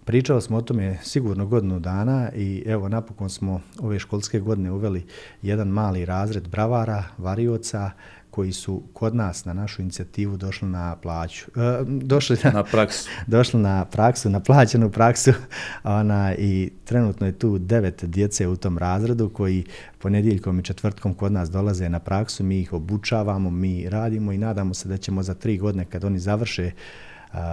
Pričali 0.10 0.42
smo 0.42 0.58
o 0.58 0.62
tome 0.62 0.98
sigurno 1.04 1.46
godinu 1.46 1.80
dana 1.80 2.32
i 2.36 2.63
evo 2.65 2.89
napokon 2.89 3.30
smo 3.30 3.62
ove 3.80 4.00
školske 4.00 4.39
godine 4.39 4.72
uveli 4.72 5.06
jedan 5.41 5.67
mali 5.67 6.06
razred 6.06 6.48
bravara, 6.48 7.04
varioca 7.17 7.91
koji 8.32 8.54
su 8.54 8.84
kod 8.93 9.15
nas 9.15 9.45
na 9.45 9.54
našu 9.54 9.82
inicijativu 9.82 10.38
došli 10.38 10.67
na 10.67 10.95
plaću. 10.95 11.45
E, 11.56 11.84
došli 11.86 12.38
na, 12.43 12.52
na 12.52 12.63
praksu. 12.63 13.10
došli 13.28 13.60
na 13.60 13.86
praksu, 13.86 14.30
na 14.30 14.39
plaćenu 14.39 14.89
praksu. 14.89 15.32
Ona, 15.84 16.36
I 16.36 16.72
trenutno 16.86 17.26
je 17.28 17.39
tu 17.39 17.58
devet 17.58 18.06
djece 18.06 18.48
u 18.48 18.56
tom 18.56 18.78
razredu 18.78 19.30
koji 19.30 19.63
ponedjeljkom 20.00 20.60
i 20.60 20.63
četvrtkom 20.63 21.13
kod 21.13 21.32
nas 21.32 21.52
dolaze 21.52 21.89
na 21.89 22.00
praksu. 22.00 22.43
Mi 22.43 22.60
ih 22.60 22.74
obučavamo, 22.74 23.50
mi 23.50 23.89
radimo 23.89 24.32
i 24.32 24.38
nadamo 24.38 24.74
se 24.74 24.89
da 24.89 24.98
ćemo 24.98 25.24
za 25.24 25.34
tri 25.34 25.58
godine 25.58 25.86
kad 25.86 26.04
oni 26.04 26.19
završe 26.19 26.72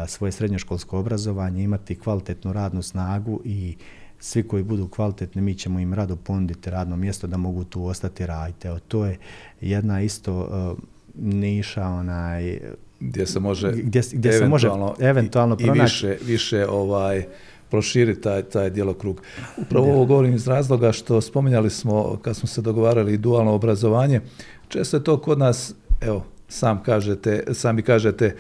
svoje 0.07 0.33
srednjoškolsko 0.33 0.99
obrazovanje, 0.99 1.63
imati 1.63 1.99
kvalitetnu 1.99 2.53
radnu 2.53 2.83
snagu 2.83 3.41
i 3.45 3.77
svi 4.19 4.43
koji 4.43 4.63
budu 4.63 4.89
kvalitetni, 4.89 5.43
mi 5.43 5.55
ćemo 5.55 5.79
im 5.81 5.95
rado 5.95 6.17
ponuditi 6.17 6.71
radno 6.71 6.97
mjesto 6.97 7.27
da 7.27 7.37
mogu 7.37 7.65
tu 7.65 7.87
ostati 7.87 8.27
raditi. 8.27 8.69
Evo, 8.69 8.79
to 8.79 9.05
je 9.05 9.19
jedna 9.61 10.03
isto 10.03 10.41
uh, 10.41 10.79
niša, 11.19 11.87
onaj, 11.87 12.61
gdje 13.01 13.27
se 13.27 13.41
može 13.41 13.73
gdje, 13.73 14.03
gdje 14.13 14.33
se 14.33 14.49
može 14.49 14.69
eventualno 15.01 15.57
i, 15.61 15.65
i 15.65 15.81
više, 15.81 16.17
više 16.27 16.67
ovaj, 16.69 17.27
proširiti 17.71 18.21
taj, 18.21 18.43
taj 18.43 18.71
djelokrug. 18.71 19.23
Upravo 19.57 19.93
ovo 19.93 20.05
govorim 20.05 20.35
iz 20.35 20.49
razloga 20.49 20.93
što 20.93 21.21
spominjali 21.21 21.71
smo, 21.71 22.19
kad 22.23 22.37
smo 22.37 22.49
se 22.49 22.63
dogovarali 22.63 23.19
dualno 23.19 23.53
obrazovanje, 23.53 24.21
često 24.69 24.97
je 24.97 25.05
to 25.05 25.21
kod 25.21 25.39
nas, 25.39 25.75
evo, 26.01 26.25
sam 26.49 26.83
kažete, 26.83 27.45
sami 27.53 27.83
kažete, 27.83 28.37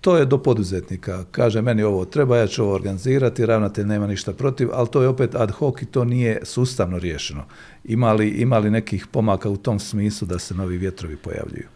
to 0.00 0.16
je 0.16 0.24
do 0.26 0.38
poduzetnika. 0.38 1.24
Kaže, 1.30 1.62
meni 1.62 1.82
ovo 1.82 2.04
treba, 2.04 2.36
ja 2.36 2.46
ću 2.46 2.62
ovo 2.62 2.74
organizirati, 2.74 3.46
ravnatelj 3.46 3.84
nema 3.84 4.06
ništa 4.06 4.32
protiv, 4.32 4.68
ali 4.72 4.88
to 4.88 5.02
je 5.02 5.08
opet 5.08 5.34
ad 5.34 5.50
hoc 5.50 5.82
i 5.82 5.86
to 5.86 6.04
nije 6.04 6.40
sustavno 6.42 6.98
riješeno. 6.98 7.44
Imali, 7.84 8.28
imali 8.28 8.70
nekih 8.70 9.06
pomaka 9.06 9.50
u 9.50 9.56
tom 9.56 9.78
smislu 9.78 10.26
da 10.26 10.38
se 10.38 10.54
novi 10.54 10.78
vjetrovi 10.78 11.16
pojavljuju? 11.16 11.66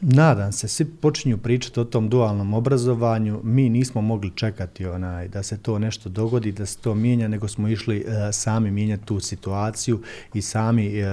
Nadam 0.00 0.52
se, 0.52 0.68
svi 0.68 0.84
počinju 0.84 1.38
pričati 1.38 1.80
o 1.80 1.84
tom 1.84 2.08
dualnom 2.08 2.54
obrazovanju, 2.54 3.40
mi 3.44 3.68
nismo 3.68 4.00
mogli 4.00 4.30
čekati 4.34 4.86
onaj, 4.86 5.28
da 5.28 5.42
se 5.42 5.58
to 5.58 5.78
nešto 5.78 6.08
dogodi, 6.08 6.52
da 6.52 6.66
se 6.66 6.78
to 6.78 6.94
mijenja, 6.94 7.28
nego 7.28 7.48
smo 7.48 7.68
išli 7.68 7.98
e, 7.98 8.32
sami 8.32 8.70
mijenjati 8.70 9.04
tu 9.04 9.20
situaciju 9.20 10.02
i 10.34 10.42
sami 10.42 10.86
e, 10.86 11.06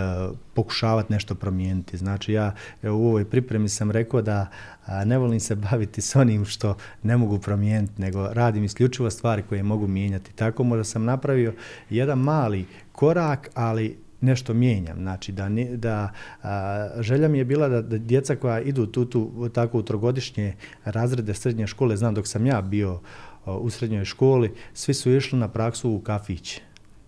pokušavati 0.54 1.13
nešto 1.13 1.36
promijeniti. 1.36 1.98
Znači 1.98 2.34
ja 2.34 2.56
evo, 2.84 2.98
u 2.98 3.08
ovoj 3.08 3.26
pripremi 3.26 3.69
sam 3.69 3.91
rekao 3.91 4.22
da 4.22 4.48
ne 5.06 5.17
volim 5.17 5.39
se 5.39 5.56
baviti 5.56 6.02
s 6.02 6.15
onim 6.15 6.46
što 6.46 6.78
ne 7.04 7.17
mogu 7.17 7.39
promijeniti, 7.39 8.02
nego 8.02 8.28
radim 8.28 8.63
isključivo 8.63 9.10
stvari 9.10 9.43
koje 9.50 9.63
mogu 9.63 9.88
mijenjati. 9.88 10.34
Tako 10.34 10.63
možda 10.63 10.84
sam 10.84 11.06
napravio 11.06 11.54
jedan 11.89 12.19
mali 12.19 12.65
korak, 12.91 13.50
ali 13.54 13.98
nešto 14.24 14.54
mijenjam. 14.54 14.98
Znači 14.98 15.32
da, 15.32 15.50
da 15.76 16.12
želja 17.00 17.28
mi 17.28 17.38
je 17.38 17.46
bila 17.46 17.68
da, 17.68 17.82
da 17.82 17.98
djeca 17.98 18.36
koja 18.36 18.62
idu 18.62 18.86
tu, 18.86 19.06
tu 19.06 19.50
tako 19.54 19.80
u 19.80 19.84
trogodišnje 19.84 20.54
razrede 20.86 21.34
srednje 21.34 21.68
škole, 21.68 21.98
znam 21.98 22.14
dok 22.14 22.28
sam 22.28 22.46
ja 22.46 22.62
bio 22.62 23.00
u 23.46 23.70
srednjoj 23.70 24.06
školi, 24.06 24.54
svi 24.74 24.94
su 24.94 25.12
išli 25.12 25.40
na 25.40 25.48
praksu 25.48 25.92
u 25.92 26.00
kafić. 26.00 26.62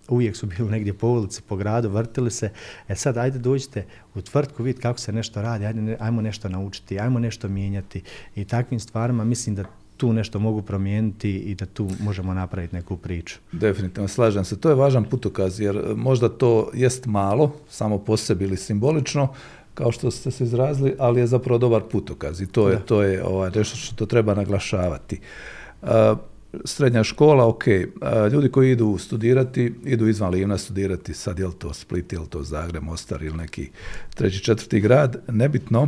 Uvijek 0.10 0.36
su 0.36 0.48
bili 0.48 0.70
negdje 0.70 0.94
po 0.94 1.08
ulici, 1.08 1.42
po 1.42 1.56
gradu, 1.56 1.90
vrtili 1.90 2.32
se. 2.32 2.50
E 2.88 2.96
sad, 2.96 3.18
ajde 3.18 3.40
dođite 3.40 3.86
u 4.16 4.22
tvrtku, 4.22 4.64
vidjeti 4.64 4.82
kako 4.82 5.00
se 5.00 5.14
nešto 5.14 5.42
radi, 5.42 5.66
ajde, 5.66 5.98
ajmo 6.00 6.22
nešto 6.22 6.50
naučiti, 6.50 7.00
ajmo 7.00 7.20
nešto 7.20 7.48
mijenjati. 7.50 8.04
I 8.36 8.46
takvim 8.46 8.80
stvarima 8.80 9.24
mislim 9.24 9.56
da 9.56 9.64
tu 9.98 10.14
nešto 10.14 10.40
mogu 10.40 10.62
promijeniti 10.62 11.32
i 11.32 11.56
da 11.56 11.66
tu 11.66 11.90
možemo 12.00 12.34
napraviti 12.34 12.76
neku 12.76 12.98
priču. 12.98 13.36
Definitivno, 13.52 14.08
slažem 14.08 14.46
se. 14.46 14.60
To 14.60 14.70
je 14.70 14.76
važan 14.76 15.04
putokaz, 15.04 15.60
jer 15.60 15.82
možda 15.96 16.30
to 16.30 16.70
jest 16.74 17.06
malo, 17.06 17.56
samo 17.70 17.98
po 17.98 18.18
sebi 18.18 18.46
ili 18.46 18.58
simbolično, 18.58 19.28
kao 19.74 19.92
što 19.92 20.12
ste 20.12 20.32
se 20.32 20.44
izrazili, 20.44 20.96
ali 21.00 21.20
je 21.20 21.28
zapravo 21.28 21.58
dobar 21.58 21.82
putokaz 21.92 22.42
i 22.42 22.48
to 22.48 22.70
je, 22.70 22.80
to 22.86 23.04
je 23.04 23.26
ovaj, 23.26 23.52
nešto 23.56 23.78
što 23.78 23.96
to 23.96 24.06
treba 24.06 24.34
naglašavati. 24.34 25.20
srednja 26.66 27.04
škola, 27.04 27.48
ok, 27.48 27.64
ljudi 28.32 28.52
koji 28.52 28.72
idu 28.72 28.98
studirati, 28.98 29.74
idu 29.86 30.08
izvan 30.08 30.32
Livna 30.32 30.58
studirati, 30.58 31.14
sad 31.14 31.40
je 31.40 31.48
li 31.48 31.54
to 31.54 31.74
Split, 31.74 32.14
je 32.14 32.20
li 32.20 32.28
to 32.28 32.44
Zagreb, 32.44 32.84
Mostar 32.84 33.24
ili 33.24 33.38
neki 33.38 33.70
treći, 34.16 34.44
četvrti 34.44 34.80
grad, 34.80 35.24
nebitno, 35.28 35.88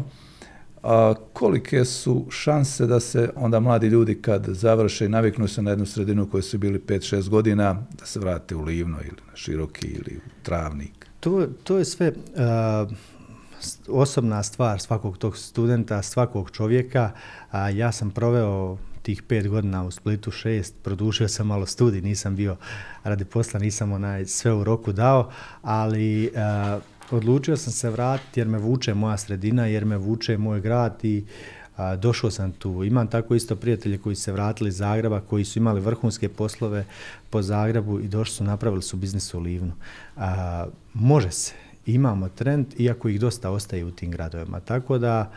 a 0.87 1.13
kolike 1.33 1.85
su 1.85 2.25
šanse 2.29 2.85
da 2.85 2.99
se 2.99 3.29
onda 3.35 3.59
mladi 3.59 3.87
ljudi 3.87 4.21
kad 4.21 4.45
završe 4.47 5.05
i 5.05 5.09
naviknu 5.09 5.47
se 5.47 5.61
na 5.61 5.69
jednu 5.69 5.85
sredinu 5.85 6.29
koju 6.29 6.43
su 6.43 6.57
bili 6.57 6.79
5-6 6.79 7.29
godina, 7.29 7.83
da 7.99 8.05
se 8.05 8.19
vrate 8.19 8.55
u 8.55 8.61
Livno 8.61 8.97
ili 9.01 9.21
na 9.29 9.35
Široki 9.35 9.87
ili 9.87 10.17
u 10.17 10.43
Travnik? 10.43 11.07
To, 11.19 11.47
to 11.63 11.77
je 11.77 11.85
sve 11.85 12.13
osobna 13.87 14.43
stvar 14.43 14.79
svakog 14.79 15.17
tog 15.17 15.37
studenta, 15.37 16.01
svakog 16.01 16.51
čovjeka. 16.51 17.11
A 17.51 17.69
ja 17.69 17.91
sam 17.91 18.11
proveo 18.11 18.77
tih 19.01 19.23
pet 19.23 19.47
godina 19.47 19.85
u 19.85 19.91
Splitu 19.91 20.31
šest, 20.31 20.75
produžio 20.83 21.27
sam 21.27 21.47
malo 21.47 21.65
studij, 21.65 22.01
nisam 22.01 22.35
bio 22.35 22.55
radi 23.03 23.25
posla, 23.25 23.59
nisam 23.59 23.91
onaj 23.91 24.25
sve 24.25 24.53
u 24.53 24.63
roku 24.63 24.91
dao, 24.91 25.31
ali 25.61 26.31
odlučio 27.11 27.57
sam 27.57 27.73
se 27.73 27.89
vratiti 27.89 28.39
jer 28.39 28.47
me 28.47 28.57
vuče 28.57 28.93
moja 28.93 29.17
sredina, 29.17 29.65
jer 29.65 29.85
me 29.85 29.97
vuče 29.97 30.37
moj 30.37 30.61
grad 30.61 30.99
i 31.03 31.25
došao 31.97 32.31
sam 32.31 32.51
tu. 32.51 32.83
Imam 32.83 33.07
tako 33.07 33.35
isto 33.35 33.55
prijatelje 33.55 33.97
koji 33.97 34.15
se 34.15 34.31
vratili 34.31 34.67
iz 34.67 34.77
Zagreba, 34.77 35.21
koji 35.21 35.45
su 35.45 35.59
imali 35.59 35.81
vrhunske 35.81 36.29
poslove 36.29 36.85
po 37.29 37.41
Zagrebu 37.41 37.99
i 37.99 38.07
došli 38.07 38.35
su, 38.35 38.43
napravili 38.43 38.81
su 38.81 38.97
biznis 38.97 39.33
u 39.33 39.39
Livnu. 39.39 39.73
može 40.93 41.31
se, 41.31 41.53
imamo 41.85 42.29
trend, 42.29 42.65
iako 42.77 43.09
ih 43.09 43.19
dosta 43.19 43.51
ostaje 43.51 43.85
u 43.85 43.91
tim 43.91 44.11
gradovima. 44.11 44.59
Tako 44.59 44.97
da 44.97 45.31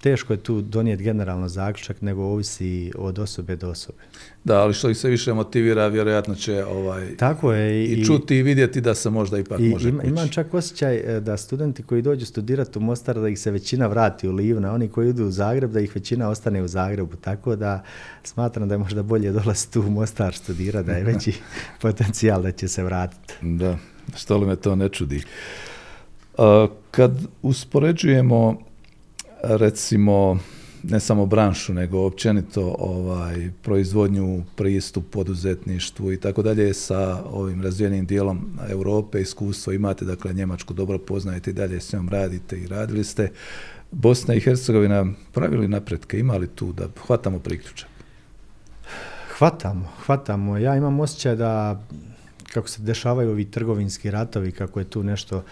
teško 0.00 0.32
je 0.32 0.36
tu 0.36 0.60
donijeti 0.60 1.02
generalno 1.02 1.48
zaključak, 1.48 2.02
nego 2.02 2.22
ovisi 2.22 2.92
od 2.98 3.18
osobe 3.18 3.56
do 3.56 3.70
osobe. 3.70 3.98
Da, 4.44 4.60
ali 4.60 4.74
što 4.74 4.90
ih 4.90 4.96
se 4.96 5.08
više 5.08 5.34
motivira, 5.34 5.86
vjerojatno 5.86 6.34
će 6.34 6.64
ovaj, 6.64 7.16
Tako 7.16 7.52
je, 7.52 7.84
i, 7.84 8.04
čuti 8.04 8.36
i 8.36 8.42
vidjeti 8.42 8.80
da 8.80 8.94
se 8.94 9.10
možda 9.10 9.38
ipak 9.38 9.60
i, 9.60 9.68
može 9.68 9.88
ima, 9.88 10.02
Imam 10.02 10.28
čak 10.28 10.54
osjećaj 10.54 10.96
e, 10.96 11.20
da 11.20 11.36
studenti 11.36 11.82
koji 11.82 12.02
dođu 12.02 12.26
studirati 12.26 12.78
u 12.78 12.82
Mostar, 12.82 13.20
da 13.20 13.28
ih 13.28 13.38
se 13.38 13.50
većina 13.50 13.86
vrati 13.86 14.28
u 14.28 14.32
Livna, 14.32 14.72
oni 14.74 14.88
koji 14.88 15.10
idu 15.10 15.24
u 15.24 15.30
Zagreb, 15.30 15.72
da 15.72 15.80
ih 15.80 15.94
većina 15.94 16.28
ostane 16.28 16.62
u 16.62 16.68
Zagrebu. 16.68 17.16
Tako 17.16 17.56
da 17.56 17.82
smatram 18.22 18.68
da 18.68 18.74
je 18.74 18.78
možda 18.78 19.02
bolje 19.02 19.32
dolaziti 19.32 19.78
u 19.78 19.90
Mostar 19.90 20.34
studirati, 20.34 20.86
da 20.86 20.92
je 20.92 21.04
veći 21.12 21.32
potencijal 21.80 22.42
da 22.42 22.52
će 22.52 22.68
se 22.68 22.82
vratiti. 22.82 23.34
Da, 23.42 23.78
što 24.16 24.38
li 24.38 24.46
me 24.46 24.56
to 24.56 24.76
ne 24.76 24.88
čudi. 24.88 25.22
Kad 26.90 27.12
uspoređujemo 27.42 28.66
recimo 29.42 30.38
ne 30.82 31.00
samo 31.00 31.26
branšu, 31.26 31.74
nego 31.74 32.06
općenito 32.06 32.76
ovaj, 32.78 33.50
proizvodnju, 33.62 34.42
pristup 34.56 35.04
poduzetništvu 35.10 36.12
i 36.12 36.20
tako 36.20 36.42
dalje 36.42 36.74
sa 36.74 37.22
ovim 37.24 37.62
razvijenim 37.62 38.06
dijelom 38.06 38.58
Europe, 38.70 39.20
iskustvo 39.20 39.72
imate, 39.72 40.04
dakle 40.04 40.34
Njemačku 40.34 40.74
dobro 40.74 40.98
poznajete 40.98 41.50
i 41.50 41.54
dalje 41.54 41.80
s 41.80 41.92
njom 41.92 42.08
radite 42.08 42.56
i 42.56 42.66
radili 42.68 43.04
ste. 43.04 43.30
Bosna 43.90 44.34
i 44.34 44.40
Hercegovina 44.40 45.06
pravili 45.32 45.68
napretke, 45.68 46.18
imali 46.18 46.46
tu 46.46 46.72
da 46.72 46.88
hvatamo 47.06 47.38
priključak? 47.38 47.88
Hvatamo, 49.38 49.88
hvatamo. 50.06 50.58
Ja 50.58 50.76
imam 50.76 51.00
osjećaj 51.00 51.36
da 51.36 51.82
kako 52.52 52.68
se 52.68 52.82
dešavaju 52.82 53.30
ovi 53.30 53.44
trgovinski 53.44 54.10
ratovi, 54.10 54.52
kako 54.52 54.78
je 54.78 54.90
tu 54.90 55.02
nešto, 55.02 55.44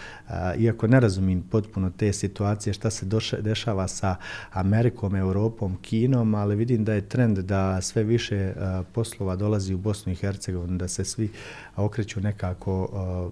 iako 0.57 0.87
ne 0.87 0.99
razumijem 0.99 1.41
potpuno 1.41 1.89
te 1.97 2.13
situacije, 2.13 2.73
šta 2.73 2.89
se 2.89 3.05
dešava 3.39 3.87
sa 3.87 4.15
Amerikom, 4.51 5.15
Europom, 5.15 5.77
Kinom, 5.81 6.35
ali 6.35 6.55
vidim 6.55 6.83
da 6.83 6.93
je 6.93 7.09
trend 7.09 7.37
da 7.37 7.81
sve 7.81 8.03
više 8.03 8.53
poslova 8.93 9.35
dolazi 9.35 9.73
u 9.73 9.77
Bosnu 9.77 10.11
i 10.11 10.15
Hercegovinu, 10.15 10.77
da 10.77 10.87
se 10.87 11.05
svi 11.05 11.31
okreću 11.75 12.21
nekako 12.21 13.31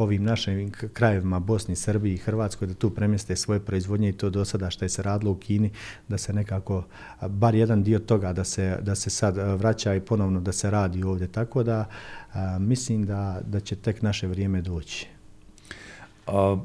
ovim 0.00 0.24
našim 0.24 0.70
krajevima 0.92 1.38
Bosni, 1.38 1.76
Srbiji 1.76 2.14
i 2.14 2.18
Hrvatskoj 2.18 2.68
da 2.68 2.74
tu 2.74 2.90
premjeste 2.90 3.36
svoje 3.36 3.60
proizvodnje 3.60 4.08
i 4.08 4.12
to 4.12 4.30
do 4.30 4.44
sada 4.44 4.70
što 4.70 4.84
je 4.84 4.88
se 4.88 5.02
radilo 5.02 5.32
u 5.32 5.36
Kini 5.36 5.70
da 6.08 6.18
se 6.18 6.32
nekako 6.32 6.84
bar 7.28 7.54
jedan 7.54 7.82
dio 7.82 7.98
toga 7.98 8.32
da 8.32 8.44
se, 8.44 8.78
da 8.82 8.94
se 8.94 9.10
sad 9.10 9.36
vraća 9.36 9.94
i 9.94 10.00
ponovno 10.00 10.40
da 10.40 10.52
se 10.52 10.70
radi 10.70 11.02
ovdje 11.02 11.28
tako 11.28 11.62
da 11.62 11.84
mislim 12.58 13.06
da, 13.06 13.40
da 13.46 13.60
će 13.60 13.76
tek 13.76 14.02
naše 14.02 14.26
vrijeme 14.26 14.62
doći. 14.62 15.06
A, 16.26 16.56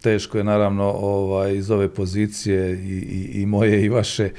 teško 0.00 0.38
je 0.38 0.44
naravno 0.44 0.84
ovaj, 0.84 1.56
iz 1.56 1.70
ove 1.70 1.88
pozicije 1.88 2.72
i, 2.72 2.98
i, 2.98 3.42
i 3.42 3.46
moje 3.46 3.84
i 3.84 3.88
vaše 3.88 4.30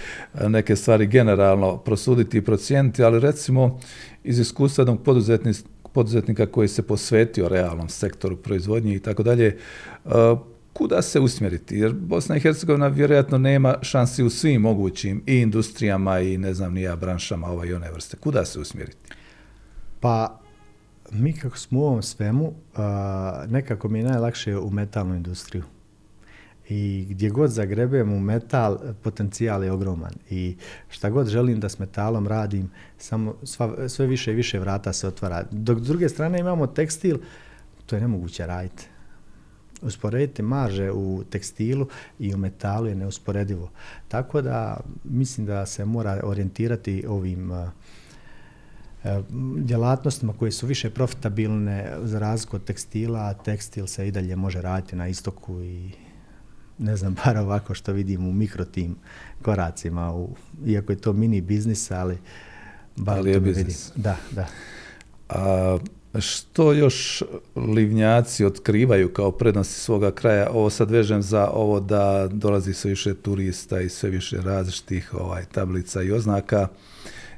neke 0.47 0.75
stvari 0.75 1.08
generalno 1.08 1.78
prosuditi 1.78 2.38
i 2.38 2.41
procijeniti, 2.41 3.04
ali 3.04 3.19
recimo 3.19 3.80
iz 4.23 4.39
iskustva 4.39 4.82
jednog 4.82 5.04
poduzetnika 5.04 5.60
koji 6.52 6.68
se 6.68 6.82
posvetio 6.82 7.50
realnom 7.50 7.90
sektoru 7.90 8.38
proizvodnje 8.38 8.96
i 8.96 9.00
tako 9.00 9.24
dalje, 9.24 9.58
kuda 10.74 11.02
se 11.02 11.20
usmjeriti? 11.20 11.76
Jer 11.78 11.94
Bosna 11.94 12.36
i 12.38 12.40
Hercegovina 12.40 12.88
vjerojatno 12.88 13.38
nema 13.38 13.76
šansi 13.82 14.24
u 14.24 14.30
svim 14.30 14.62
mogućim 14.62 15.24
i 15.26 15.36
industrijama 15.36 16.20
i 16.20 16.38
ne 16.38 16.54
znam 16.54 16.74
nija 16.74 16.96
branšama 16.96 17.48
ove 17.48 17.70
i 17.70 17.74
one 17.74 17.92
vrste. 17.92 18.18
Kuda 18.18 18.46
se 18.46 18.60
usmjeriti? 18.60 18.98
Pa 20.00 20.40
mi 21.12 21.34
kako 21.34 21.58
smo 21.58 21.80
u 21.80 21.84
ovom 21.84 22.02
svemu, 22.02 22.54
nekako 23.48 23.90
mi 23.90 24.00
je 24.00 24.06
najlakše 24.06 24.58
u 24.58 24.70
metalnu 24.70 25.16
industriju. 25.16 25.64
I 26.70 27.06
gdje 27.10 27.30
god 27.30 27.50
zagrebem 27.50 28.14
u 28.14 28.20
metal, 28.20 28.78
potencijal 29.04 29.64
je 29.64 29.72
ogroman. 29.72 30.14
I 30.30 30.58
šta 30.90 31.10
god 31.10 31.28
želim 31.28 31.60
da 31.60 31.70
s 31.70 31.80
metalom 31.80 32.28
radim, 32.28 32.72
samo 32.98 33.36
sve 33.88 34.08
više 34.08 34.32
i 34.32 34.36
više 34.36 34.60
vrata 34.60 34.94
se 34.94 35.08
otvara. 35.08 35.46
Dok 35.52 35.80
s 35.80 35.88
druge 35.88 36.10
strane 36.10 36.40
imamo 36.40 36.68
tekstil, 36.68 37.18
to 37.86 37.96
je 37.96 38.02
nemoguće 38.02 38.48
raditi. 38.48 38.88
Usporediti 39.82 40.42
marže 40.42 40.92
u 40.92 41.24
tekstilu 41.30 41.88
i 42.20 42.34
u 42.34 42.38
metalu 42.38 42.88
je 42.88 42.96
neusporedivo. 42.96 43.72
Tako 44.08 44.42
da 44.42 44.80
mislim 45.04 45.48
da 45.48 45.66
se 45.66 45.86
mora 45.86 46.22
orijentirati 46.24 47.06
ovim 47.08 47.52
E, 49.04 49.22
djelatnostima 49.58 50.34
koje 50.34 50.52
su 50.52 50.68
više 50.68 50.90
profitabilne 50.90 51.98
za 52.04 52.20
razliku 52.20 52.56
od 52.56 52.64
tekstila, 52.64 53.20
a 53.20 53.34
tekstil 53.34 53.88
se 53.88 54.08
i 54.08 54.12
dalje 54.12 54.36
može 54.36 54.62
raditi 54.62 54.96
na 54.96 55.08
istoku 55.08 55.62
i 55.62 55.92
ne 56.80 56.98
znam, 56.98 57.15
bar 57.26 57.38
ovako 57.38 57.74
što 57.74 57.94
vidim 57.94 58.28
u 58.28 58.34
mikrotim 58.34 58.96
koracima, 59.42 60.13
u, 60.13 60.30
iako 60.65 60.92
je 60.92 60.98
to 60.98 61.13
mini 61.13 61.42
biznis, 61.42 61.92
ali 61.92 62.18
bar 62.96 63.18
ali 63.18 63.32
je 63.32 63.39
biznis. 63.39 63.92
Da, 63.96 64.18
da. 64.32 64.48
A 65.30 65.78
što 66.20 66.74
još 66.74 67.24
livnjaci 67.56 68.46
otkrivaju 68.46 69.13
kao 69.13 69.32
prednosti 69.32 69.80
svoga 69.80 70.12
kraja? 70.12 70.50
Ovo 70.54 70.70
sad 70.70 70.92
vežem 70.92 71.22
za 71.22 71.50
ovo 71.50 71.80
da 71.80 72.28
dolazi 72.32 72.74
sve 72.74 72.89
više 72.89 73.13
turista 73.13 73.82
i 73.82 73.89
sve 73.89 74.10
više 74.10 74.42
različitih 74.42 75.13
ovaj, 75.13 75.46
tablica 75.46 76.02
i 76.02 76.12
oznaka. 76.12 76.68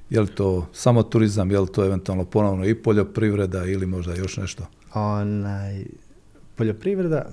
Je 0.09 0.21
li 0.21 0.27
to 0.27 0.67
samo 0.73 1.03
turizam, 1.03 1.51
je 1.51 1.59
li 1.59 1.67
to 1.71 1.85
eventualno 1.85 2.25
ponovno 2.25 2.65
i 2.65 2.75
poljoprivreda 2.75 3.65
ili 3.65 3.85
možda 3.85 4.15
još 4.15 4.37
nešto? 4.37 4.67
Onaj, 4.93 5.85
poljoprivreda 6.55 7.29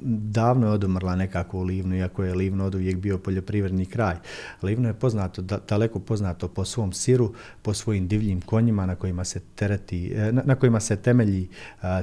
davno 0.00 0.66
je 0.66 0.72
odumrla 0.72 1.16
nekako 1.16 1.58
u 1.58 1.62
Livnu, 1.62 1.96
iako 1.96 2.24
je 2.24 2.34
Livno 2.34 2.64
od 2.64 2.74
uvijek 2.74 2.96
bio 2.96 3.18
poljoprivredni 3.18 3.86
kraj. 3.86 4.16
Livno 4.62 4.88
je 4.88 4.94
poznato, 4.94 5.42
daleko 5.42 5.98
poznato 5.98 6.48
po 6.48 6.64
svom 6.64 6.92
siru, 6.92 7.32
po 7.62 7.74
svojim 7.74 8.08
divljim 8.08 8.40
konjima 8.40 8.86
na 8.86 8.94
kojima 8.94 9.24
se 9.24 9.40
tereti, 9.54 10.12
e, 10.14 10.32
na, 10.32 10.54
kojima 10.54 10.80
se 10.80 10.96
temelji 10.96 11.48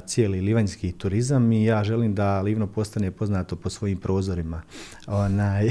cijeli 0.06 0.40
livanjski 0.40 0.92
turizam 0.92 1.52
i 1.52 1.64
ja 1.64 1.84
želim 1.84 2.14
da 2.14 2.40
Livno 2.40 2.66
postane 2.66 3.10
poznato 3.10 3.56
po 3.56 3.70
svojim 3.70 3.98
prozorima. 3.98 4.62
Onaj, 5.06 5.70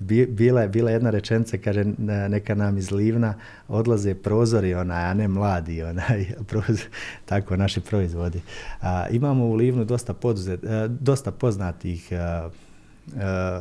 bila 0.28 0.62
je 0.62 0.68
bila 0.68 0.90
jedna 0.90 1.10
rečenica, 1.10 1.56
kaže 1.64 1.84
neka 2.28 2.54
nam 2.54 2.78
iz 2.78 2.90
Livna 2.90 3.34
odlaze 3.68 4.14
prozori, 4.14 4.74
onaj, 4.74 5.04
a 5.04 5.14
ne 5.14 5.28
mladi, 5.28 5.82
onaj, 5.82 6.26
prozor, 6.48 6.86
tako 7.24 7.56
naši 7.56 7.80
proizvodi. 7.80 8.40
imamo 9.10 9.46
u 9.46 9.54
Livnu 9.54 9.84
dosta, 9.84 10.14
poduzet, 10.14 10.64
e, 10.64 10.88
dosta 10.88 11.13
poznatih 11.30 12.12
e, 12.12 12.16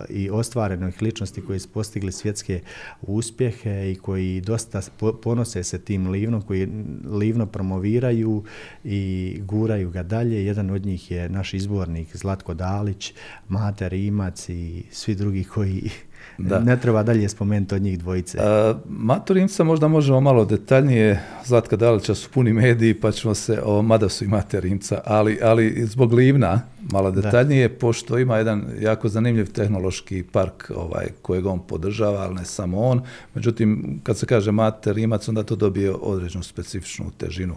i 0.10 0.30
ostvarenih 0.30 1.02
ličnosti 1.02 1.42
koji 1.42 1.60
su 1.60 1.70
postigli 1.70 2.12
svjetske 2.12 2.62
uspjehe 3.02 3.92
i 3.92 3.96
koji 3.96 4.42
dosta 4.42 4.82
ponose 5.24 5.64
se 5.64 5.82
tim 5.82 6.08
livnom, 6.08 6.42
koji 6.42 6.68
livno 7.06 7.46
promoviraju 7.46 8.44
i 8.84 9.38
guraju 9.42 9.90
ga 9.90 10.04
dalje. 10.04 10.46
Jedan 10.46 10.70
od 10.70 10.86
njih 10.86 11.12
je 11.12 11.30
naš 11.30 11.54
izbornik 11.54 12.18
Zlatko 12.18 12.54
Dalić, 12.54 13.14
Mate 13.48 13.90
Rimac 13.90 14.50
i 14.50 14.84
svi 14.92 15.16
drugi 15.16 15.44
koji 15.44 15.90
da. 16.38 16.60
Ne 16.60 16.80
treba 16.80 17.04
dalje 17.04 17.30
spomenuti 17.30 17.76
od 17.76 17.82
njih 17.82 18.00
dvojice. 18.00 18.38
A, 18.42 18.76
Maturimca 18.90 19.64
možda 19.64 19.88
možemo 19.88 20.22
malo 20.22 20.46
detaljnije, 20.46 21.24
Zlatka 21.46 21.76
Dalića 21.76 22.16
su 22.16 22.30
puni 22.30 22.54
mediji, 22.54 22.94
pa 22.94 23.12
ćemo 23.12 23.34
se, 23.34 23.62
o, 23.66 23.82
mada 23.82 24.10
su 24.10 24.24
i 24.24 24.28
Materimca, 24.28 25.02
ali, 25.06 25.40
ali 25.42 25.86
zbog 25.86 26.14
Livna, 26.14 26.62
malo 26.92 27.12
detaljnije, 27.12 27.70
pošto 27.70 28.18
ima 28.18 28.38
jedan 28.38 28.66
jako 28.80 29.10
zanimljiv 29.10 29.52
tehnološki 29.52 30.24
park 30.32 30.72
ovaj, 30.76 31.08
kojeg 31.22 31.46
on 31.46 31.60
podržava, 31.68 32.20
ali 32.22 32.36
ne 32.36 32.46
samo 32.46 32.82
on. 32.82 33.02
Međutim, 33.36 34.00
kad 34.04 34.18
se 34.18 34.26
kaže 34.26 34.52
Rimac, 34.86 35.28
onda 35.28 35.44
to 35.44 35.56
dobije 35.56 35.92
određenu 35.92 36.44
specifičnu 36.44 37.12
težinu. 37.18 37.56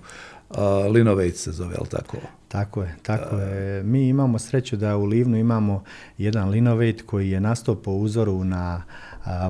Linovejc 0.91 1.37
se 1.37 1.53
zove, 1.53 1.75
ali 1.79 1.89
tako? 1.89 2.17
Tako 2.57 2.83
je, 2.83 2.95
tako 3.03 3.37
je. 3.37 3.83
Mi 3.83 4.09
imamo 4.09 4.39
sreću 4.39 4.77
da 4.77 4.97
u 4.97 5.05
Livnu 5.05 5.37
imamo 5.37 5.85
jedan 6.19 6.49
Linovate 6.49 7.03
koji 7.07 7.31
je 7.31 7.41
nastao 7.41 7.75
po 7.75 7.91
uzoru 7.91 8.45
na 8.45 8.83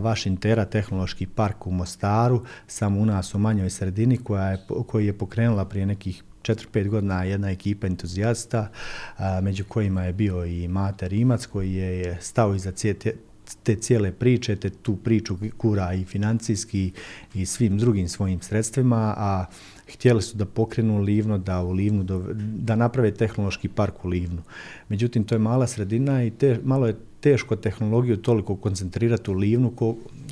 vaš 0.00 0.26
Intera 0.26 0.64
tehnološki 0.64 1.26
park 1.26 1.66
u 1.66 1.70
Mostaru, 1.70 2.44
samo 2.66 3.00
u 3.00 3.06
nas 3.06 3.34
u 3.34 3.38
manjoj 3.38 3.70
sredini 3.70 4.16
koja 4.16 4.48
je, 4.48 4.58
koji 4.86 5.06
je 5.06 5.18
pokrenula 5.18 5.64
prije 5.64 5.86
nekih 5.86 6.22
4-5 6.42 6.88
godina 6.88 7.24
jedna 7.24 7.50
ekipa 7.50 7.86
entuzijasta, 7.86 8.70
među 9.42 9.64
kojima 9.64 10.04
je 10.04 10.12
bio 10.12 10.44
i 10.44 10.68
Mate 10.68 11.08
Rimac 11.08 11.46
koji 11.46 11.74
je 11.74 12.18
stao 12.20 12.54
iza 12.54 12.72
te 13.62 13.76
cijele 13.76 14.12
priče, 14.12 14.56
te 14.56 14.70
tu 14.70 14.96
priču 14.96 15.36
kura 15.56 15.94
i 15.94 16.04
financijski 16.04 16.92
i 17.34 17.46
svim 17.46 17.78
drugim 17.78 18.08
svojim 18.08 18.40
sredstvima, 18.40 19.14
a 19.16 19.44
htjeli 19.92 20.22
su 20.22 20.36
da 20.36 20.44
pokrenu 20.44 21.00
Livno, 21.00 21.38
da 21.38 21.62
u 21.62 21.72
Livnu, 21.72 22.04
da 22.38 22.76
naprave 22.76 23.14
tehnološki 23.14 23.68
park 23.68 24.04
u 24.04 24.08
Livnu. 24.08 24.42
Međutim, 24.88 25.24
to 25.24 25.34
je 25.34 25.38
mala 25.38 25.66
sredina 25.66 26.24
i 26.24 26.30
te, 26.30 26.60
malo 26.64 26.86
je 26.86 26.96
teško 27.26 27.56
tehnologiju 27.56 28.16
toliko 28.16 28.56
koncentrirati 28.56 29.30
u 29.30 29.34
Livnu 29.34 29.72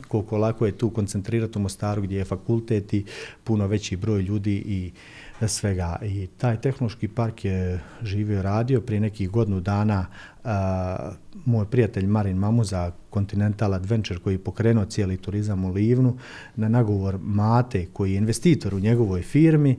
koliko 0.09 0.37
lako 0.38 0.66
je 0.66 0.78
tu 0.78 0.90
koncentrirati 0.90 1.59
u 1.59 1.62
Mostaru 1.62 2.02
gdje 2.02 2.18
je 2.18 2.24
fakultet 2.24 2.94
i 2.94 3.04
puno 3.44 3.66
veći 3.66 3.96
broj 3.96 4.22
ljudi 4.22 4.62
i 4.66 4.92
svega. 5.48 5.96
I 6.02 6.26
taj 6.26 6.61
tehnološki 6.61 7.09
park 7.09 7.44
je 7.44 7.80
živio 8.02 8.42
radio 8.42 8.80
prije 8.80 9.00
nekih 9.00 9.30
godinu 9.30 9.61
dana. 9.61 10.07
moj 11.44 11.66
prijatelj 11.70 12.07
Marin 12.07 12.37
Mamuza, 12.37 12.92
Continental 13.14 13.74
Adventure, 13.74 14.20
koji 14.20 14.35
je 14.35 14.44
pokrenuo 14.44 14.85
cijeli 14.85 15.16
turizam 15.16 15.64
u 15.64 15.72
Livnu, 15.72 16.16
na 16.57 16.68
nagovor 16.68 17.18
Mate, 17.22 17.87
koji 17.92 18.12
je 18.12 18.18
investitor 18.18 18.74
u 18.74 18.80
njegovoj 18.80 19.22
firmi, 19.22 19.78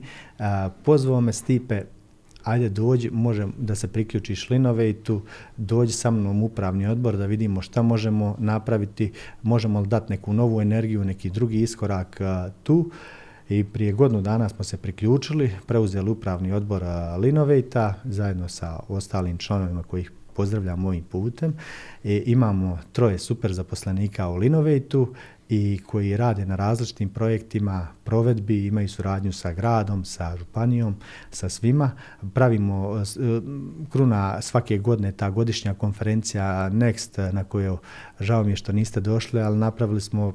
pozvao 0.84 1.20
me 1.20 1.32
Stipe, 1.32 1.82
ajde 2.46 2.68
dođi, 2.68 3.10
može 3.10 3.46
da 3.58 3.74
se 3.74 3.88
priključiš 3.88 4.48
tu. 5.02 5.22
Dođi 5.56 5.92
sa 5.92 6.10
mnom 6.10 6.42
upravni 6.42 6.86
odbor 6.86 7.16
da 7.16 7.26
vidimo 7.26 7.62
šta 7.62 7.82
možemo 7.82 8.36
napraviti, 8.38 9.12
možemo 9.42 9.80
li 9.80 9.86
dati 9.86 10.12
neku 10.12 10.32
novu 10.32 10.60
energiju, 10.60 11.04
neki 11.04 11.30
drugi 11.30 11.60
iskorak 11.60 12.20
tu. 12.62 12.90
I 13.48 13.64
prije 13.64 13.92
godinu 13.92 14.20
dana 14.20 14.48
smo 14.48 14.64
se 14.64 14.76
priključili, 14.76 15.50
preuzeli 15.66 16.10
upravni 16.10 16.52
odbor 16.52 16.82
Linovejta 17.18 17.94
zajedno 18.04 18.48
sa 18.48 18.80
ostalim 18.88 19.38
članovima 19.38 19.82
kojih 19.82 20.12
pozdravljam 20.36 20.84
ovim 20.84 21.04
putem. 21.04 21.54
I 22.04 22.22
imamo 22.26 22.78
troje 22.92 23.18
super 23.18 23.52
zaposlenika 23.52 24.28
u 24.28 24.36
Linovejtu 24.36 25.14
i 25.48 25.80
koji 25.86 26.16
rade 26.16 26.46
na 26.46 26.56
različitim 26.56 27.08
projektima 27.08 27.88
provedbi, 28.04 28.66
imaju 28.66 28.88
suradnju 28.88 29.32
sa 29.32 29.52
gradom, 29.52 30.04
sa 30.04 30.36
županijom, 30.36 30.96
sa 31.30 31.48
svima. 31.48 31.90
Pravimo 32.34 32.96
e, 32.96 33.02
kruna 33.90 34.42
svake 34.42 34.78
godine 34.78 35.12
ta 35.12 35.30
godišnja 35.30 35.74
konferencija 35.74 36.70
Next 36.70 37.32
na 37.32 37.44
koju 37.44 37.78
žao 38.20 38.44
mi 38.44 38.52
je 38.52 38.56
što 38.56 38.72
niste 38.72 39.00
došli, 39.00 39.40
ali 39.40 39.58
napravili 39.58 40.00
smo 40.00 40.34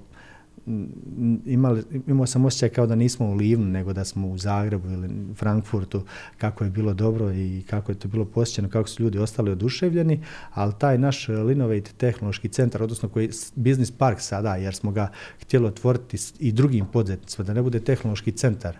imali, 1.45 1.83
imao 2.07 2.25
sam 2.25 2.45
osjećaj 2.45 2.69
kao 2.69 2.87
da 2.87 2.95
nismo 2.95 3.25
u 3.25 3.33
Livnu, 3.33 3.65
nego 3.65 3.93
da 3.93 4.05
smo 4.05 4.27
u 4.27 4.37
Zagrebu 4.37 4.89
ili 4.89 5.09
Frankfurtu, 5.35 6.03
kako 6.37 6.63
je 6.63 6.69
bilo 6.69 6.93
dobro 6.93 7.31
i 7.31 7.63
kako 7.69 7.91
je 7.91 7.99
to 7.99 8.07
bilo 8.07 8.25
posjećeno, 8.25 8.69
kako 8.69 8.89
su 8.89 9.03
ljudi 9.03 9.17
ostali 9.17 9.51
oduševljeni, 9.51 10.23
ali 10.53 10.73
taj 10.77 10.97
naš 10.97 11.27
Linovate 11.27 11.91
tehnološki 11.97 12.49
centar, 12.49 12.83
odnosno 12.83 13.09
koji 13.09 13.25
je 13.25 13.31
biznis 13.55 13.91
park 13.91 14.19
sada, 14.19 14.55
jer 14.55 14.75
smo 14.75 14.91
ga 14.91 15.11
htjeli 15.41 15.65
otvoriti 15.65 16.17
i 16.39 16.51
drugim 16.51 16.85
poduzetnicima, 16.85 17.45
da 17.45 17.53
ne 17.53 17.61
bude 17.61 17.79
tehnološki 17.79 18.31
centar, 18.31 18.77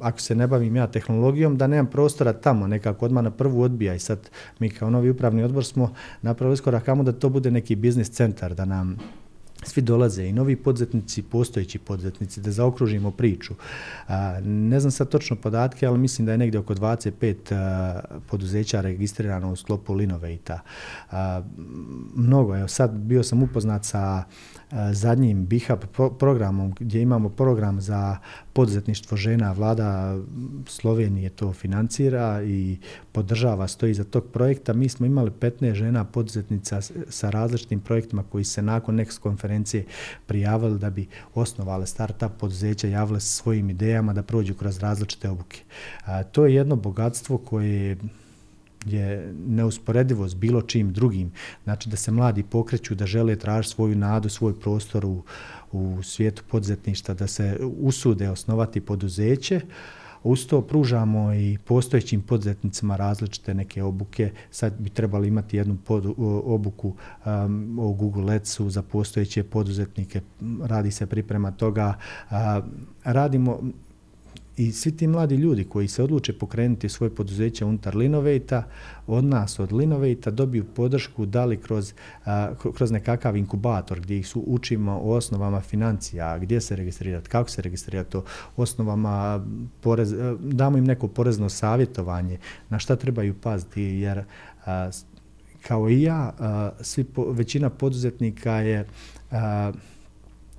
ako 0.00 0.20
se 0.20 0.34
ne 0.34 0.46
bavim 0.46 0.76
ja 0.76 0.86
tehnologijom, 0.86 1.56
da 1.56 1.66
nemam 1.66 1.86
prostora 1.86 2.32
tamo, 2.32 2.66
nekako 2.66 3.04
odmah 3.04 3.24
na 3.24 3.30
prvu 3.30 3.62
odbija 3.62 3.94
i 3.94 3.98
sad 3.98 4.30
mi 4.58 4.70
kao 4.70 4.90
novi 4.90 5.10
upravni 5.10 5.42
odbor 5.42 5.64
smo 5.64 5.94
napravili 6.22 6.54
iskorak 6.54 6.84
kamo 6.84 7.02
da 7.02 7.12
to 7.12 7.28
bude 7.28 7.50
neki 7.50 7.76
biznis 7.76 8.10
centar, 8.10 8.54
da 8.54 8.64
nam 8.64 8.96
svi 9.62 9.82
dolaze 9.82 10.24
i 10.24 10.32
novi 10.32 10.56
poduzetnici, 10.56 11.22
postojeći 11.22 11.78
poduzetnici, 11.78 12.40
da 12.40 12.50
zaokružimo 12.50 13.10
priču. 13.10 13.54
ne 14.44 14.80
znam 14.80 14.90
sad 14.90 15.08
točno 15.08 15.36
podatke, 15.36 15.86
ali 15.86 15.98
mislim 15.98 16.26
da 16.26 16.32
je 16.32 16.38
negdje 16.38 16.60
oko 16.60 16.74
25 16.74 18.00
poduzeća 18.30 18.80
registrirano 18.80 19.52
u 19.52 19.56
sklopu 19.56 19.94
Linovejta. 19.94 20.60
Mnogo, 22.14 22.56
evo 22.56 22.68
sad 22.68 22.90
bio 22.92 23.22
sam 23.22 23.42
upoznat 23.42 23.84
sa 23.84 24.24
zadnjim 24.92 25.46
BIHAP 25.46 25.84
programom 26.18 26.74
gdje 26.80 27.02
imamo 27.02 27.28
program 27.28 27.80
za 27.80 28.16
poduzetništvo 28.52 29.16
žena. 29.16 29.52
Vlada 29.52 30.18
Slovenije 30.66 31.30
to 31.30 31.52
financira 31.52 32.42
i 32.42 32.78
podržava, 33.12 33.68
stoji 33.68 33.94
za 33.94 34.04
tog 34.04 34.24
projekta. 34.32 34.72
Mi 34.72 34.88
smo 34.88 35.06
imali 35.06 35.30
15 35.30 35.74
žena 35.74 36.04
poduzetnica 36.04 36.80
sa 37.08 37.30
različitim 37.30 37.80
projektima 37.80 38.22
koji 38.22 38.44
se 38.44 38.62
nakon 38.62 38.96
Next 38.96 39.18
konferencije 39.18 39.84
prijavili 40.26 40.78
da 40.78 40.90
bi 40.90 41.06
osnovale 41.34 41.86
startup 41.86 42.32
poduzeća, 42.38 42.88
javile 42.88 43.20
svojim 43.20 43.70
idejama 43.70 44.12
da 44.12 44.22
prođu 44.22 44.54
kroz 44.54 44.78
različite 44.78 45.30
obuke. 45.30 45.60
to 46.32 46.46
je 46.46 46.54
jedno 46.54 46.76
bogatstvo 46.76 47.38
koje 47.38 47.96
je 48.86 49.34
neusporedivo 49.46 50.28
s 50.28 50.34
bilo 50.34 50.62
čim 50.62 50.92
drugim. 50.92 51.32
Znači 51.64 51.88
da 51.88 51.96
se 51.96 52.10
mladi 52.10 52.42
pokreću, 52.42 52.94
da 52.94 53.06
žele 53.06 53.36
tražiti 53.36 53.74
svoju 53.74 53.96
nadu, 53.96 54.28
svoj 54.28 54.60
prostor 54.60 55.06
u, 55.06 55.22
u 55.72 56.02
svijetu 56.02 56.42
poduzetništva, 56.50 57.14
da 57.14 57.26
se 57.26 57.58
usude 57.80 58.30
osnovati 58.30 58.80
poduzeće. 58.80 59.60
Uz 60.24 60.46
to 60.46 60.60
pružamo 60.62 61.34
i 61.34 61.58
postojećim 61.64 62.20
poduzetnicima 62.20 62.96
različite 62.96 63.54
neke 63.54 63.82
obuke. 63.82 64.30
Sad 64.50 64.72
bi 64.78 64.90
trebali 64.90 65.28
imati 65.28 65.56
jednu 65.56 65.78
obuku 66.44 66.94
um, 67.26 67.78
o 67.78 67.92
Google 67.92 68.34
Adsu 68.34 68.70
za 68.70 68.82
postojeće 68.82 69.42
poduzetnike. 69.42 70.20
Radi 70.62 70.90
se 70.90 71.06
priprema 71.06 71.50
toga. 71.50 71.94
radimo 73.04 73.60
i 74.56 74.72
svi 74.72 74.96
ti 74.96 75.06
mladi 75.06 75.34
ljudi 75.34 75.64
koji 75.64 75.88
se 75.88 76.02
odluče 76.02 76.32
pokrenuti 76.32 76.88
svoje 76.88 77.14
poduzeće 77.14 77.64
unutar 77.64 77.96
Linovejta, 77.96 78.64
od 79.06 79.24
nas, 79.24 79.58
od 79.58 79.72
Linovejta, 79.72 80.30
dobiju 80.30 80.64
podršku 80.64 81.26
da 81.26 81.44
li 81.44 81.56
kroz, 81.56 81.92
kroz 82.74 82.90
nekakav 82.90 83.36
inkubator 83.36 84.00
gdje 84.00 84.18
ih 84.18 84.28
su 84.28 84.44
učimo 84.46 84.92
o 84.92 85.16
osnovama 85.16 85.60
financija, 85.60 86.38
gdje 86.38 86.60
se 86.60 86.76
registrirati, 86.76 87.28
kako 87.28 87.50
se 87.50 87.62
registrirati, 87.62 88.16
o 88.16 88.22
osnovama, 88.56 89.44
porez, 89.80 90.14
damo 90.40 90.78
im 90.78 90.84
neko 90.84 91.08
porezno 91.08 91.48
savjetovanje, 91.48 92.38
na 92.68 92.78
šta 92.78 92.96
trebaju 92.96 93.34
paziti, 93.34 93.82
jer 93.82 94.24
kao 95.62 95.88
i 95.88 96.02
ja, 96.02 96.32
svi, 96.80 97.04
većina 97.16 97.70
poduzetnika 97.70 98.52
je 98.52 98.86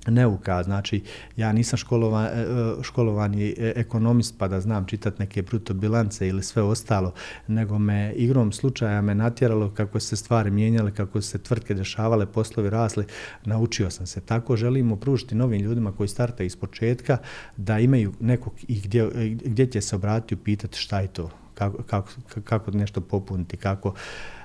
neuka, 0.06 0.62
znači 0.62 1.02
ja 1.36 1.52
nisam 1.52 1.76
školovan, 1.76 2.26
e, 2.26 2.46
školovani 2.82 3.54
e, 3.58 3.72
ekonomist 3.76 4.34
pa 4.38 4.48
da 4.48 4.60
znam 4.60 4.86
čitati 4.86 5.16
neke 5.18 5.42
bruto 5.42 5.74
bilance 5.74 6.28
ili 6.28 6.42
sve 6.42 6.62
ostalo, 6.62 7.12
nego 7.46 7.78
me 7.78 8.12
igrom 8.16 8.52
slučaja 8.52 9.00
me 9.00 9.14
natjeralo 9.14 9.70
kako 9.70 10.00
se 10.00 10.16
stvari 10.16 10.50
mijenjale, 10.50 10.94
kako 10.94 11.20
se 11.20 11.38
tvrtke 11.38 11.74
dešavale, 11.74 12.26
poslovi 12.26 12.70
rasli, 12.70 13.04
naučio 13.44 13.90
sam 13.90 14.06
se. 14.06 14.20
Tako 14.20 14.56
želimo 14.56 14.96
pružiti 14.96 15.34
novim 15.34 15.60
ljudima 15.60 15.92
koji 15.92 16.08
startaju 16.08 16.46
iz 16.46 16.56
početka 16.56 17.18
da 17.56 17.78
imaju 17.78 18.12
nekog 18.20 18.52
i 18.68 18.80
gdje, 18.80 19.10
gdje 19.44 19.66
će 19.66 19.80
se 19.80 19.96
obratiti 19.96 20.34
upitati 20.34 20.78
šta 20.78 21.00
je 21.00 21.08
to, 21.08 21.30
kako, 21.54 21.82
kako, 21.82 22.10
kako 22.44 22.70
nešto 22.70 23.00
popuniti, 23.00 23.56
kako 23.56 23.94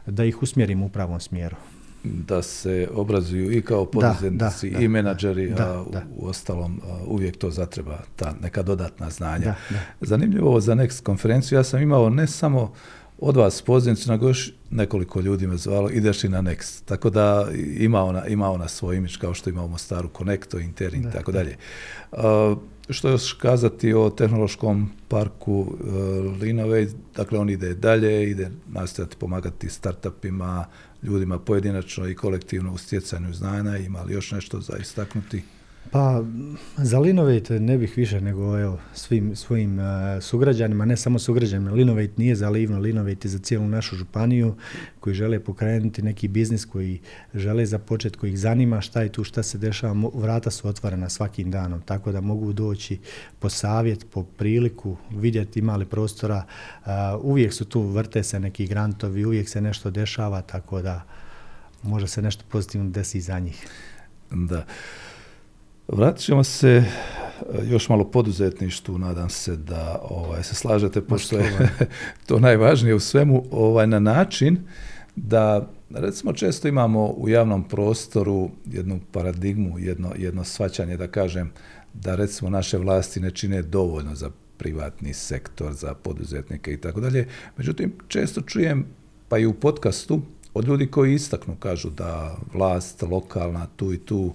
da 0.06 0.26
ih 0.26 0.44
usmjerimo 0.44 0.86
u 0.86 0.90
pravom 0.90 1.20
smjeru 1.20 1.56
da 2.04 2.42
se 2.42 2.88
obrazuju 2.94 3.52
i 3.52 3.62
kao 3.62 3.86
poduzetnici 3.86 4.68
i 4.68 4.88
menadžeri, 4.88 5.54
a 5.60 5.84
u 6.18 6.28
ostalom 6.28 6.82
uvijek 7.08 7.38
to 7.38 7.52
zatreba, 7.52 8.00
ta 8.16 8.34
neka 8.42 8.62
dodatna 8.64 9.10
znanja. 9.10 9.56
Zanimljivo 10.02 10.60
za 10.60 10.76
Next 10.76 11.04
konferenciju, 11.04 11.58
ja 11.60 11.64
sam 11.64 11.82
imao 11.82 12.10
ne 12.10 12.28
samo 12.28 12.74
od 13.22 13.38
vas 13.38 13.62
pozivnicu, 13.62 14.12
nego 14.12 14.28
još 14.28 14.54
nekoliko 14.70 15.20
ljudi 15.20 15.48
me 15.48 15.58
zvalo, 15.58 15.90
ideš 15.90 16.24
li 16.24 16.30
na 16.30 16.42
Next. 16.42 16.86
Tako 16.86 17.10
da 17.10 17.48
ima 17.78 18.04
ona, 18.04 18.28
ima 18.28 18.52
ona 18.52 18.68
svoj 18.68 18.96
imič 18.96 19.18
kao 19.18 19.34
što 19.34 19.50
imamo 19.50 19.78
staru 19.78 20.10
Connecto, 20.18 20.60
Interin 20.60 21.08
i 21.08 21.12
tako 21.12 21.32
dalje. 21.32 21.58
Što 22.90 23.10
još 23.10 23.34
kazati 23.34 23.94
o 23.94 24.10
tehnološkom 24.10 24.92
parku 25.08 25.60
uh, 25.60 26.42
Linove, 26.42 26.88
dakle 27.16 27.40
on 27.40 27.50
ide 27.50 27.74
dalje, 27.74 28.30
ide 28.30 28.52
nastojati 28.68 29.16
pomagati 29.16 29.70
startupima, 29.70 30.66
ljudima 31.04 31.40
pojedinačno 31.40 32.08
i 32.08 32.16
kolektivno 32.16 32.74
u 32.74 32.78
stjecanju 32.78 33.34
znanja, 33.34 33.78
ima 33.78 34.02
li 34.02 34.14
još 34.14 34.32
nešto 34.32 34.62
za 34.62 34.78
istaknuti? 34.78 35.44
Pa, 35.92 36.24
za 36.78 37.00
Linovate 37.00 37.60
ne 37.60 37.78
bih 37.78 37.98
više 37.98 38.22
nego 38.22 38.60
evo, 38.60 38.80
svim 38.94 39.36
svojim 39.36 39.80
uh, 39.80 39.86
sugrađanima, 40.22 40.86
ne 40.86 40.98
samo 40.98 41.20
sugrađanima. 41.20 41.72
Linovate 41.72 42.12
nije 42.18 42.36
za 42.36 42.50
Livno, 42.50 42.80
Linovate 42.80 43.28
je 43.28 43.30
za 43.30 43.40
cijelu 43.40 43.68
našu 43.68 43.96
županiju 43.96 44.56
koji 45.00 45.14
žele 45.14 45.40
pokrenuti 45.40 46.02
neki 46.02 46.28
biznis, 46.28 46.66
koji 46.66 47.00
žele 47.34 47.66
započeti, 47.66 48.18
koji 48.18 48.30
ih 48.30 48.40
zanima 48.40 48.82
šta 48.82 49.02
je 49.02 49.12
tu, 49.12 49.24
šta 49.24 49.44
se 49.44 49.58
dešava. 49.58 50.10
Vrata 50.14 50.52
su 50.52 50.68
otvorena 50.68 51.10
svakim 51.10 51.52
danom, 51.52 51.82
tako 51.82 52.12
da 52.12 52.22
mogu 52.22 52.54
doći 52.54 53.00
po 53.40 53.50
savjet, 53.50 54.06
po 54.12 54.24
priliku, 54.24 54.98
vidjeti 55.10 55.60
ima 55.60 55.76
li 55.76 55.86
prostora. 55.86 56.46
Uh, 56.86 56.92
uvijek 57.22 57.54
su 57.54 57.66
tu, 57.66 57.82
vrte 57.82 58.24
se 58.24 58.40
neki 58.40 58.68
grantovi, 58.68 59.26
uvijek 59.26 59.50
se 59.50 59.62
nešto 59.62 59.90
dešava, 59.90 60.42
tako 60.42 60.82
da 60.82 61.04
može 61.84 62.08
se 62.08 62.22
nešto 62.22 62.44
pozitivno 62.50 62.90
desiti 62.90 63.22
za 63.22 63.40
njih. 63.40 63.68
Da. 64.32 64.66
Vratit 65.92 66.26
ćemo 66.26 66.44
se 66.44 66.70
e, 66.70 66.84
još 67.64 67.90
malo 67.90 68.04
poduzetništvu, 68.04 68.98
nadam 68.98 69.30
se 69.30 69.56
da 69.56 70.00
ovaj, 70.10 70.44
se 70.44 70.56
slažete, 70.56 71.02
pošto 71.02 71.38
je 71.38 71.70
to 72.28 72.40
najvažnije 72.40 72.96
u 72.96 73.00
svemu, 73.00 73.44
ovaj, 73.52 73.88
na 73.88 74.00
način 74.00 74.58
da 75.16 75.70
recimo 75.90 76.34
često 76.34 76.68
imamo 76.68 77.06
u 77.06 77.30
javnom 77.30 77.64
prostoru 77.64 78.50
jednu 78.66 79.00
paradigmu, 79.12 79.80
jedno, 79.80 80.12
jedno 80.18 80.44
svaćanje 80.44 80.98
da 80.98 81.08
kažem 81.08 81.52
da 81.94 82.16
recimo 82.16 82.50
naše 82.50 82.78
vlasti 82.78 83.20
ne 83.20 83.32
čine 83.32 83.62
dovoljno 83.62 84.16
za 84.16 84.32
privatni 84.58 85.14
sektor, 85.14 85.74
za 85.74 85.94
poduzetnike 85.94 86.74
i 86.74 86.78
tako 86.78 87.02
dalje. 87.02 87.28
Međutim, 87.58 87.94
često 88.08 88.42
čujem, 88.42 88.86
pa 89.30 89.38
i 89.38 89.46
u 89.46 89.54
podcastu, 89.54 90.22
od 90.54 90.68
ljudi 90.68 90.88
koji 90.88 91.14
istaknu, 91.14 91.56
kažu 91.56 91.90
da 91.90 92.36
vlast 92.54 93.02
lokalna 93.02 93.68
tu 93.76 93.94
i 93.94 93.98
tu 93.98 94.34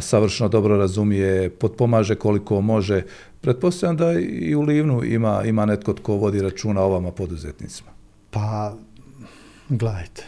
savršeno 0.00 0.48
dobro 0.48 0.76
razumije, 0.76 1.50
potpomaže 1.50 2.14
koliko 2.14 2.60
može. 2.60 3.02
Pretpostavljam 3.40 3.96
da 3.96 4.12
i 4.20 4.54
u 4.54 4.62
Livnu 4.62 5.04
ima, 5.04 5.44
ima 5.44 5.66
netko 5.66 5.92
tko 5.92 6.14
vodi 6.14 6.42
računa 6.42 6.80
o 6.80 6.88
vama 6.88 7.12
poduzetnicima. 7.12 7.90
Pa, 8.30 8.74
gledajte, 9.68 10.24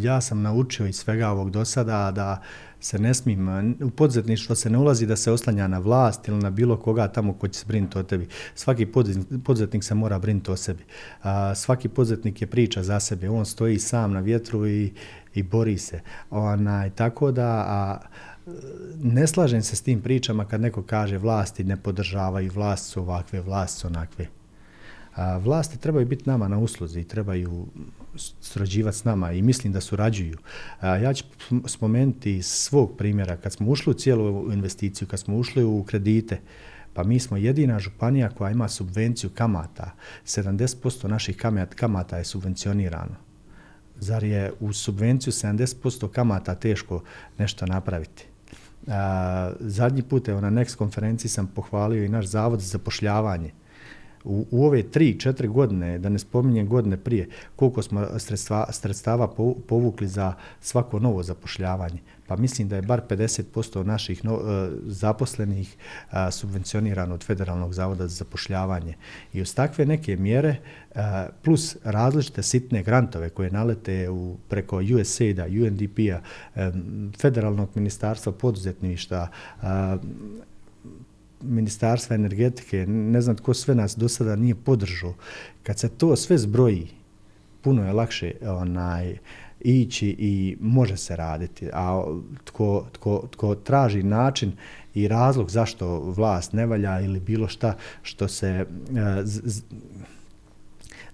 ja 0.00 0.20
sam 0.20 0.42
naučio 0.42 0.86
iz 0.86 0.96
svega 0.96 1.28
ovog 1.28 1.50
do 1.50 1.64
sada 1.64 2.10
da 2.10 2.42
se 2.80 2.98
ne 2.98 3.14
smim, 3.14 3.48
u 3.82 3.90
poduzetništvo 3.90 4.54
se 4.54 4.70
ne 4.70 4.78
ulazi 4.78 5.06
da 5.06 5.16
se 5.16 5.32
oslanja 5.32 5.68
na 5.68 5.78
vlast 5.78 6.28
ili 6.28 6.38
na 6.38 6.50
bilo 6.50 6.76
koga 6.76 7.08
tamo 7.08 7.32
ko 7.32 7.48
će 7.48 7.60
se 7.60 7.66
brinuti 7.68 7.98
o 7.98 8.02
tebi. 8.02 8.28
Svaki 8.54 8.86
poduzetnik 9.44 9.84
se 9.84 9.94
mora 9.94 10.18
brinuti 10.18 10.50
o 10.50 10.56
sebi. 10.56 10.84
svaki 11.54 11.88
poduzetnik 11.88 12.40
je 12.40 12.46
priča 12.46 12.82
za 12.82 13.00
sebe, 13.00 13.28
on 13.28 13.46
stoji 13.46 13.78
sam 13.78 14.12
na 14.12 14.20
vjetru 14.20 14.66
i, 14.66 14.92
i 15.36 15.42
bori 15.42 15.78
se. 15.78 16.00
Onaj, 16.30 16.90
tako 16.90 17.32
da 17.32 17.48
a, 17.48 17.98
ne 19.02 19.26
slažem 19.26 19.62
se 19.62 19.76
s 19.76 19.82
tim 19.82 20.02
pričama 20.02 20.44
kad 20.44 20.60
neko 20.60 20.82
kaže 20.82 21.18
vlasti 21.18 21.64
ne 21.64 21.76
podržavaju, 21.76 22.52
vlast 22.54 22.90
su 22.90 23.00
ovakve, 23.00 23.40
vlast 23.40 23.78
su 23.78 23.86
onakve. 23.86 24.26
A, 25.14 25.36
vlasti 25.38 25.78
trebaju 25.78 26.06
biti 26.06 26.30
nama 26.30 26.48
na 26.48 26.58
usluzi, 26.58 27.04
trebaju 27.04 27.66
surađivati 28.40 28.98
s 28.98 29.04
nama 29.04 29.32
i 29.32 29.42
mislim 29.42 29.72
da 29.72 29.80
surađuju. 29.80 30.38
Ja 30.82 31.14
ću 31.14 31.24
spomenuti 31.66 32.42
svog 32.42 32.96
primjera, 32.98 33.36
kad 33.36 33.52
smo 33.52 33.68
ušli 33.68 33.90
u 33.90 33.94
cijelu 33.94 34.52
investiciju, 34.52 35.08
kad 35.08 35.20
smo 35.20 35.36
ušli 35.36 35.64
u 35.64 35.84
kredite, 35.84 36.40
pa 36.94 37.02
mi 37.04 37.20
smo 37.20 37.36
jedina 37.36 37.78
županija 37.78 38.30
koja 38.30 38.50
ima 38.50 38.68
subvenciju 38.68 39.30
kamata. 39.34 39.90
70% 40.24 41.08
naših 41.08 41.36
kamata 41.76 42.18
je 42.18 42.24
subvencionirano. 42.24 43.25
Zar 44.00 44.24
je 44.24 44.52
u 44.60 44.72
subvenciju 44.72 45.32
70% 45.32 46.08
kamata 46.08 46.54
teško 46.54 47.02
nešto 47.38 47.66
napraviti? 47.66 48.26
zadnji 49.60 50.02
put, 50.02 50.28
evo 50.28 50.40
na 50.40 50.50
Next 50.50 50.76
konferenciji 50.76 51.28
sam 51.28 51.46
pohvalio 51.46 52.04
i 52.04 52.08
naš 52.08 52.26
zavod 52.26 52.60
za 52.60 52.66
zapošljavanje 52.66 53.50
u, 54.26 54.46
u 54.50 54.64
ove 54.64 54.82
tri, 54.82 55.20
četiri 55.20 55.48
godine, 55.48 55.98
da 55.98 56.08
ne 56.08 56.18
spominjem 56.18 56.68
godine 56.68 56.96
prije, 56.96 57.28
koliko 57.56 57.82
smo 57.82 58.06
sredstva, 58.18 58.66
sredstava 58.72 59.28
povukli 59.68 60.08
za 60.08 60.34
svako 60.60 60.98
novo 60.98 61.22
zapošljavanje. 61.22 61.98
Pa 62.26 62.36
mislim 62.36 62.68
da 62.68 62.76
je 62.76 62.82
bar 62.82 63.00
50% 63.08 63.82
naših 63.82 64.24
no, 64.24 64.34
e, 64.34 64.70
zaposlenih 64.86 65.76
subvencionirano 66.30 67.14
od 67.14 67.24
Federalnog 67.24 67.72
zavoda 67.72 68.08
za 68.08 68.14
zapošljavanje. 68.14 68.94
I 69.32 69.42
uz 69.42 69.54
takve 69.54 69.86
neke 69.86 70.16
mjere, 70.16 70.56
plus 71.42 71.76
različite 71.84 72.42
sitne 72.42 72.82
grantove 72.82 73.28
koje 73.30 73.50
nalete 73.50 74.10
u, 74.10 74.36
preko 74.48 74.80
USAID-a, 75.00 75.44
UNDP-a, 75.44 76.20
Federalnog 77.20 77.68
ministarstva 77.74 78.32
poduzetništva, 78.32 79.28
ministarstva 81.48 82.14
energetike, 82.14 82.86
ne 82.86 83.20
znam 83.20 83.36
tko 83.36 83.54
sve 83.54 83.74
nas 83.74 83.96
do 83.96 84.08
sada 84.08 84.36
nije 84.36 84.54
podržao. 84.54 85.14
Kad 85.62 85.78
se 85.78 85.88
to 85.88 86.16
sve 86.16 86.38
zbroji, 86.38 86.88
puno 87.62 87.86
je 87.86 87.92
lakše 87.92 88.32
onaj, 88.42 89.18
ići 89.60 90.08
i 90.18 90.56
može 90.60 90.96
se 90.96 91.16
raditi. 91.16 91.68
A 91.72 92.04
tko, 92.44 92.86
tko, 92.92 93.28
tko 93.30 93.54
traži 93.54 94.02
način 94.02 94.52
i 94.94 95.08
razlog 95.08 95.50
zašto 95.50 96.00
vlast 96.00 96.52
ne 96.52 96.66
valja 96.66 97.00
ili 97.00 97.20
bilo 97.20 97.48
šta 97.48 97.74
što 98.02 98.28
se 98.28 98.48
e, 98.48 98.66
z, 99.24 99.62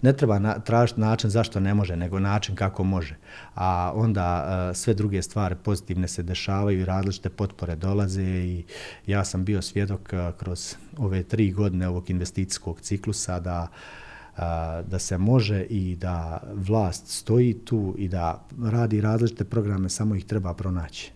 ne 0.03 0.13
treba 0.13 0.39
na, 0.39 0.59
tražiti 0.59 1.01
način 1.01 1.31
zašto 1.31 1.61
ne 1.61 1.75
može, 1.75 1.97
nego 1.97 2.21
način 2.21 2.57
kako 2.57 2.85
može. 2.85 3.17
A 3.55 3.93
onda 3.95 4.45
uh, 4.71 4.77
sve 4.77 4.95
druge 4.95 5.23
stvari 5.23 5.55
pozitivne 5.65 6.09
se 6.09 6.23
dešavaju 6.23 6.81
i 6.81 6.85
različite 6.85 7.29
potpore 7.29 7.77
dolaze 7.77 8.23
i 8.23 8.65
ja 9.07 9.25
sam 9.25 9.45
bio 9.45 9.63
svjedok 9.63 10.01
uh, 10.13 10.39
kroz 10.39 10.75
ove 10.99 11.23
tri 11.23 11.51
godine 11.53 11.89
ovog 11.89 12.11
investicijskog 12.11 12.81
ciklusa 12.81 13.41
da 13.41 13.69
uh, 13.71 14.43
da 14.89 14.99
se 14.99 15.19
može 15.19 15.63
i 15.63 15.97
da 15.97 16.43
vlast 16.55 17.09
stoji 17.09 17.55
tu 17.65 17.95
i 17.99 18.09
da 18.09 18.45
radi 18.65 19.01
različite 19.01 19.45
programe, 19.45 19.89
samo 19.89 20.15
ih 20.15 20.25
treba 20.25 20.55
pronaći. 20.55 21.13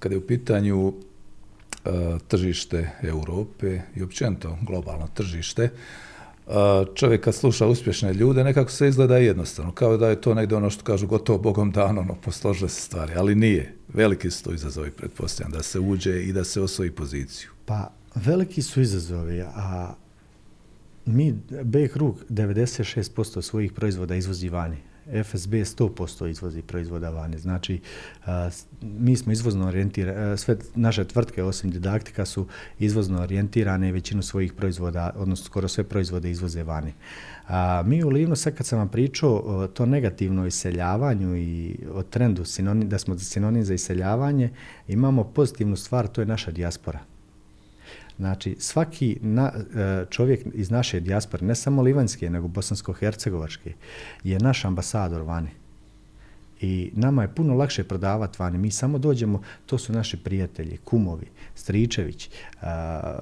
Kada 0.00 0.14
je 0.14 0.18
u 0.18 0.26
pitanju 0.26 0.94
tržište 2.28 2.90
Europe 3.02 3.80
i 3.96 4.02
općenito 4.02 4.58
globalno 4.62 5.08
tržište, 5.14 5.70
čovjek 6.94 7.24
kad 7.24 7.34
sluša 7.34 7.66
uspješne 7.66 8.14
ljude, 8.14 8.44
nekako 8.44 8.70
se 8.70 8.88
izgleda 8.88 9.16
jednostavno, 9.16 9.72
kao 9.72 9.96
da 9.96 10.08
je 10.08 10.20
to 10.20 10.34
negdje 10.34 10.56
ono 10.56 10.70
što 10.70 10.84
kažu 10.84 11.06
gotovo 11.06 11.38
Bogom 11.38 11.70
dano, 11.70 12.00
ono, 12.00 12.14
posložile 12.14 12.68
se 12.68 12.80
stvari, 12.80 13.12
ali 13.16 13.34
nije. 13.34 13.74
Veliki 13.88 14.30
su 14.30 14.44
to 14.44 14.52
izazovi, 14.52 14.90
pretpostavljam, 14.90 15.52
da 15.52 15.62
se 15.62 15.80
uđe 15.80 16.22
i 16.22 16.32
da 16.32 16.44
se 16.44 16.60
osvoji 16.60 16.90
poziciju. 16.90 17.50
Pa, 17.64 17.90
veliki 18.14 18.62
su 18.62 18.80
izazovi, 18.80 19.40
a 19.40 19.94
mi, 21.06 21.34
B 21.62 21.88
krug, 21.88 22.16
96% 22.30 23.42
svojih 23.42 23.72
proizvoda 23.72 24.14
izvozi 24.14 24.48
vani. 24.48 24.76
FSB 25.24 25.54
100% 25.54 26.30
izvozi 26.30 26.62
proizvoda 26.62 27.10
vani. 27.10 27.38
Znači, 27.38 27.80
mi 28.82 29.16
smo 29.16 29.32
izvozno 29.32 29.66
orijentirani, 29.66 30.38
sve 30.38 30.56
naše 30.74 31.04
tvrtke 31.04 31.42
osim 31.42 31.70
didaktika 31.70 32.26
su 32.26 32.46
izvozno 32.78 33.22
orijentirane 33.22 33.88
i 33.88 33.92
većinu 33.92 34.22
svojih 34.22 34.52
proizvoda, 34.52 35.10
odnosno 35.16 35.44
skoro 35.44 35.68
sve 35.68 35.84
proizvode 35.84 36.30
izvoze 36.30 36.62
vani. 36.62 36.92
A, 37.48 37.82
mi 37.86 38.04
u 38.04 38.08
Livnu, 38.08 38.36
sad 38.36 38.54
kad 38.54 38.66
sam 38.66 38.78
vam 38.78 38.88
pričao 38.88 39.68
to 39.74 39.86
negativno 39.86 40.46
iseljavanju 40.46 41.36
i 41.36 41.78
o 41.92 42.02
trendu 42.02 42.44
da 42.74 42.98
smo 42.98 43.18
sinonim 43.18 43.64
za 43.64 43.74
iseljavanje, 43.74 44.50
imamo 44.88 45.24
pozitivnu 45.24 45.76
stvar, 45.76 46.06
to 46.06 46.20
je 46.20 46.26
naša 46.26 46.50
dijaspora. 46.50 47.17
Znači, 48.18 48.56
svaki 48.58 49.18
na, 49.22 49.52
e, 49.54 50.04
čovjek 50.10 50.46
iz 50.54 50.70
naše 50.70 51.00
dijaspore, 51.00 51.46
ne 51.46 51.54
samo 51.54 51.82
livanske, 51.82 52.30
nego 52.30 52.48
bosansko-hercegovačke, 52.48 53.72
je 54.24 54.38
naš 54.38 54.64
ambasador 54.64 55.22
vani. 55.22 55.50
I 56.60 56.90
nama 56.94 57.22
je 57.22 57.34
puno 57.34 57.54
lakše 57.54 57.84
prodavati 57.84 58.36
vani. 58.38 58.58
Mi 58.58 58.70
samo 58.70 58.98
dođemo, 58.98 59.42
to 59.66 59.78
su 59.78 59.92
naši 59.92 60.16
prijatelji, 60.16 60.76
kumovi, 60.76 61.26
Stričević, 61.54 62.28
uh, 62.28 62.68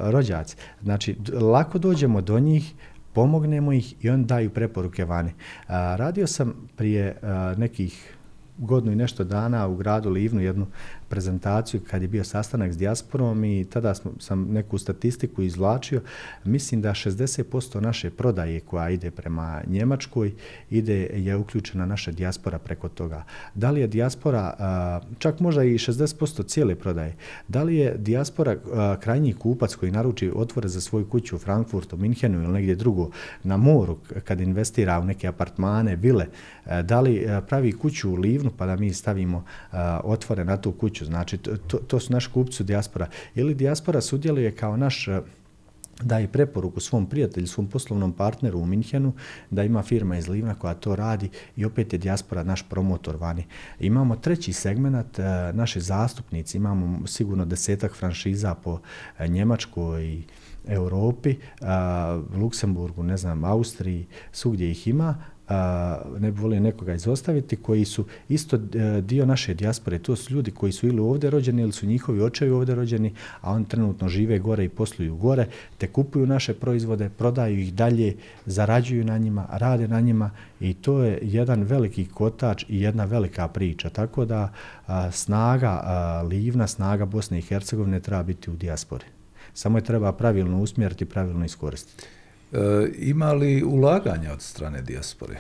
rođaci. 0.01 0.57
Znači, 0.83 1.17
lako 1.41 1.79
dođemo 1.79 2.21
do 2.21 2.39
njih, 2.41 2.75
pomognemo 3.13 3.73
ih 3.73 4.05
i 4.05 4.11
oni 4.11 4.25
daju 4.25 4.51
preporuke 4.51 5.05
vani. 5.05 5.31
Uh, 5.31 5.75
radio 5.97 6.27
sam 6.27 6.55
prije 6.77 7.17
nekih 7.57 8.17
godinu 8.59 8.93
i 8.93 8.97
nešto 8.97 9.25
dana 9.25 9.69
u 9.69 9.77
gradu 9.77 10.11
Livnu 10.11 10.41
jednu 10.41 10.67
prezentaciju 11.09 11.81
kad 11.91 12.03
je 12.03 12.09
bio 12.09 12.25
sastanak 12.25 12.73
s 12.73 12.77
dijasporom 12.77 13.45
i 13.45 13.65
tada 13.65 13.95
smo, 13.95 14.13
sam 14.21 14.47
neku 14.51 14.79
statistiku 14.79 15.43
izvlačio. 15.43 16.01
Mislim 16.45 16.83
da 16.83 16.91
60% 16.91 17.81
naše 17.81 18.11
prodaje 18.11 18.61
koja 18.61 18.91
ide 18.91 19.11
prema 19.11 19.63
Njemačkoj 19.67 20.33
ide 20.71 20.95
je 21.15 21.37
uključena 21.37 21.87
naša 21.87 22.11
dijaspora 22.11 22.59
preko 22.59 22.89
toga. 22.89 23.25
Da 23.55 23.71
li 23.71 23.81
je 23.81 23.87
dijaspora, 23.87 24.55
čak 25.19 25.41
možda 25.41 25.65
i 25.65 25.79
60% 25.79 26.47
cijele 26.47 26.75
prodaje, 26.75 27.17
da 27.49 27.63
li 27.63 27.77
je 27.77 27.95
dijaspora 27.99 28.57
krajnji 29.01 29.33
kupac 29.33 29.75
koji 29.75 29.93
naruči 29.93 30.33
otvore 30.35 30.69
za 30.69 30.81
svoju 30.81 31.09
kuću 31.09 31.37
u 31.37 31.39
Frankfurtu, 31.39 31.97
Minhenu 31.97 32.43
ili 32.43 32.53
negdje 32.53 32.75
drugo 32.75 33.11
na 33.45 33.57
moru 33.57 33.99
kad 34.25 34.41
investira 34.41 35.01
u 35.01 35.05
neke 35.05 35.29
apartmane, 35.29 35.97
vile, 35.97 36.27
da 36.83 37.01
li 37.01 37.27
pravi 37.49 37.73
kuću 37.73 38.11
u 38.11 38.15
Livnu 38.15 38.51
pa 38.57 38.67
da 38.67 38.77
mi 38.77 38.93
stavimo 38.93 39.45
otvore 40.05 40.45
na 40.45 40.57
tu 40.57 40.73
kuću 40.73 40.96
kuću. 40.97 41.05
Znači, 41.05 41.39
to, 41.39 41.79
to 41.79 42.01
su 42.01 42.13
naši 42.13 42.31
kupci 42.31 42.65
dijaspora. 42.65 43.09
Ili 43.35 43.55
dijaspora 43.55 44.01
sudjeluje 44.01 44.53
kao 44.53 44.77
naš 44.77 45.09
eh, 45.09 45.21
daje 46.03 46.29
preporuku 46.29 46.81
svom 46.81 47.07
prijatelju, 47.07 47.47
svom 47.47 47.67
poslovnom 47.67 48.13
partneru 48.13 48.59
u 48.59 48.67
Minhenu 48.67 49.13
da 49.51 49.65
ima 49.65 49.83
firma 49.83 50.19
iz 50.19 50.29
Livna 50.29 50.55
koja 50.55 50.75
to 50.75 50.97
radi 50.97 51.31
i 51.57 51.65
opet 51.65 51.93
je 51.93 51.99
dijaspora 51.99 52.45
naš 52.45 52.63
promotor 52.69 53.17
vani. 53.17 53.47
Imamo 53.81 54.17
treći 54.17 54.53
segment, 54.53 55.19
eh, 55.19 55.53
naše 55.53 55.81
zastupnici, 55.81 56.57
imamo 56.57 57.07
sigurno 57.07 57.45
desetak 57.45 57.95
franšiza 57.95 58.55
po 58.55 58.81
eh, 59.19 59.29
Njemačkoj 59.29 60.05
i 60.05 60.23
Europi, 60.69 61.37
Luksemburgu, 62.35 63.03
ne 63.03 63.17
znam, 63.17 63.45
Austriji, 63.45 64.07
svugdje 64.33 64.71
ih 64.71 64.89
ima, 64.89 65.15
ne 66.19 66.31
bi 66.33 66.41
volio 66.41 66.61
nekoga 66.61 66.95
izostaviti, 66.95 67.57
koji 67.57 67.85
su 67.85 68.05
isto 68.29 68.57
e, 68.57 69.01
dio 69.01 69.27
naše 69.27 69.55
dijaspore. 69.55 69.99
To 69.99 70.17
su 70.17 70.35
ljudi 70.35 70.51
koji 70.51 70.73
su 70.73 70.87
ili 70.87 71.01
ovdje 71.01 71.31
rođeni 71.31 71.63
ili 71.63 71.73
su 71.73 71.87
njihovi 71.87 72.23
očevi 72.23 72.51
ovdje 72.51 72.75
rođeni, 72.75 73.15
a 73.41 73.53
oni 73.53 73.69
trenutno 73.69 74.09
žive 74.09 74.39
gore 74.39 74.65
i 74.65 74.69
posluju 74.69 75.17
gore, 75.17 75.47
te 75.79 75.87
kupuju 75.87 76.27
naše 76.27 76.55
proizvode, 76.55 77.09
prodaju 77.09 77.59
ih 77.59 77.75
dalje, 77.75 78.17
zarađuju 78.47 79.05
na 79.05 79.19
njima, 79.19 79.47
rade 79.51 79.89
na 79.89 80.01
njima 80.01 80.31
i 80.61 80.75
to 80.75 81.03
je 81.03 81.19
jedan 81.23 81.63
veliki 81.63 82.07
kotač 82.07 82.65
i 82.69 82.81
jedna 82.81 83.05
velika 83.05 83.49
priča. 83.49 83.91
Tako 83.91 84.25
da 84.25 84.53
snaga 85.13 85.83
Livna, 86.29 86.67
snaga 86.67 87.05
Bosne 87.05 87.39
i 87.39 87.43
Hercegovine 87.43 88.01
treba 88.01 88.23
biti 88.23 88.51
u 88.51 88.57
dijaspori. 88.57 89.05
Samo 89.55 89.79
je 89.79 89.85
treba 89.85 90.13
pravilno 90.13 90.61
usmjeriti, 90.61 91.05
pravilno 91.05 91.45
iskoristiti. 91.45 92.16
E, 92.53 92.59
ima 92.99 93.33
li 93.33 93.65
ulaganja 93.65 94.33
od 94.33 94.43
strane 94.43 94.83
dijaspore? 94.83 95.37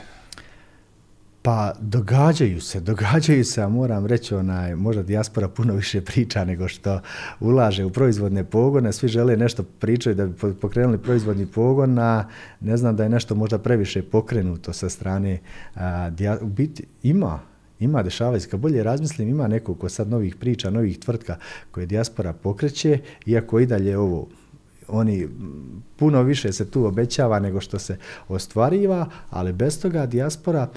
Pa 1.43 1.73
događaju 1.81 2.61
se, 2.61 2.81
događaju 2.81 3.45
se, 3.45 3.63
a 3.63 3.69
moram 3.69 4.07
reći, 4.07 4.35
onaj, 4.35 4.75
možda 4.75 5.03
dijaspora 5.03 5.49
puno 5.49 5.75
više 5.75 6.01
priča 6.01 6.45
nego 6.45 6.69
što 6.69 7.01
ulaže 7.41 7.85
u 7.85 7.91
proizvodne 7.91 8.45
pogone, 8.45 8.93
svi 8.93 9.09
žele 9.09 9.37
nešto 9.37 9.63
pričati 9.63 10.15
da 10.15 10.27
bi 10.27 10.55
pokrenuli 10.61 10.99
proizvodni 10.99 11.47
pogon, 11.47 11.99
a 11.99 12.29
ne 12.61 12.77
znam 12.77 12.97
da 12.97 13.03
je 13.03 13.09
nešto 13.09 13.35
možda 13.35 13.59
previše 13.59 14.03
pokrenuto 14.03 14.73
sa 14.73 14.89
strane, 14.89 15.39
a, 15.75 16.11
u 16.41 16.47
biti 16.47 16.85
ima, 17.03 17.41
ima, 17.81 18.03
dešava 18.03 18.41
se. 18.41 18.49
Kad 18.49 18.61
bolje 18.61 18.83
razmislim, 18.83 19.29
ima 19.29 19.49
neko 19.49 19.75
ko 19.75 19.89
sad 19.89 20.09
novih 20.09 20.37
priča, 20.37 20.71
novih 20.71 20.99
tvrtka 20.99 21.37
koje 21.71 21.87
dijaspora 21.87 22.33
pokreće, 22.33 22.99
iako 23.27 23.61
i 23.61 23.67
dalje 23.67 23.99
ovo 23.99 24.29
oni 24.89 25.28
puno 25.97 26.22
više 26.22 26.53
se 26.53 26.70
tu 26.70 26.84
obećava 26.87 27.39
nego 27.39 27.61
što 27.61 27.78
se 27.78 27.99
ostvariva, 28.28 29.07
ali 29.30 29.53
bez 29.53 29.80
toga 29.80 30.07
dijaspora 30.07 30.68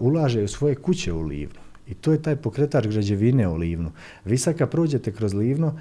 ulaže 0.00 0.42
u 0.42 0.48
svoje 0.48 0.74
kuće 0.74 1.12
u 1.12 1.22
Livnu. 1.22 1.60
I 1.86 1.94
to 1.94 2.12
je 2.12 2.22
taj 2.22 2.36
pokretač 2.36 2.86
građevine 2.86 3.48
u 3.48 3.56
Livnu. 3.56 3.90
Vi 4.24 4.38
sad 4.38 4.56
kad 4.56 4.70
prođete 4.70 5.12
kroz 5.12 5.34
Livno, 5.34 5.78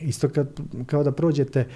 isto 0.00 0.28
kad, 0.28 0.60
kao 0.86 1.02
da 1.02 1.12
prođete, 1.12 1.66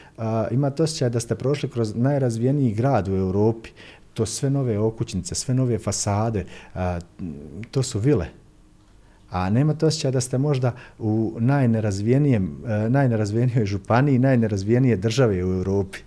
imate 0.50 0.82
osjećaj 0.82 1.10
da 1.10 1.20
ste 1.20 1.34
prošli 1.34 1.68
kroz 1.68 1.94
najrazvijeniji 1.94 2.74
grad 2.74 3.08
u 3.08 3.16
Europi. 3.16 3.70
To 4.14 4.26
sve 4.26 4.50
nove 4.50 4.78
okućnice, 4.78 5.34
sve 5.34 5.54
nove 5.54 5.78
fasade, 5.78 6.44
to 7.70 7.82
su 7.82 7.98
vile 7.98 8.26
a 9.30 9.50
nemate 9.50 9.86
osjećaj 9.86 10.10
da 10.10 10.20
ste 10.20 10.38
možda 10.38 10.74
u 10.98 11.36
najnerazvijenijem, 11.40 12.56
e, 12.66 12.90
najnerazvijenijoj 12.90 13.66
županiji, 13.66 14.18
najnerazvijenije 14.18 14.96
države 14.96 15.44
u 15.44 15.52
Europi, 15.52 15.98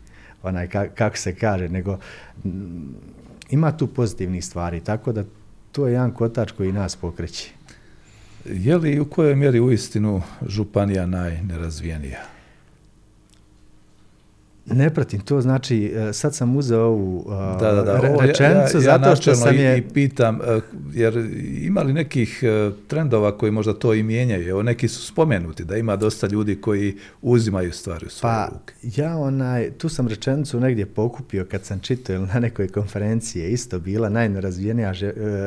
onaj, 0.43 0.67
kako 0.95 1.17
se 1.17 1.36
kaže, 1.36 1.69
nego 1.69 1.97
ima 3.49 3.78
tu 3.78 3.88
pozitivnih 3.88 4.45
stvari, 4.45 4.80
tako 4.80 5.11
da 5.11 5.24
to 5.72 5.88
je 5.88 5.93
jedan 5.93 6.11
kotač 6.11 6.51
koji 6.51 6.72
nas 6.72 6.95
pokreće. 6.95 7.51
Je 8.45 8.78
li 8.78 8.99
u 8.99 9.05
kojoj 9.05 9.36
mjeri 9.36 9.59
uistinu 9.59 10.22
županija 10.47 11.05
najnerazvijenija? 11.05 12.19
Ne 14.66 14.93
pratim, 14.93 15.20
to 15.20 15.41
znači, 15.41 15.93
e, 15.95 16.14
sad 16.14 16.36
sam 16.36 16.57
uzeo 16.57 16.84
ovu 16.84 17.26
da, 17.59 17.72
da, 17.72 17.82
da. 17.82 17.99
rečenicu 18.22 18.78
ja, 18.78 18.84
ja, 18.84 18.99
zato 18.99 19.22
što 19.22 19.36
sam 19.36 19.55
je... 19.55 19.78
I 19.78 19.82
pitam, 19.82 20.39
e, 20.41 20.59
jer 20.93 21.18
ima 21.62 21.82
li 21.82 21.93
nekih 21.93 22.43
e, 22.43 22.72
trendova 22.88 23.38
koji 23.38 23.51
možda 23.51 23.74
to 23.74 23.93
i 23.93 24.03
mijenjaju? 24.03 24.49
Evo, 24.49 24.64
neki 24.64 24.88
su 24.88 25.05
spomenuti 25.05 25.64
da 25.64 25.78
ima 25.78 25.95
dosta 25.95 26.28
ljudi 26.28 26.55
koji 26.55 26.97
uzimaju 27.22 27.72
stvari 27.72 28.05
u 28.05 28.09
svoje 28.09 28.34
pa, 28.34 28.49
ruke. 28.53 28.74
ja 29.01 29.18
onaj, 29.18 29.72
tu 29.72 29.89
sam 29.89 30.07
rečenicu 30.07 30.59
negdje 30.59 30.86
pokupio 30.86 31.45
kad 31.51 31.66
sam 31.66 31.80
čitao 31.80 32.26
na 32.34 32.39
nekoj 32.39 32.68
konferenciji, 32.68 33.51
isto 33.51 33.80
bila 33.80 34.09
najnerazvijenija 34.09 34.93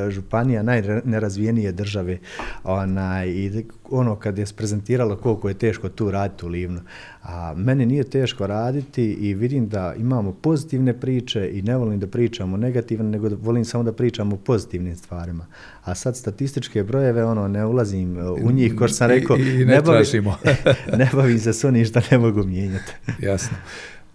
županija, 0.09 0.63
najnerazvijenije 0.63 1.71
države. 1.71 2.17
Onaj, 2.63 3.29
I 3.29 3.65
ono 3.89 4.15
kad 4.15 4.37
je 4.37 4.45
prezentiralo 4.55 5.17
koliko 5.17 5.49
je 5.49 5.53
teško 5.53 5.89
tu 5.89 6.11
raditi 6.11 6.45
u 6.45 6.49
Livnu. 6.49 6.81
A 7.27 7.53
meni 7.57 7.85
nije 7.85 8.03
teško 8.03 8.47
raditi 8.47 9.03
i 9.03 9.33
vidim 9.33 9.69
da 9.69 9.93
imamo 9.97 10.33
pozitivne 10.33 10.99
priče 10.99 11.49
i 11.53 11.61
ne 11.61 11.77
volim 11.77 11.99
da 11.99 12.07
pričamo 12.07 12.57
negativne, 12.57 13.09
nego 13.09 13.29
da 13.29 13.35
volim 13.39 13.65
samo 13.65 13.83
da 13.83 13.93
pričamo 13.93 14.35
o 14.35 14.39
pozitivnim 14.39 14.95
stvarima. 14.95 15.45
A 15.83 15.95
sad 15.95 16.17
statističke 16.17 16.83
brojeve, 16.83 17.25
ono, 17.25 17.47
ne 17.47 17.65
ulazim 17.65 18.17
u 18.43 18.51
njih, 18.51 18.75
ko 18.75 18.87
što 18.87 18.97
sam 18.97 19.07
rekao, 19.07 19.37
I, 19.37 19.41
i 19.41 19.65
ne, 19.65 19.75
ne, 19.75 19.81
bavim, 19.81 20.25
ne 20.99 21.09
bavim 21.13 21.39
se 21.39 21.53
s 21.53 21.63
onim 21.63 21.85
što 21.85 21.99
ne 22.11 22.17
mogu 22.17 22.43
mijenjati. 22.43 22.91
Jasno. 23.19 23.57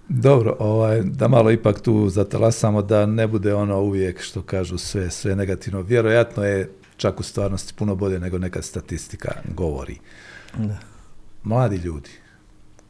Dobro, 0.09 0.57
ovaj, 0.59 1.03
da 1.03 1.29
malo 1.29 1.51
ipak 1.51 1.81
tu 1.81 2.09
zatalasamo, 2.09 2.83
da 2.83 3.07
ne 3.07 3.27
bude 3.27 3.55
ono 3.55 3.81
uvijek 3.81 4.21
što 4.21 4.43
kažu 4.43 4.79
sve, 4.79 5.11
sve 5.11 5.37
negativno. 5.37 5.83
Vjerojatno 5.83 6.45
je 6.45 6.71
čak 6.97 7.21
u 7.21 7.23
stvarnosti 7.23 7.75
puno 7.75 7.95
bolje 7.95 8.21
nego 8.21 8.39
neka 8.39 8.63
statistika 8.63 9.33
govori. 9.55 9.99
Da. 10.59 10.79
Mladi 11.43 11.77
ljudi, 11.77 12.11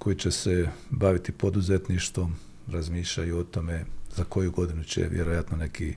koji 0.01 0.17
će 0.17 0.31
se 0.31 0.69
baviti 0.91 1.33
poduzetništvom, 1.33 2.37
razmišljaju 2.73 3.39
o 3.39 3.45
tome 3.45 3.85
za 4.17 4.25
koju 4.25 4.51
godinu 4.51 4.85
će 4.85 5.09
vjerojatno 5.11 5.57
neki 5.57 5.95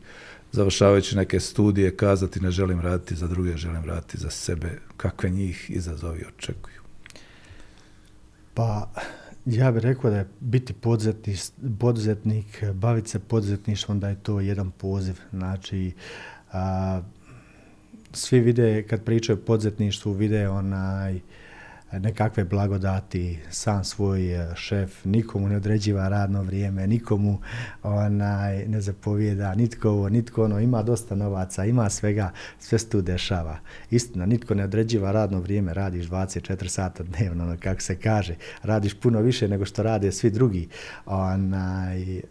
završavajući 0.52 1.16
neke 1.16 1.40
studije 1.40 1.98
kazati 1.98 2.40
ne 2.40 2.52
želim 2.52 2.80
raditi 2.80 3.16
za 3.16 3.28
druge, 3.28 3.58
želim 3.58 3.84
raditi 3.84 4.18
za 4.18 4.30
sebe. 4.30 4.80
Kakve 4.98 5.30
njih 5.30 5.70
izazovi 5.70 6.26
očekuju? 6.38 6.82
Pa, 8.54 8.92
ja 9.46 9.72
bih 9.72 9.82
rekao 9.82 10.12
da 10.12 10.18
je 10.18 10.30
biti 10.40 10.74
poduzetnik, 10.74 11.40
poduzetnik 11.80 12.64
baviti 12.74 13.10
se 13.10 13.20
poduzetništvom, 13.20 14.00
da 14.00 14.10
je 14.10 14.24
to 14.24 14.40
jedan 14.40 14.72
poziv. 14.72 15.16
Znači, 15.32 15.92
a, 16.52 17.02
svi 18.14 18.40
vide, 18.40 18.84
kad 18.84 19.04
pričaju 19.04 19.38
o 19.38 19.46
poduzetništvu, 19.46 20.14
vide 20.14 20.50
onaj, 20.50 21.20
nekakve 22.00 22.44
blagodati, 22.44 23.40
sam 23.50 23.84
svoj 23.84 24.34
e, 24.34 24.56
šef, 24.56 25.06
nikomu 25.06 25.48
ne 25.50 25.58
određiva 25.58 26.10
radno 26.10 26.44
vrijeme, 26.44 26.88
nikomu 26.88 27.40
onaj, 27.84 28.66
ne 28.68 28.82
zapovijeda, 28.82 29.56
nitko 29.56 29.90
ovo, 29.90 30.10
nitko 30.10 30.44
ono, 30.44 30.60
ima 30.60 30.84
dosta 30.84 31.16
novaca, 31.16 31.66
ima 31.66 31.90
svega, 31.90 32.32
sve 32.60 32.80
se 32.80 32.90
tu 32.90 33.02
dešava. 33.02 33.60
Istina, 33.92 34.26
nitko 34.26 34.54
ne 34.54 34.64
određiva 34.64 35.12
radno 35.12 35.40
vrijeme, 35.40 35.74
radiš 35.74 36.10
24 36.10 36.68
sata 36.68 37.04
dnevno, 37.04 37.44
ono, 37.44 37.58
kako 37.60 37.82
se 37.82 37.96
kaže, 37.96 38.36
radiš 38.64 38.94
puno 38.94 39.22
više 39.22 39.48
nego 39.48 39.66
što 39.66 39.84
rade 39.84 40.12
svi 40.12 40.32
drugi. 40.32 40.68
Onaj, 41.06 42.18
uh, 42.18 42.24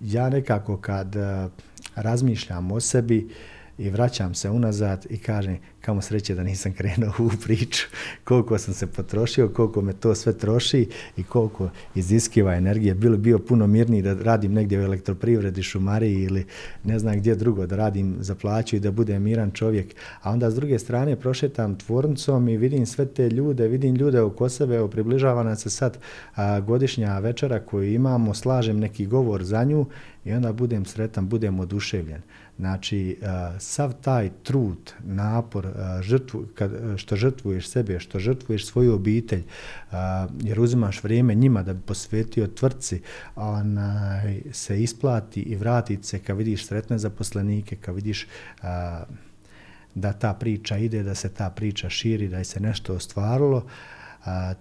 ja 0.00 0.28
nekako 0.28 0.76
kad 0.76 1.16
uh, 1.16 1.50
razmišljam 1.94 2.72
o 2.72 2.80
sebi, 2.80 3.28
i 3.78 3.90
vraćam 3.90 4.34
se 4.34 4.50
unazad 4.50 5.06
i 5.10 5.18
kažem 5.18 5.58
kamo 5.80 6.02
sreće 6.02 6.34
da 6.34 6.42
nisam 6.42 6.72
krenuo 6.72 7.12
u 7.18 7.30
priču, 7.44 7.86
koliko 8.24 8.58
sam 8.58 8.74
se 8.74 8.86
potrošio, 8.86 9.48
koliko 9.48 9.80
me 9.80 9.92
to 9.92 10.14
sve 10.14 10.38
troši 10.38 10.88
i 11.16 11.22
koliko 11.22 11.70
iziskiva 11.94 12.54
energije. 12.54 12.94
Bilo 12.94 13.16
bio 13.16 13.38
puno 13.38 13.66
mirniji 13.66 14.02
da 14.02 14.14
radim 14.14 14.52
negdje 14.52 14.80
u 14.80 14.82
elektroprivredi, 14.82 15.62
šumariji 15.62 16.22
ili 16.22 16.46
ne 16.84 16.98
znam 16.98 17.16
gdje 17.16 17.34
drugo, 17.34 17.66
da 17.66 17.76
radim 17.76 18.16
za 18.20 18.34
plaću 18.34 18.76
i 18.76 18.80
da 18.80 18.90
budem 18.90 19.22
miran 19.22 19.50
čovjek. 19.50 19.94
A 20.22 20.30
onda 20.30 20.50
s 20.50 20.54
druge 20.54 20.78
strane 20.78 21.16
prošetam 21.16 21.78
tvornicom 21.78 22.48
i 22.48 22.56
vidim 22.56 22.86
sve 22.86 23.06
te 23.06 23.28
ljude, 23.30 23.68
vidim 23.68 23.94
ljude 23.94 24.20
oko 24.20 24.48
sebe, 24.48 24.76
evo 24.76 24.88
približava 24.88 25.56
se 25.56 25.70
sad 25.70 25.98
a, 26.34 26.60
godišnja 26.60 27.18
večera 27.18 27.60
koju 27.60 27.92
imamo, 27.92 28.34
slažem 28.34 28.78
neki 28.78 29.06
govor 29.06 29.44
za 29.44 29.64
nju 29.64 29.86
i 30.24 30.32
onda 30.32 30.52
budem 30.52 30.84
sretan, 30.84 31.28
budem 31.28 31.60
oduševljen. 31.60 32.22
Znači, 32.58 33.18
sav 33.58 33.92
taj 34.00 34.30
trud, 34.42 34.92
napor, 35.04 35.68
žrtvu, 36.02 36.44
kad, 36.54 36.72
što 36.96 37.16
žrtvuješ 37.16 37.68
sebe, 37.68 38.00
što 38.00 38.18
žrtvuješ 38.18 38.66
svoju 38.66 38.94
obitelj, 38.94 39.42
jer 40.42 40.60
uzimaš 40.60 41.02
vrijeme 41.02 41.34
njima 41.34 41.62
da 41.62 41.72
bi 41.74 41.80
posvetio 41.80 42.46
tvrtci, 42.46 43.02
onaj, 43.36 44.42
se 44.52 44.82
isplati 44.82 45.40
i 45.40 45.56
vrati 45.56 45.98
se 46.02 46.18
kad 46.18 46.36
vidiš 46.36 46.66
sretne 46.66 46.98
zaposlenike, 46.98 47.76
kad 47.76 47.94
vidiš 47.94 48.26
da 49.94 50.12
ta 50.12 50.34
priča 50.34 50.76
ide, 50.76 51.02
da 51.02 51.14
se 51.14 51.28
ta 51.28 51.50
priča 51.50 51.90
širi, 51.90 52.28
da 52.28 52.38
je 52.38 52.44
se 52.44 52.60
nešto 52.60 52.94
ostvarilo. 52.94 53.66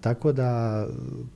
Tako 0.01 0.31
da 0.31 0.85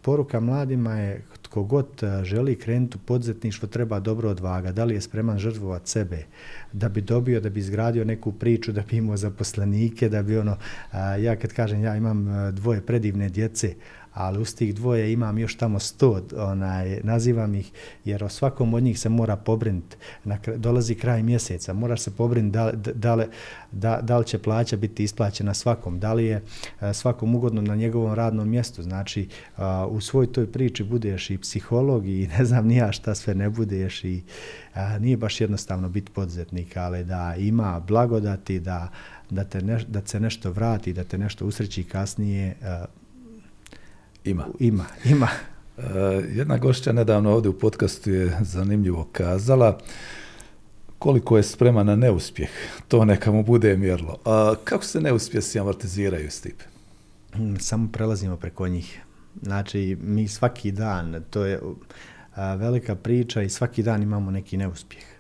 poruka 0.02 0.40
mladima 0.40 0.94
je 0.94 1.26
tko 1.52 1.64
god 1.64 1.88
želi 2.24 2.56
krenuti 2.56 2.98
u 2.98 3.06
poduzetništvo 3.06 3.68
treba 3.68 4.00
dobro 4.00 4.30
odvaga. 4.30 4.72
Da 4.72 4.84
li 4.84 4.94
je 4.94 5.02
spreman 5.02 5.40
žrtvovati 5.40 5.90
sebe 5.90 6.24
da 6.74 6.90
bi 6.90 7.02
dobio, 7.02 7.42
da 7.42 7.50
bi 7.50 7.60
izgradio 7.60 8.06
neku 8.06 8.32
priču, 8.32 8.72
da 8.72 8.82
bi 8.90 8.98
imao 8.98 9.18
zaposlenike, 9.18 10.10
da 10.10 10.24
bi 10.24 10.38
ono, 10.38 10.58
ja 11.20 11.36
kad 11.36 11.54
kažem 11.54 11.84
ja 11.84 11.96
imam 11.96 12.28
dvoje 12.52 12.82
predivne 12.82 13.30
djece, 13.30 13.74
ali 14.14 14.42
uz 14.42 14.56
tih 14.56 14.76
dvoje 14.76 15.14
imam 15.14 15.38
još 15.38 15.58
tamo 15.58 15.80
sto, 15.80 16.22
onaj, 16.38 17.00
nazivam 17.04 17.56
ih, 17.56 17.72
jer 18.06 18.24
o 18.24 18.30
svakom 18.30 18.74
od 18.74 18.84
njih 18.84 19.00
se 19.00 19.10
mora 19.10 19.36
pobrinuti. 19.36 19.98
Dolazi 20.58 20.96
kraj 20.96 21.24
mjeseca, 21.24 21.74
moraš 21.74 22.02
se 22.02 22.16
pobrinuti 22.16 22.54
da, 22.54 22.72
da, 22.94 23.26
da, 23.72 24.00
da 24.02 24.18
li 24.18 24.26
će 24.26 24.40
plaća 24.40 24.78
biti 24.78 25.04
isplaćena 25.04 25.54
svakom, 25.54 26.00
da 26.00 26.14
li 26.14 26.26
je 26.26 26.42
svakom 26.94 27.36
ugodno 27.36 27.62
na 27.62 27.76
njegovom 27.76 28.14
radnom 28.14 28.50
mjestu. 28.50 28.84
Znači, 28.84 29.28
u 29.90 30.02
svoj 30.02 30.34
toj 30.34 30.52
priči 30.52 30.84
budeš 30.84 31.30
i 31.30 31.38
psiholog 31.38 32.08
i 32.08 32.30
ne 32.38 32.46
znam 32.46 32.68
nija 32.68 32.92
šta 32.92 33.16
sve 33.16 33.36
ne 33.36 33.50
budeš 33.50 34.04
i 34.04 34.24
nije 35.00 35.18
baš 35.18 35.42
jednostavno 35.42 35.90
biti 35.90 36.12
poduzetnik, 36.12 36.78
ali 36.78 37.04
da 37.04 37.36
ima 37.38 37.80
blagodati, 37.80 38.60
da, 38.60 38.90
da, 39.30 39.44
te 39.44 39.62
da 39.88 40.02
se 40.06 40.20
nešto 40.20 40.52
vrati, 40.52 40.94
da 40.94 41.04
te 41.04 41.18
nešto 41.18 41.46
usreći 41.46 41.84
kasnije, 41.84 42.56
ima. 44.24 44.48
Ima, 44.60 44.86
ima. 45.06 45.28
Uh, 45.78 45.84
jedna 46.36 46.58
gošća 46.58 46.92
nedavno 46.92 47.32
ovdje 47.32 47.50
u 47.50 47.60
podcastu 47.60 48.12
je 48.12 48.38
zanimljivo 48.42 49.08
kazala 49.12 49.78
koliko 51.00 51.38
je 51.38 51.44
spreman 51.44 51.86
na 51.86 51.96
neuspjeh. 51.96 52.50
To 52.88 53.06
neka 53.06 53.32
mu 53.32 53.44
bude 53.44 53.78
mjerlo. 53.78 54.18
A 54.26 54.54
kako 54.64 54.84
se 54.84 55.02
neuspjesi 55.02 55.60
amortiziraju, 55.60 56.32
Stipe? 56.32 56.64
Hmm, 57.34 57.60
samo 57.60 57.90
prelazimo 57.94 58.38
preko 58.38 58.68
njih. 58.68 59.02
Znači, 59.42 59.98
mi 60.02 60.28
svaki 60.28 60.72
dan, 60.72 61.24
to 61.30 61.46
je 61.46 61.60
velika 62.58 62.96
priča 62.96 63.42
i 63.42 63.50
svaki 63.50 63.84
dan 63.84 64.04
imamo 64.04 64.32
neki 64.32 64.58
neuspjeh 64.58 65.11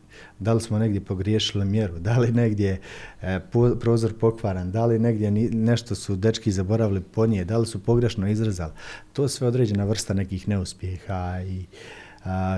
da 0.41 0.53
li 0.53 0.61
smo 0.61 0.79
negdje 0.79 1.01
pogriješili 1.01 1.65
mjeru, 1.65 1.99
da 1.99 2.17
li 2.17 2.31
negdje 2.31 2.79
e, 3.21 3.39
prozor 3.79 4.13
pokvaran, 4.13 4.71
da 4.71 4.85
li 4.85 4.99
negdje 4.99 5.31
nešto 5.51 5.95
su 5.95 6.15
dečki 6.15 6.51
zaboravili 6.51 7.01
ponije, 7.01 7.45
da 7.45 7.57
li 7.57 7.65
su 7.65 7.83
pogrešno 7.83 8.29
izrezali. 8.29 8.71
To 9.13 9.27
sve 9.27 9.47
određena 9.47 9.85
vrsta 9.85 10.13
nekih 10.13 10.47
neuspjeha 10.47 11.41
i 11.47 11.65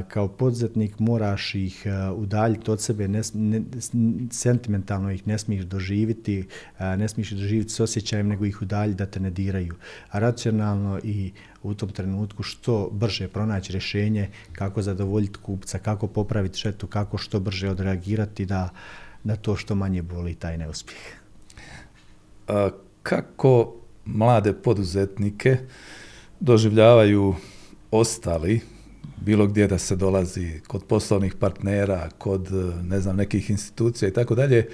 kao 0.08 0.28
poduzetnik 0.28 1.00
moraš 1.00 1.56
ih 1.56 1.86
udaljiti 2.16 2.72
od 2.72 2.82
sebe, 2.82 3.08
ne, 3.08 3.22
sentimentalno 4.32 5.12
ih 5.12 5.28
ne 5.28 5.38
smiješ 5.38 5.66
doživiti, 5.66 6.48
ne 6.80 7.08
smiješ 7.08 7.30
doživjeti 7.30 7.70
s 7.70 7.80
osjećajem, 7.80 8.28
nego 8.28 8.46
ih 8.46 8.62
udaljiti 8.62 8.98
da 8.98 9.06
te 9.06 9.20
ne 9.20 9.30
diraju. 9.30 9.76
A 10.10 10.20
racionalno 10.20 11.00
i 11.04 11.32
u 11.64 11.74
tom 11.74 11.90
trenutku 11.90 12.44
što 12.44 12.90
brže 12.92 13.28
pronaći 13.28 13.72
rješenje, 13.72 14.30
kako 14.52 14.82
zadovoljiti 14.82 15.40
kupca, 15.42 15.80
kako 15.80 16.08
popraviti 16.08 16.60
šetu, 16.60 16.88
kako 16.88 17.18
što 17.18 17.40
brže 17.40 17.70
odreagirati 17.70 18.46
da, 18.46 18.70
da 19.24 19.36
to 19.36 19.56
što 19.56 19.76
manje 19.76 20.02
boli 20.02 20.36
taj 20.36 20.58
neuspjeh. 20.58 21.02
A, 22.48 22.70
kako 23.04 23.76
mlade 24.06 24.54
poduzetnike 24.54 25.58
doživljavaju 26.40 27.36
ostali 27.92 28.73
bilo 29.24 29.48
gdje 29.48 29.68
da 29.68 29.78
se 29.78 29.96
dolazi, 29.96 30.62
kod 30.68 30.84
poslovnih 30.84 31.36
partnera, 31.36 32.10
kod 32.18 32.50
ne 32.84 33.00
znam 33.00 33.16
nekih 33.16 33.50
institucija 33.50 34.10
i 34.10 34.14
tako 34.14 34.36
dalje, 34.36 34.68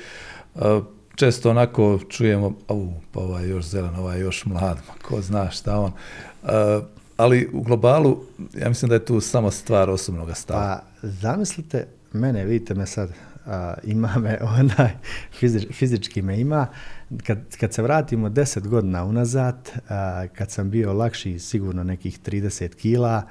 često 1.16 1.50
onako 1.50 2.00
čujemo, 2.10 2.54
au, 2.68 2.94
pa 3.12 3.20
ovaj 3.20 3.50
još 3.50 3.66
zelen, 3.66 3.96
ovaj 3.96 4.20
još 4.20 4.46
mlad, 4.46 4.78
ko 5.02 5.22
zna 5.22 5.52
šta 5.52 5.80
on. 5.80 5.92
ali 7.18 7.50
u 7.54 7.62
globalu, 7.62 8.24
ja 8.58 8.70
mislim 8.70 8.90
da 8.90 8.96
je 8.96 9.06
tu 9.06 9.22
samo 9.22 9.52
stvar 9.52 9.90
osobnog 9.90 10.38
stava. 10.38 10.60
Pa, 10.62 11.08
zamislite 11.08 11.88
mene, 12.14 12.46
vidite 12.46 12.74
me 12.74 12.86
sad, 12.86 13.10
ima 13.84 14.18
me 14.18 14.40
onaj, 14.60 14.92
fizički 15.72 16.22
me 16.22 16.40
ima, 16.40 16.68
kad, 17.24 17.58
kad 17.60 17.74
se 17.74 17.82
vratimo 17.82 18.30
deset 18.30 18.68
godina 18.68 19.04
unazad, 19.04 19.72
kad 20.34 20.52
sam 20.52 20.70
bio 20.70 20.94
lakši 20.94 21.40
sigurno 21.40 21.84
nekih 21.84 22.20
30 22.20 22.76
kila, 22.76 23.24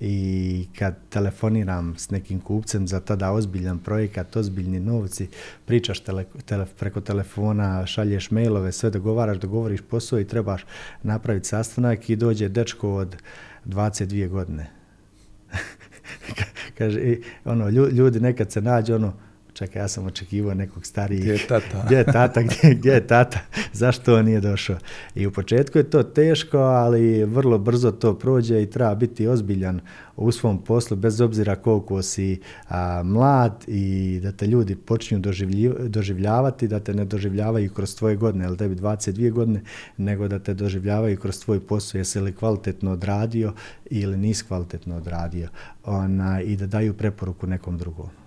i 0.00 0.66
kad 0.78 0.94
telefoniram 1.08 1.94
s 1.98 2.10
nekim 2.10 2.40
kupcem 2.40 2.88
za 2.88 3.00
tada 3.00 3.32
ozbiljan 3.32 3.78
projekat, 3.78 4.36
ozbiljni 4.36 4.80
novci, 4.80 5.28
pričaš 5.64 6.02
preko 6.78 7.00
telefona, 7.00 7.86
šalješ 7.86 8.30
mailove, 8.30 8.72
sve 8.72 8.90
dogovaraš, 8.90 9.38
dogovoriš 9.38 9.80
posao 9.80 10.20
i 10.20 10.24
trebaš 10.24 10.64
napraviti 11.02 11.48
sastanak 11.48 12.10
i 12.10 12.16
dođe 12.16 12.48
dečko 12.48 12.94
od 12.94 13.16
22 13.64 14.28
godine. 14.28 14.70
Kaže, 16.78 17.16
ono, 17.44 17.68
ljudi 17.68 18.20
nekad 18.20 18.52
se 18.52 18.60
nađu, 18.60 18.94
ono, 18.94 19.12
čekaj, 19.56 19.82
ja 19.82 19.88
sam 19.88 20.06
očekivao 20.06 20.54
nekog 20.54 20.86
starijih. 20.86 21.22
Gdje 21.22 21.32
je 21.32 21.46
tata? 21.48 21.82
gdje 21.84 21.96
je 21.96 22.04
tata, 22.04 22.42
gdje, 22.42 22.74
gdje 22.74 22.90
je 22.90 23.06
tata, 23.06 23.38
zašto 23.72 24.16
on 24.16 24.24
nije 24.24 24.40
došao? 24.40 24.76
I 25.14 25.26
u 25.26 25.32
početku 25.32 25.78
je 25.78 25.90
to 25.90 26.02
teško, 26.02 26.58
ali 26.58 27.24
vrlo 27.24 27.58
brzo 27.58 27.90
to 27.90 28.18
prođe 28.18 28.62
i 28.62 28.70
treba 28.70 28.94
biti 28.94 29.28
ozbiljan 29.28 29.80
u 30.16 30.32
svom 30.32 30.64
poslu, 30.64 30.96
bez 30.96 31.20
obzira 31.20 31.56
koliko 31.56 32.02
si 32.02 32.40
mlad 33.04 33.64
i 33.66 34.20
da 34.22 34.32
te 34.32 34.46
ljudi 34.46 34.76
počinju 34.76 35.22
doživljavati, 35.88 36.68
da 36.68 36.80
te 36.80 36.94
ne 36.94 37.04
doživljavaju 37.04 37.70
kroz 37.70 37.96
tvoje 37.96 38.16
godine, 38.16 38.44
ili 38.44 38.56
tebi 38.56 38.74
22 38.74 39.30
godine, 39.30 39.60
nego 39.96 40.28
da 40.28 40.38
te 40.38 40.54
doživljavaju 40.54 41.18
kroz 41.18 41.40
tvoj 41.40 41.60
posao, 41.60 41.98
jesi 41.98 42.20
li 42.20 42.34
kvalitetno 42.34 42.92
odradio 42.92 43.52
ili 43.90 44.16
nisi 44.16 44.44
kvalitetno 44.44 44.96
odradio 44.96 45.48
ona, 45.84 46.42
i 46.42 46.56
da 46.56 46.66
daju 46.66 46.94
preporuku 46.94 47.46
nekom 47.46 47.78
drugom 47.78 48.25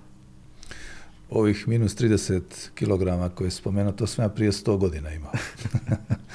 ovih 1.29 1.67
minus 1.67 1.95
30 1.95 2.41
kg 2.75 3.35
koje 3.35 3.47
je 3.47 3.51
spomenuo, 3.51 3.91
to 3.91 4.07
sam 4.07 4.25
ja 4.25 4.29
prije 4.29 4.51
100 4.51 4.77
godina 4.77 5.11
imao. 5.11 5.31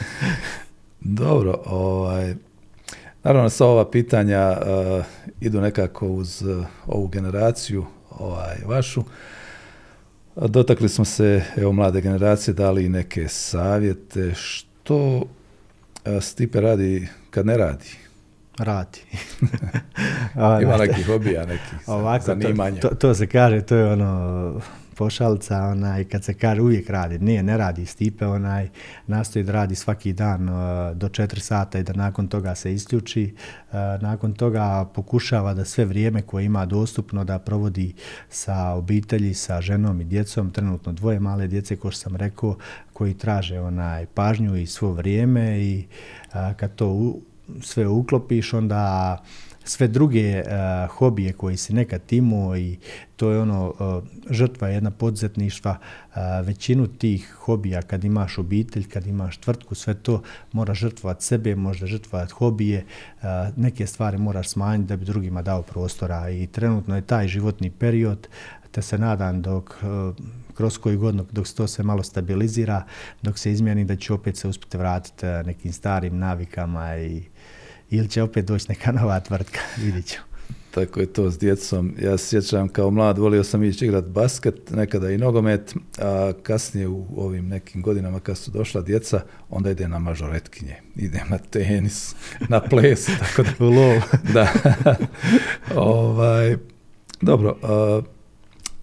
Dobro, 1.01 1.63
ovaj, 1.67 2.35
naravno 3.23 3.51
sa 3.51 3.67
ova 3.67 3.91
pitanja 3.91 4.57
uh, 4.61 5.05
idu 5.41 5.61
nekako 5.61 6.09
uz 6.09 6.43
uh, 6.43 6.67
ovu 6.87 7.09
generaciju, 7.09 7.85
ovaj, 8.11 8.57
vašu. 8.67 9.05
Dotakli 10.37 10.89
smo 10.89 11.05
se, 11.05 11.43
evo, 11.57 11.73
mlade 11.73 12.01
generacije, 12.01 12.55
dali 12.55 12.89
neke 12.89 13.29
savjete. 13.29 14.35
Što 14.35 15.17
uh, 15.17 15.25
Stipe 16.21 16.61
radi 16.61 17.09
kad 17.31 17.47
ne 17.47 17.57
radi? 17.57 17.97
Radi. 18.59 19.01
Ima 20.63 20.77
nekih 20.77 21.07
hobija, 21.07 21.47
nekih 21.47 21.89
Ovako, 21.89 22.25
zanimanja. 22.25 22.81
To, 22.81 22.89
to, 22.89 22.95
to 22.95 23.15
se 23.15 23.27
kaže, 23.27 23.61
to 23.61 23.77
je 23.77 23.93
ono 23.93 24.61
pošalca, 24.97 25.63
onaj, 25.63 26.05
kad 26.05 26.25
se 26.25 26.35
kaže 26.35 26.61
uvijek 26.61 26.91
radi, 26.91 27.19
nije, 27.19 27.43
ne 27.43 27.57
radi 27.57 27.87
Stipe, 27.87 28.27
onaj, 28.27 28.69
nastoji 29.07 29.43
da 29.43 29.53
radi 29.53 29.75
svaki 29.75 30.13
dan 30.13 30.49
uh, 30.49 30.55
do 30.97 31.09
4 31.09 31.39
sata 31.39 31.79
i 31.79 31.83
da 31.83 31.93
nakon 31.93 32.29
toga 32.29 32.55
se 32.55 32.75
isključi, 32.75 33.35
uh, 33.35 33.75
nakon 34.01 34.35
toga 34.35 34.85
pokušava 34.95 35.55
da 35.55 35.65
sve 35.65 35.85
vrijeme 35.85 36.23
koje 36.23 36.45
ima 36.45 36.67
dostupno 36.67 37.25
da 37.25 37.39
provodi 37.39 37.95
sa 38.29 38.71
obitelji, 38.71 39.35
sa 39.35 39.61
ženom 39.61 40.01
i 40.01 40.05
djecom, 40.05 40.51
trenutno 40.51 40.93
dvoje 40.93 41.21
male 41.21 41.47
djece, 41.47 41.77
kao 41.77 41.91
što 41.91 42.01
sam 42.01 42.17
rekao, 42.17 42.57
koji 42.93 43.15
traže 43.15 43.61
onaj 43.61 44.07
pažnju 44.07 44.57
i 44.57 44.67
svo 44.67 44.93
vrijeme 44.93 45.61
i 45.61 45.85
uh, 46.29 46.35
kad 46.57 46.75
to 46.75 47.15
sve 47.61 47.89
uklopiš, 47.89 48.53
onda 48.53 49.23
sve 49.65 49.89
druge 49.89 50.41
uh, 50.41 50.91
hobije 50.91 51.33
koji 51.33 51.57
si 51.57 51.73
nekad 51.73 52.01
imao 52.11 52.57
i 52.57 52.79
to 53.17 53.31
je 53.31 53.41
ono 53.41 53.69
uh, 53.69 54.05
žrtva 54.31 54.69
jedna 54.69 54.91
poduzetništva 54.91 55.79
uh, 55.81 56.17
većinu 56.47 56.87
tih 56.87 57.33
hobija 57.33 57.83
kad 57.83 58.05
imaš 58.05 58.39
obitelj 58.39 58.89
kad 58.89 59.07
imaš 59.07 59.37
tvrtku 59.37 59.75
sve 59.75 59.95
to 59.95 60.23
moraš 60.53 60.79
žrtvovati 60.79 61.25
sebe 61.25 61.57
možda 61.57 61.87
žrtvovati 61.87 62.33
hobije 62.33 62.85
neke 63.57 63.87
stvari 63.87 64.19
moraš 64.19 64.49
smanjiti 64.49 64.89
da 64.89 64.97
bi 64.97 65.05
drugima 65.05 65.43
dao 65.43 65.63
prostora 65.63 66.31
i 66.31 66.47
trenutno 66.47 66.97
je 66.97 67.03
taj 67.03 67.29
životni 67.29 67.71
period 67.71 68.29
te 68.71 68.83
se 68.83 68.99
nadam 68.99 69.43
dok 69.43 69.77
kroz 70.55 70.79
koju 70.79 70.99
godinu 70.99 71.27
dok 71.33 71.47
se 71.47 71.55
to 71.55 71.67
se 71.67 71.83
malo 71.83 72.03
stabilizira 72.03 72.83
dok 73.23 73.39
se 73.39 73.53
izmijeni 73.53 73.85
da 73.85 73.97
ću 73.97 74.15
opet 74.15 74.37
se 74.37 74.49
uspjeti 74.49 74.77
vratiti 74.77 75.27
nekim 75.27 75.73
starim 75.73 76.19
navikama 76.19 76.97
i 76.97 77.23
ili 77.97 78.09
će 78.09 78.23
opet 78.23 78.45
doći 78.45 78.67
neka 78.69 78.93
nova 78.93 79.21
tvrtka, 79.21 79.61
vidit 79.85 80.07
ću. 80.07 80.19
Tako 80.71 81.01
je 81.01 81.07
to 81.07 81.31
s 81.31 81.39
djecom. 81.39 81.95
Ja 82.03 82.19
sjećam 82.19 82.69
kao 82.69 82.91
mlad, 82.91 83.19
volio 83.19 83.45
sam 83.45 83.65
ići 83.65 83.85
igrati 83.85 84.09
basket, 84.09 84.71
nekada 84.71 85.11
i 85.11 85.19
nogomet, 85.19 85.75
a 85.99 86.33
kasnije 86.43 86.89
u 86.89 87.07
ovim 87.17 87.49
nekim 87.49 87.83
godinama 87.83 88.21
kad 88.21 88.39
su 88.39 88.51
došla 88.51 88.81
djeca, 88.81 89.21
onda 89.51 89.71
ide 89.71 89.89
na 89.89 89.99
mažoretkinje, 89.99 90.77
ide 90.97 91.23
na 91.29 91.39
tenis, 91.39 92.15
na 92.49 92.61
ples, 92.61 93.07
tako 93.21 93.43
da... 93.43 93.65
U 93.65 93.71
lov. 93.71 94.03
da. 94.33 94.49
ovaj, 95.75 96.57
dobro, 97.21 97.57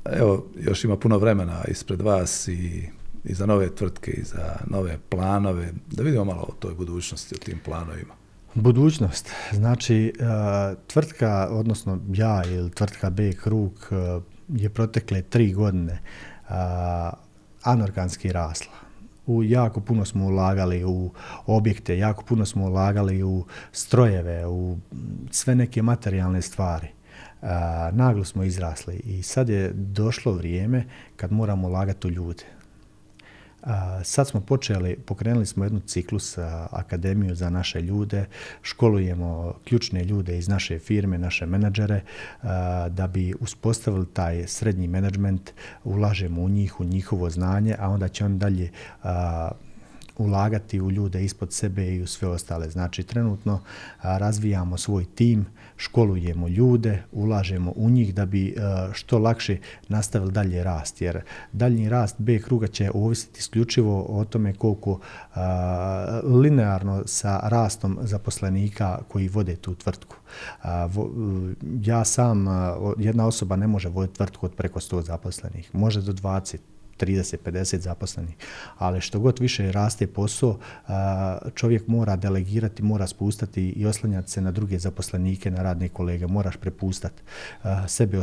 evo, 0.06 0.48
još 0.60 0.84
ima 0.84 0.98
puno 0.98 1.18
vremena 1.18 1.64
ispred 1.68 2.02
vas 2.02 2.48
i, 2.48 2.90
i 3.24 3.34
za 3.34 3.46
nove 3.46 3.76
tvrtke 3.76 4.12
i 4.12 4.24
za 4.24 4.56
nove 4.68 4.98
planove, 5.10 5.74
da 5.92 6.04
vidimo 6.04 6.26
malo 6.26 6.42
o 6.42 6.54
toj 6.60 6.74
budućnosti, 6.74 7.36
o 7.36 7.46
tim 7.46 7.60
planovima. 7.66 8.21
Budućnost. 8.54 9.30
Znači, 9.52 10.06
e, 10.06 10.12
tvrtka, 10.88 11.48
odnosno 11.52 12.00
ja 12.14 12.44
ili 12.46 12.72
tvrtka 12.72 13.10
B 13.10 13.34
Krug 13.34 13.88
e, 13.92 13.96
je 14.48 14.70
protekle 14.70 15.22
tri 15.22 15.54
godine 15.54 15.94
e, 15.94 16.02
anorganski 17.64 18.32
rasla. 18.32 18.74
u 19.26 19.44
jako 19.44 19.82
puno 19.82 20.06
smo 20.06 20.26
ulagali 20.26 20.86
u 20.86 21.12
objekte, 21.46 21.98
jako 21.98 22.24
puno 22.24 22.46
smo 22.46 22.66
ulagali 22.66 23.24
u 23.24 23.46
strojeve, 23.72 24.48
u 24.48 24.78
sve 25.32 25.56
neke 25.56 25.82
materijalne 25.82 26.42
stvari. 26.42 26.88
naglo 27.92 28.24
smo 28.24 28.44
izrasli 28.44 28.96
i 28.96 29.24
sad 29.24 29.50
je 29.50 29.72
došlo 29.74 30.34
vrijeme 30.34 30.86
kad 31.16 31.32
moramo 31.32 31.68
ulagati 31.68 32.08
u 32.08 32.10
ljude. 32.10 32.44
Sad 34.04 34.28
smo 34.28 34.42
počeli, 34.42 34.96
pokrenuli 34.96 35.46
smo 35.46 35.64
jednu 35.64 35.80
ciklus 35.80 36.38
akademiju 36.72 37.36
za 37.36 37.50
naše 37.50 37.82
ljude, 37.82 38.26
školujemo 38.62 39.54
ključne 39.68 40.04
ljude 40.04 40.38
iz 40.38 40.48
naše 40.48 40.80
firme, 40.80 41.18
naše 41.18 41.46
menadžere, 41.46 42.02
da 42.90 43.10
bi 43.14 43.34
uspostavili 43.40 44.06
taj 44.14 44.48
srednji 44.48 44.88
menadžment, 44.88 45.52
ulažemo 45.84 46.42
u 46.42 46.50
njih, 46.50 46.80
u 46.80 46.84
njihovo 46.84 47.30
znanje, 47.30 47.76
a 47.80 47.90
onda 47.90 48.08
će 48.08 48.26
on 48.26 48.40
dalje 48.40 48.72
ulagati 50.18 50.82
u 50.82 50.92
ljude 50.92 51.24
ispod 51.24 51.54
sebe 51.54 51.96
i 51.96 52.02
u 52.02 52.08
sve 52.08 52.28
ostale. 52.28 52.70
Znači, 52.70 53.04
trenutno 53.04 53.62
razvijamo 54.02 54.78
svoj 54.78 55.06
tim, 55.06 55.46
školujemo 55.82 56.48
ljude, 56.48 57.04
ulažemo 57.12 57.74
u 57.76 57.90
njih 57.90 58.16
da 58.16 58.26
bi 58.26 58.56
što 58.94 59.20
lakše 59.20 59.58
nastavili 59.88 60.32
dalje 60.32 60.64
rast. 60.64 61.02
Jer 61.02 61.22
daljnji 61.52 61.90
rast 61.90 62.16
B 62.18 62.40
kruga 62.40 62.68
će 62.68 62.92
ovisiti 62.94 63.40
isključivo 63.40 64.06
o 64.10 64.26
tome 64.26 64.54
koliko 64.54 65.00
linearno 66.24 67.04
sa 67.06 67.40
rastom 67.44 67.98
zaposlenika 68.02 69.00
koji 69.08 69.28
vode 69.28 69.56
tu 69.56 69.76
tvrtku. 69.76 70.16
Ja 71.82 72.06
sam, 72.06 72.46
jedna 72.98 73.28
osoba 73.28 73.56
ne 73.56 73.68
može 73.68 73.90
voditi 73.90 74.18
tvrtku 74.18 74.46
od 74.46 74.54
preko 74.56 74.80
100 74.80 75.02
zaposlenih, 75.02 75.76
može 75.76 76.02
do 76.02 76.14
20, 76.14 76.58
30-50 77.02 77.80
zaposlenih. 77.80 78.36
Ali 78.78 79.02
što 79.02 79.20
god 79.20 79.40
više 79.40 79.72
raste 79.72 80.08
posao, 80.08 80.60
čovjek 81.56 81.88
mora 81.88 82.16
delegirati, 82.16 82.84
mora 82.84 83.08
spustati 83.08 83.70
i 83.70 83.86
oslanjati 83.86 84.32
se 84.32 84.42
na 84.42 84.52
druge 84.52 84.80
zaposlenike, 84.80 85.52
na 85.52 85.64
radne 85.64 85.90
kolege. 85.90 86.28
Moraš 86.28 86.58
prepustati 86.58 87.22
sebe 87.88 88.22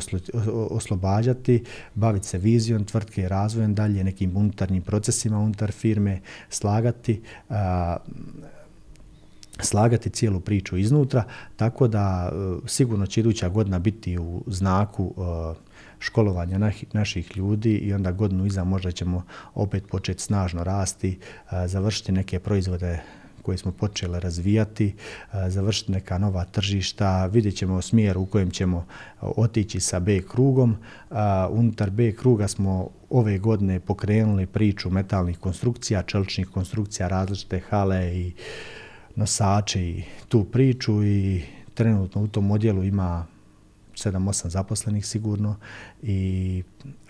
oslobađati, 0.71 1.65
baviti 1.95 2.27
se 2.27 2.39
vizijom 2.39 2.85
tvrtke 2.85 3.29
razvojem 3.29 3.75
dalje, 3.75 4.05
nekim 4.05 4.37
unutarnjim 4.37 4.83
procesima 4.83 5.39
unutar 5.39 5.73
firme, 5.73 6.21
slagati 6.49 7.23
slagati 9.61 10.11
cijelu 10.11 10.41
priču 10.41 10.77
iznutra, 10.77 11.25
tako 11.57 11.89
da 11.89 12.33
sigurno 12.67 13.07
će 13.07 13.21
iduća 13.21 13.49
godina 13.49 13.79
biti 13.79 14.19
u 14.19 14.45
znaku 14.47 15.15
školovanja 15.99 16.73
naših 16.93 17.37
ljudi 17.37 17.73
i 17.73 17.93
onda 17.93 18.13
godinu 18.13 18.47
iza 18.47 18.65
možda 18.65 18.91
ćemo 18.91 19.23
opet 19.55 19.85
početi 19.89 20.23
snažno 20.23 20.65
rasti, 20.65 21.19
završiti 21.67 22.13
neke 22.13 22.39
proizvode 22.39 23.01
koje 23.43 23.59
smo 23.59 23.73
počeli 23.73 24.21
razvijati, 24.21 24.95
završiti 25.49 25.93
neka 25.93 26.19
nova 26.19 26.45
tržišta, 26.45 27.27
vidjet 27.27 27.57
ćemo 27.57 27.83
smjer 27.83 28.19
u 28.19 28.27
kojem 28.27 28.51
ćemo 28.51 28.87
otići 29.21 29.81
sa 29.81 30.01
B 30.01 30.21
krugom. 30.23 30.77
Unutar 31.51 31.91
B 31.91 32.13
kruga 32.13 32.49
smo 32.49 32.89
ove 33.11 33.39
godine 33.39 33.81
pokrenuli 33.81 34.47
priču 34.47 34.91
metalnih 34.91 35.39
konstrukcija, 35.39 36.03
čeličnih 36.03 36.49
konstrukcija, 36.49 37.09
različite 37.09 37.61
hale 37.71 38.17
i 38.17 38.33
nosače 39.17 39.83
i 39.83 40.03
tu 40.29 40.45
priču 40.45 41.05
i 41.05 41.43
trenutno 41.75 42.23
u 42.23 42.29
tom 42.29 42.51
odjelu 42.51 42.85
ima 42.85 43.27
7-8 43.99 44.49
zaposlenih 44.55 45.07
sigurno 45.07 45.57
i 46.03 46.63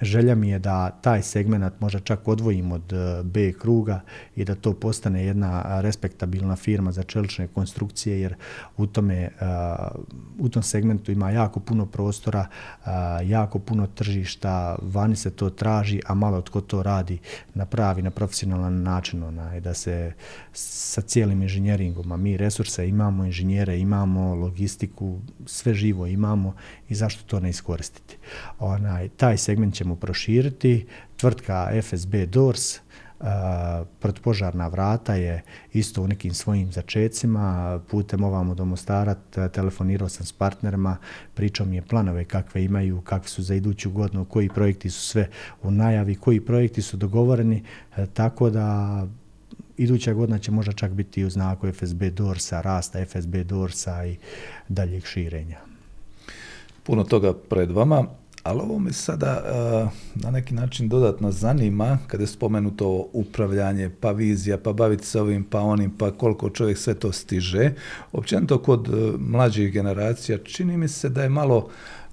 želja 0.02 0.34
mi 0.34 0.48
je 0.48 0.58
da 0.58 0.90
taj 0.90 1.22
segment 1.22 1.80
možda 1.80 2.00
čak 2.00 2.28
odvojim 2.28 2.72
od 2.72 2.92
e, 2.92 3.22
B 3.22 3.52
kruga 3.52 4.00
i 4.36 4.44
da 4.44 4.54
to 4.54 4.72
postane 4.72 5.24
jedna 5.24 5.80
respektabilna 5.80 6.56
firma 6.56 6.92
za 6.92 7.02
čelične 7.02 7.48
konstrukcije 7.48 8.20
jer 8.20 8.34
u 8.76 8.86
tome 8.86 9.14
e, 9.14 9.30
u 10.38 10.48
tom 10.48 10.62
segmentu 10.62 11.12
ima 11.12 11.30
jako 11.30 11.60
puno 11.60 11.86
prostora, 11.86 12.46
e, 12.86 12.90
jako 13.24 13.58
puno 13.58 13.86
tržišta, 13.86 14.78
vani 14.82 15.16
se 15.16 15.30
to 15.30 15.50
traži, 15.50 16.00
a 16.06 16.14
malo 16.14 16.42
tko 16.42 16.60
to 16.60 16.82
radi 16.82 17.18
na 17.54 17.66
pravi, 17.66 18.02
na 18.02 18.10
profesionalan 18.10 18.82
način, 18.82 19.22
onaj, 19.22 19.60
da 19.60 19.74
se 19.74 20.12
sa 20.52 21.00
cijelim 21.00 21.42
inženjeringom, 21.42 22.12
a 22.12 22.16
mi 22.16 22.36
resurse 22.36 22.88
imamo, 22.88 23.24
inženjere 23.24 23.78
imamo, 23.78 24.34
logistiku, 24.34 25.18
sve 25.46 25.74
živo 25.74 26.06
imamo 26.06 26.54
i 26.88 26.94
zašto 26.94 27.24
to 27.26 27.40
ne 27.40 27.50
iskoristiti. 27.50 28.17
Onaj, 28.58 29.08
taj 29.08 29.38
segment 29.38 29.74
ćemo 29.74 29.96
proširiti. 29.96 30.86
Tvrtka 31.16 31.70
FSB 31.82 32.14
Doors, 32.26 32.80
protupožarna 33.98 34.68
vrata 34.68 35.14
je 35.14 35.42
isto 35.72 36.02
u 36.02 36.08
nekim 36.08 36.34
svojim 36.34 36.72
začecima, 36.72 37.80
putem 37.90 38.24
ovamo 38.24 38.54
do 38.54 38.64
Mostara 38.64 39.14
telefonirao 39.52 40.08
sam 40.08 40.26
s 40.26 40.32
partnerima, 40.32 40.96
pričao 41.34 41.66
mi 41.66 41.76
je 41.76 41.82
planove 41.82 42.24
kakve 42.24 42.64
imaju, 42.64 43.00
kakve 43.00 43.28
su 43.28 43.42
za 43.42 43.54
iduću 43.54 43.90
godinu, 43.90 44.24
koji 44.24 44.48
projekti 44.48 44.90
su 44.90 45.00
sve 45.00 45.28
u 45.62 45.70
najavi, 45.70 46.14
koji 46.14 46.40
projekti 46.40 46.82
su 46.82 46.96
dogovoreni, 46.96 47.62
e, 47.96 48.06
tako 48.06 48.50
da 48.50 49.06
iduća 49.76 50.12
godina 50.12 50.38
će 50.38 50.50
možda 50.50 50.72
čak 50.72 50.92
biti 50.92 51.24
u 51.24 51.30
znaku 51.30 51.72
FSB 51.72 52.02
Dorsa, 52.02 52.60
rasta 52.60 53.04
FSB 53.04 53.34
Dorsa 53.36 54.06
i 54.06 54.16
daljeg 54.68 55.04
širenja. 55.06 55.58
Puno 56.88 57.04
toga 57.04 57.32
pred 57.32 57.70
vama. 57.70 58.04
Ali 58.42 58.60
ovo 58.60 58.78
me 58.78 58.92
sada 58.92 59.42
uh, 59.44 59.88
na 60.22 60.30
neki 60.30 60.54
način 60.54 60.88
dodatno 60.88 61.30
zanima 61.32 61.98
kada 62.06 62.22
je 62.22 62.26
spomenuto 62.26 63.08
upravljanje, 63.12 63.90
pa 64.00 64.12
vizija, 64.12 64.58
pa 64.58 64.72
baviti 64.72 65.06
se 65.06 65.20
ovim, 65.20 65.44
pa 65.44 65.60
onim, 65.60 65.90
pa 65.98 66.10
koliko 66.10 66.50
čovjek 66.50 66.78
sve 66.78 66.94
to 66.94 67.12
stiže. 67.12 67.72
Općenito 68.12 68.58
kod 68.58 68.88
uh, 68.88 69.20
mlađih 69.20 69.72
generacija 69.72 70.38
čini 70.38 70.76
mi 70.76 70.88
se 70.88 71.08
da 71.08 71.22
je 71.22 71.28
malo 71.28 71.68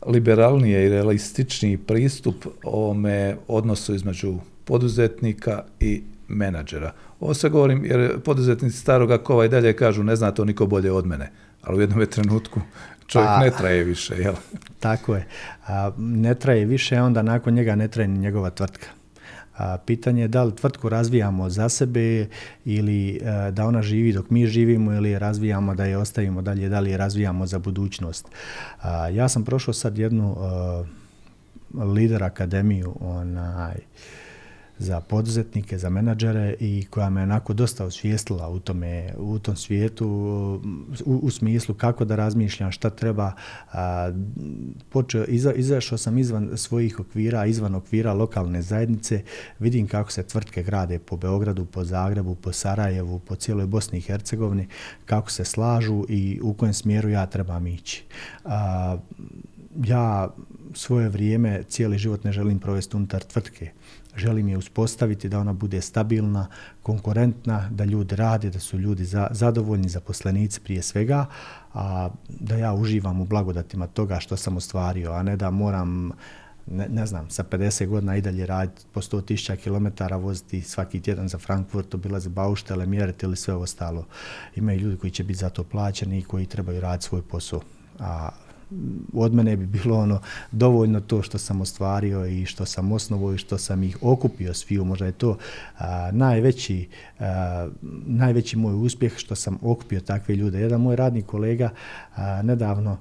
liberalnije 0.07 0.85
i 0.85 0.89
realističniji 0.89 1.77
pristup 1.77 2.45
ovome 2.63 3.37
odnosu 3.47 3.95
između 3.95 4.33
poduzetnika 4.65 5.63
i 5.79 6.03
menadžera. 6.27 6.91
Ovo 7.19 7.33
se 7.33 7.49
govorim 7.49 7.85
jer 7.85 8.19
poduzetnici 8.19 8.77
staroga 8.77 9.17
kova 9.17 9.45
i 9.45 9.49
dalje 9.49 9.73
kažu 9.73 10.03
ne 10.03 10.15
zna 10.15 10.31
to 10.31 10.45
niko 10.45 10.65
bolje 10.65 10.91
od 10.91 11.05
mene, 11.05 11.31
ali 11.61 11.77
u 11.77 11.81
jednom 11.81 12.05
trenutku 12.05 12.61
Čovjek 13.07 13.29
ne 13.39 13.51
traje 13.57 13.83
više, 13.83 14.15
jel? 14.15 14.33
Tako 14.79 15.15
je. 15.15 15.27
A, 15.67 15.91
ne 15.97 16.35
traje 16.35 16.65
više, 16.65 17.01
onda 17.01 17.21
nakon 17.21 17.53
njega 17.53 17.75
ne 17.75 17.87
traje 17.87 18.07
ni 18.07 18.19
njegova 18.19 18.49
tvrtka. 18.49 18.87
A, 19.57 19.77
pitanje 19.77 20.21
je 20.21 20.27
da 20.27 20.43
li 20.43 20.55
tvrtku 20.55 20.89
razvijamo 20.89 21.49
za 21.49 21.69
sebe 21.69 22.27
ili 22.65 23.15
e, 23.15 23.51
da 23.51 23.65
ona 23.65 23.81
živi 23.81 24.13
dok 24.13 24.29
mi 24.29 24.47
živimo 24.47 24.93
ili 24.93 25.09
je 25.09 25.19
razvijamo 25.19 25.75
da 25.75 25.85
je 25.85 25.97
ostavimo 25.97 26.41
dalje, 26.41 26.69
da 26.69 26.79
li 26.79 26.91
je 26.91 26.97
razvijamo 26.97 27.45
za 27.45 27.59
budućnost. 27.59 28.27
ja 29.13 29.29
sam 29.29 29.45
prošao 29.45 29.73
sad 29.73 29.97
jednu 29.97 30.35
e, 30.37 31.83
lider 31.83 32.23
akademiju, 32.23 32.95
onaj, 32.99 33.75
za 34.79 35.01
poduzetnike, 35.01 35.77
za 35.77 35.89
menadžere 35.89 36.55
i 36.59 36.85
koja 36.89 37.09
me 37.09 37.23
onako 37.23 37.53
dosta 37.53 37.85
osvijestila 37.85 38.49
u, 38.49 38.59
tome, 38.59 39.13
u 39.17 39.39
tom 39.39 39.55
svijetu 39.55 40.07
u, 41.05 41.15
u 41.15 41.31
smislu 41.31 41.75
kako 41.75 42.05
da 42.05 42.15
razmišljam, 42.15 42.71
šta 42.71 42.89
treba. 42.89 43.31
počeo, 44.89 45.25
iza, 45.27 45.53
izašao 45.53 45.97
sam 45.97 46.17
izvan 46.17 46.49
svojih 46.55 46.99
okvira, 46.99 47.45
izvan 47.45 47.75
okvira 47.75 48.13
lokalne 48.13 48.61
zajednice, 48.61 49.21
vidim 49.59 49.87
kako 49.87 50.11
se 50.11 50.23
tvrtke 50.23 50.63
grade 50.63 50.99
po 50.99 51.17
Beogradu, 51.17 51.65
po 51.65 51.83
Zagrebu, 51.83 52.35
po 52.35 52.51
Sarajevu, 52.51 53.19
po 53.19 53.35
cijeloj 53.35 53.65
Bosni 53.65 53.97
i 53.97 54.01
Hercegovini, 54.01 54.67
kako 55.05 55.31
se 55.31 55.45
slažu 55.45 56.05
i 56.09 56.39
u 56.43 56.53
kojem 56.53 56.73
smjeru 56.73 57.09
ja 57.09 57.25
trebam 57.25 57.67
ići. 57.67 58.03
ja 59.85 60.29
svoje 60.73 61.09
vrijeme, 61.09 61.63
cijeli 61.63 61.97
život 61.97 62.23
ne 62.23 62.31
želim 62.31 62.59
provesti 62.59 62.95
unutar 62.95 63.23
tvrtke 63.23 63.71
želim 64.15 64.47
je 64.47 64.57
uspostaviti 64.57 65.29
da 65.29 65.39
ona 65.39 65.53
bude 65.53 65.81
stabilna, 65.81 66.47
konkurentna, 66.83 67.69
da 67.69 67.85
ljudi 67.85 68.15
rade, 68.15 68.49
da 68.49 68.59
su 68.59 68.79
ljudi 68.79 69.05
za, 69.05 69.27
zadovoljni, 69.31 69.89
zaposlenici 69.89 70.61
prije 70.61 70.81
svega, 70.81 71.25
a 71.73 72.09
da 72.29 72.55
ja 72.55 72.73
uživam 72.73 73.21
u 73.21 73.25
blagodatima 73.25 73.87
toga 73.87 74.19
što 74.19 74.37
sam 74.37 74.57
ostvario, 74.57 75.11
a 75.11 75.23
ne 75.23 75.37
da 75.37 75.51
moram 75.51 76.11
ne, 76.67 76.87
ne 76.89 77.05
znam, 77.05 77.29
sa 77.29 77.43
50 77.43 77.87
godina 77.87 78.15
i 78.15 78.21
dalje 78.21 78.45
raditi 78.45 78.85
po 78.93 79.01
100.000 79.01 79.55
km, 79.55 80.15
voziti 80.15 80.61
svaki 80.61 81.01
tjedan 81.01 81.29
za 81.29 81.37
Frankfurt, 81.37 81.93
obilazi 81.93 82.29
bauštele, 82.29 82.85
mjeriti 82.85 83.25
ili 83.25 83.35
sve 83.35 83.53
ostalo. 83.53 84.05
Imaju 84.55 84.79
ljudi 84.79 84.97
koji 84.97 85.11
će 85.11 85.23
biti 85.23 85.39
za 85.39 85.49
to 85.49 85.63
plaćeni 85.63 86.19
i 86.19 86.23
koji 86.23 86.45
trebaju 86.45 86.81
raditi 86.81 87.05
svoj 87.05 87.21
posao. 87.21 87.61
A 87.99 88.29
od 89.13 89.33
mene 89.33 89.57
bi 89.57 89.65
bilo 89.65 89.97
ono 89.97 90.21
dovoljno 90.51 90.99
to 90.99 91.21
što 91.21 91.37
sam 91.37 91.61
ostvario 91.61 92.25
i 92.25 92.45
što 92.45 92.65
sam 92.65 92.91
osnovao 92.91 93.33
i 93.33 93.37
što 93.37 93.57
sam 93.57 93.83
ih 93.83 93.97
okupio 94.01 94.53
sviju. 94.53 94.85
Možda 94.85 95.05
je 95.05 95.11
to 95.11 95.37
najveći, 96.11 96.87
najveći 98.05 98.57
moj 98.57 98.85
uspjeh 98.85 99.13
što 99.17 99.35
sam 99.35 99.57
okupio 99.61 99.99
takve 99.99 100.35
ljude. 100.35 100.59
Jedan 100.59 100.81
moj 100.81 100.95
radni 100.95 101.21
kolega 101.21 101.69
nedavno 102.43 102.97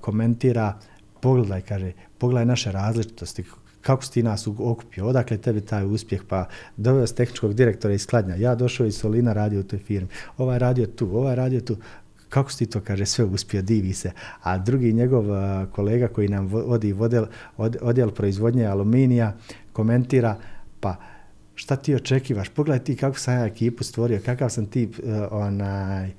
komentira, 0.00 0.74
pogledaj, 1.20 1.60
kaže, 1.60 1.92
pogledaj 2.18 2.46
naše 2.46 2.72
različitosti, 2.72 3.44
kako 3.80 4.04
si 4.04 4.12
ti 4.12 4.22
nas 4.22 4.46
okupio, 4.46 5.06
odakle 5.06 5.38
tebi 5.38 5.60
taj 5.60 5.86
uspjeh, 5.86 6.22
pa 6.28 6.48
doveo 6.76 7.06
s 7.06 7.14
tehničkog 7.14 7.54
direktora 7.54 7.94
iz 7.94 8.06
Kladnja, 8.06 8.34
ja 8.34 8.54
došao 8.54 8.86
iz 8.86 8.96
Solina, 8.96 9.32
radio 9.32 9.60
u 9.60 9.62
toj 9.62 9.78
firmi, 9.78 10.08
ovaj 10.38 10.58
radio 10.58 10.86
tu, 10.86 11.16
ovaj 11.16 11.36
radio 11.36 11.60
tu, 11.60 11.76
kako 12.28 12.50
si 12.50 12.58
ti 12.58 12.66
to, 12.66 12.80
kaže, 12.80 13.06
sve 13.06 13.24
uspio, 13.24 13.62
divi 13.62 13.92
se. 13.92 14.10
A 14.42 14.58
drugi 14.58 14.92
njegov 14.92 15.24
kolega 15.72 16.08
koji 16.08 16.28
nam 16.28 16.46
vodi 16.46 16.94
odjel, 16.98 17.26
odjel 17.80 18.10
proizvodnje 18.10 18.66
aluminija 18.66 19.36
komentira, 19.72 20.36
pa 20.80 20.96
šta 21.54 21.76
ti 21.76 21.94
očekivaš, 21.94 22.48
pogledaj 22.48 22.84
ti 22.84 22.96
kako 22.96 23.18
sam 23.18 23.34
ja 23.34 23.46
ekipu 23.46 23.84
stvorio, 23.84 24.20
kakav 24.24 24.50
sam 24.50 24.66
tip 24.66 24.94
onaj, 25.30 26.10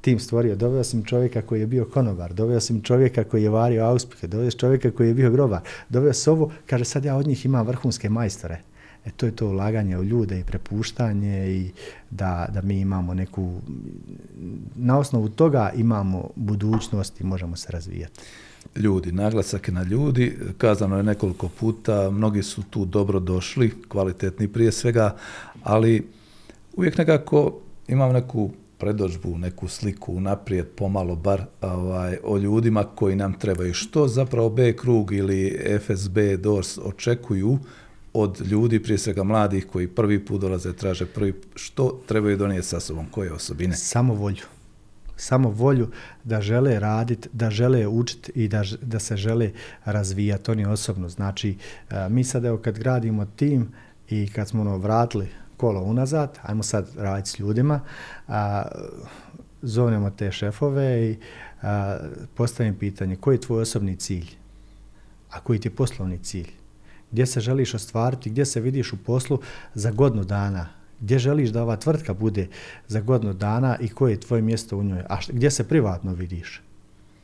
tim 0.00 0.18
stvorio. 0.18 0.56
Doveo 0.56 0.84
sam 0.84 1.04
čovjeka 1.04 1.42
koji 1.42 1.60
je 1.60 1.66
bio 1.66 1.84
konobar, 1.84 2.32
doveo 2.32 2.60
sam 2.60 2.82
čovjeka 2.82 3.24
koji 3.24 3.42
je 3.42 3.50
vario 3.50 3.84
auspihe, 3.84 4.26
doveo 4.26 4.50
sam 4.50 4.58
čovjeka 4.58 4.90
koji 4.90 5.08
je 5.08 5.14
bio 5.14 5.30
grobar, 5.30 5.60
doveo 5.88 6.12
sam 6.12 6.32
ovo, 6.32 6.52
kaže 6.66 6.84
sad 6.84 7.04
ja 7.04 7.16
od 7.16 7.26
njih 7.26 7.44
imam 7.44 7.66
vrhunske 7.66 8.10
majstore. 8.10 8.60
E 9.06 9.10
to 9.10 9.26
je 9.26 9.36
to 9.36 9.46
ulaganje 9.46 9.98
u 9.98 10.04
ljude 10.04 10.40
i 10.40 10.44
prepuštanje 10.44 11.50
i 11.50 11.70
da, 12.10 12.48
da 12.54 12.62
mi 12.62 12.80
imamo 12.80 13.14
neku, 13.14 13.60
na 14.76 14.98
osnovu 14.98 15.28
toga 15.28 15.72
imamo 15.76 16.28
budućnost 16.36 17.20
i 17.20 17.24
možemo 17.24 17.56
se 17.56 17.72
razvijati. 17.72 18.20
Ljudi, 18.76 19.12
naglasak 19.12 19.68
je 19.68 19.74
na 19.74 19.82
ljudi, 19.82 20.36
kazano 20.58 20.96
je 20.96 21.02
nekoliko 21.02 21.48
puta, 21.48 22.10
mnogi 22.10 22.42
su 22.42 22.62
tu 22.62 22.84
dobro 22.84 23.20
došli, 23.20 23.72
kvalitetni 23.88 24.48
prije 24.48 24.72
svega, 24.72 25.16
ali 25.62 26.08
uvijek 26.76 26.98
nekako 26.98 27.58
imam 27.88 28.12
neku 28.12 28.50
predođbu, 28.78 29.38
neku 29.38 29.68
sliku 29.68 30.20
naprijed, 30.20 30.66
pomalo 30.66 31.16
bar 31.16 31.42
ovaj, 31.60 32.16
o 32.24 32.38
ljudima 32.38 32.84
koji 32.84 33.16
nam 33.16 33.32
trebaju. 33.32 33.74
Što 33.74 34.08
zapravo 34.08 34.50
B 34.50 34.76
krug 34.76 35.12
ili 35.12 35.58
FSB 35.80 36.18
DORS 36.38 36.78
očekuju 36.78 37.58
od 38.12 38.40
ljudi, 38.40 38.82
prije 38.82 38.98
svega 38.98 39.22
mladih 39.22 39.66
koji 39.66 39.88
prvi 39.88 40.24
put 40.24 40.40
dolaze, 40.40 40.72
traže 40.72 41.06
prvi, 41.06 41.34
što 41.54 42.00
trebaju 42.06 42.36
donijeti 42.36 42.66
sa 42.66 42.80
sobom, 42.80 43.06
koje 43.10 43.32
osobine? 43.32 43.76
Samo 43.76 44.14
volju. 44.14 44.44
Samo 45.16 45.50
volju 45.50 45.90
da 46.24 46.40
žele 46.40 46.80
raditi, 46.80 47.28
da 47.32 47.50
žele 47.50 47.86
učiti 47.86 48.32
i 48.34 48.48
da, 48.48 48.62
da 48.82 48.98
se 48.98 49.16
žele 49.16 49.50
razvijati, 49.84 50.50
oni 50.50 50.66
osobno. 50.66 51.08
Znači, 51.08 51.56
mi 52.08 52.24
sad 52.24 52.44
evo 52.44 52.58
kad 52.58 52.78
gradimo 52.78 53.26
tim 53.36 53.68
i 54.08 54.28
kad 54.28 54.48
smo 54.48 54.60
ono 54.60 54.78
vratili 54.78 55.28
kolo 55.56 55.80
unazad, 55.80 56.38
ajmo 56.42 56.62
sad 56.62 56.88
raditi 56.96 57.30
s 57.30 57.38
ljudima, 57.38 57.80
a, 58.28 58.64
zovnemo 59.62 60.10
te 60.10 60.32
šefove 60.32 61.10
i 61.10 61.16
a, 61.62 61.98
postavim 62.34 62.74
pitanje, 62.74 63.16
koji 63.16 63.34
je 63.34 63.40
tvoj 63.40 63.62
osobni 63.62 63.96
cilj? 63.96 64.26
A 65.30 65.40
koji 65.40 65.58
ti 65.58 65.68
je 65.68 65.74
poslovni 65.74 66.18
cilj? 66.18 66.59
Gdje 67.12 67.26
se 67.26 67.40
želiš 67.40 67.74
ostvariti, 67.74 68.30
gdje 68.30 68.46
se 68.46 68.60
vidiš 68.60 68.92
u 68.92 68.96
poslu 68.96 69.38
za 69.74 69.90
godinu 69.90 70.24
dana? 70.24 70.68
Gdje 71.00 71.18
želiš 71.18 71.50
da 71.50 71.62
ova 71.62 71.76
tvrtka 71.76 72.14
bude 72.14 72.48
za 72.88 73.00
godinu 73.00 73.32
dana 73.32 73.76
i 73.80 73.88
koje 73.88 74.12
je 74.12 74.20
tvoje 74.20 74.42
mjesto 74.42 74.76
u 74.76 74.82
njoj? 74.82 75.02
A 75.08 75.18
gdje 75.28 75.50
se 75.50 75.68
privatno 75.68 76.14
vidiš? 76.14 76.62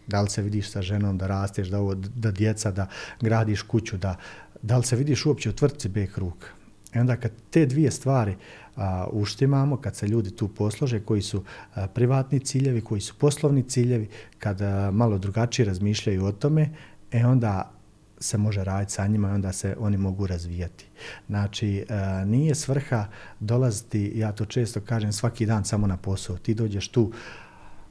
Da 0.07 0.21
li 0.21 0.31
se 0.31 0.43
vidiš 0.43 0.71
sa 0.71 0.83
ženom 0.83 1.19
da 1.19 1.27
rasteš, 1.27 1.69
da, 1.69 1.79
ovo, 1.79 1.95
da 1.95 2.31
djeca, 2.31 2.71
da 2.71 2.87
gradiš 3.21 3.63
kuću, 3.63 3.97
da, 3.97 4.17
da 4.63 4.77
li 4.77 4.85
se 4.85 4.97
vidiš 4.97 5.27
uopće 5.27 5.51
u 5.51 5.53
tvrtci 5.53 5.89
B 5.89 6.07
krug? 6.07 6.47
I 6.95 6.99
onda 6.99 7.17
kad 7.17 7.33
te 7.51 7.67
dvije 7.67 7.91
stvari 7.91 8.37
a, 8.77 9.07
uštimamo, 9.13 9.77
kad 9.77 9.97
se 9.97 10.09
ljudi 10.09 10.31
tu 10.31 10.49
poslože, 10.49 11.01
koji 11.01 11.23
su 11.23 11.45
a, 11.75 11.87
privatni 11.87 12.41
ciljevi, 12.41 12.81
koji 12.81 13.01
su 13.01 13.15
poslovni 13.19 13.63
ciljevi, 13.63 14.09
kad 14.39 14.61
a, 14.61 14.91
malo 14.91 15.19
drugačije 15.19 15.67
razmišljaju 15.67 16.25
o 16.25 16.33
tome, 16.33 16.71
e 17.13 17.27
onda 17.27 17.76
se 18.19 18.39
može 18.39 18.65
raditi 18.65 18.93
sa 18.93 19.07
njima 19.07 19.29
i 19.29 19.33
onda 19.33 19.53
se 19.53 19.77
oni 19.79 19.97
mogu 19.97 20.27
razvijati. 20.27 20.87
Znači, 21.27 21.87
a, 21.89 22.25
nije 22.25 22.55
svrha 22.55 23.07
dolaziti, 23.41 24.13
ja 24.15 24.33
to 24.33 24.45
često 24.45 24.81
kažem, 24.81 25.13
svaki 25.13 25.47
dan 25.47 25.65
samo 25.65 25.87
na 25.87 25.97
posao. 25.97 26.37
Ti 26.37 26.55
dođeš 26.55 26.89
tu, 26.89 27.13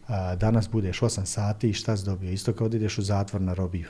a, 0.07 0.35
danas 0.35 0.69
budeš 0.69 0.99
8 0.99 1.25
sati 1.25 1.69
i 1.69 1.73
šta 1.73 1.97
si 1.97 2.05
dobio? 2.05 2.31
Isto 2.31 2.53
kao 2.53 2.69
da 2.69 2.77
ideš 2.77 2.97
u 2.97 3.01
zatvor 3.01 3.41
na 3.41 3.53
robiju 3.53 3.87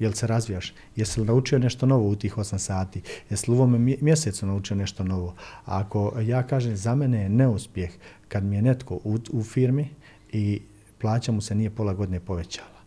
Jel 0.00 0.12
se 0.12 0.26
razvijaš? 0.26 0.74
Jesi 0.96 1.20
li 1.20 1.26
naučio 1.26 1.58
nešto 1.58 1.86
novo 1.86 2.08
u 2.08 2.16
tih 2.16 2.36
8 2.36 2.58
sati? 2.58 3.02
Jesi 3.30 3.50
li 3.50 3.56
u 3.56 3.60
ovome 3.60 3.96
mjesecu 4.00 4.46
naučio 4.46 4.76
nešto 4.76 5.04
novo? 5.04 5.34
A 5.64 5.80
ako 5.80 6.12
ja 6.20 6.42
kažem, 6.42 6.76
za 6.76 6.94
mene 6.94 7.22
je 7.22 7.28
neuspjeh 7.28 7.90
kad 8.28 8.44
mi 8.44 8.56
je 8.56 8.62
netko 8.62 8.94
u, 8.94 9.18
u 9.32 9.42
firmi 9.42 9.88
i 10.32 10.62
plaća 10.98 11.32
mu 11.32 11.40
se 11.40 11.54
nije 11.54 11.70
pola 11.70 11.94
godine 11.94 12.20
povećala. 12.20 12.79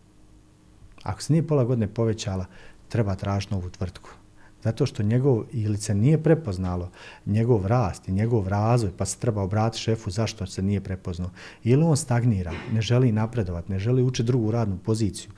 Ako 1.03 1.21
se 1.21 1.33
nije 1.33 1.47
pola 1.47 1.63
godine 1.63 1.87
povećala, 1.87 2.45
treba 2.89 3.15
tražiti 3.15 3.53
novu 3.53 3.69
tvrtku 3.69 4.09
zato 4.63 4.85
što 4.85 5.03
njegov, 5.03 5.43
ili 5.51 5.77
se 5.77 5.95
nije 5.95 6.23
prepoznalo 6.23 6.89
njegov 7.25 7.67
rast 7.67 8.07
i 8.07 8.11
njegov 8.11 8.47
razvoj, 8.47 8.91
pa 8.97 9.05
se 9.05 9.17
treba 9.17 9.41
obratiti 9.41 9.81
šefu 9.81 10.11
zašto 10.11 10.45
se 10.45 10.61
nije 10.61 10.81
prepoznao. 10.81 11.29
Ili 11.63 11.83
on 11.83 11.97
stagnira, 11.97 12.53
ne 12.73 12.81
želi 12.81 13.11
napredovati, 13.11 13.71
ne 13.71 13.79
želi 13.79 14.03
učiti 14.03 14.27
drugu 14.27 14.51
radnu 14.51 14.77
poziciju. 14.77 15.31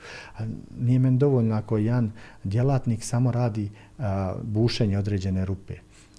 Nije 0.78 0.98
meni 0.98 1.18
dovoljno 1.18 1.54
ako 1.54 1.78
jedan 1.78 2.12
djelatnik 2.44 3.04
samo 3.04 3.32
radi 3.32 3.70
a, 3.98 4.34
bušenje 4.42 4.98
određene 4.98 5.44
rupe. 5.44 5.74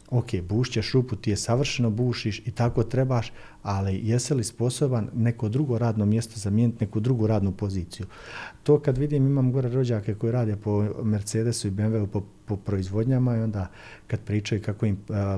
Ok, 0.09 0.41
bušćeš 0.49 0.91
rupu, 0.93 1.15
ti 1.15 1.29
je 1.29 1.37
savršeno 1.37 1.89
bušiš 1.89 2.39
i 2.45 2.51
tako 2.51 2.83
trebaš, 2.83 3.31
ali 3.68 4.01
jesi 4.03 4.34
li 4.34 4.43
sposoban 4.43 5.09
neko 5.15 5.49
drugo 5.49 5.78
radno 5.78 6.05
mjesto 6.05 6.39
zamijeniti, 6.39 6.86
neku 6.86 6.99
drugu 6.99 7.28
radnu 7.28 7.51
poziciju? 7.51 8.05
To 8.63 8.80
kad 8.80 8.97
vidim, 8.97 9.26
imam 9.26 9.51
gore 9.51 9.70
rođake 9.70 10.15
koji 10.15 10.32
rade 10.32 10.55
po 10.55 11.03
Mercedesu 11.03 11.68
i 11.68 11.72
BMW 11.72 12.07
po 12.07 12.24
po 12.47 12.55
proizvodnjama 12.55 13.38
i 13.38 13.41
onda 13.41 13.68
kad 14.07 14.20
pričaju 14.20 14.61
kako 14.61 14.86
im 14.86 14.97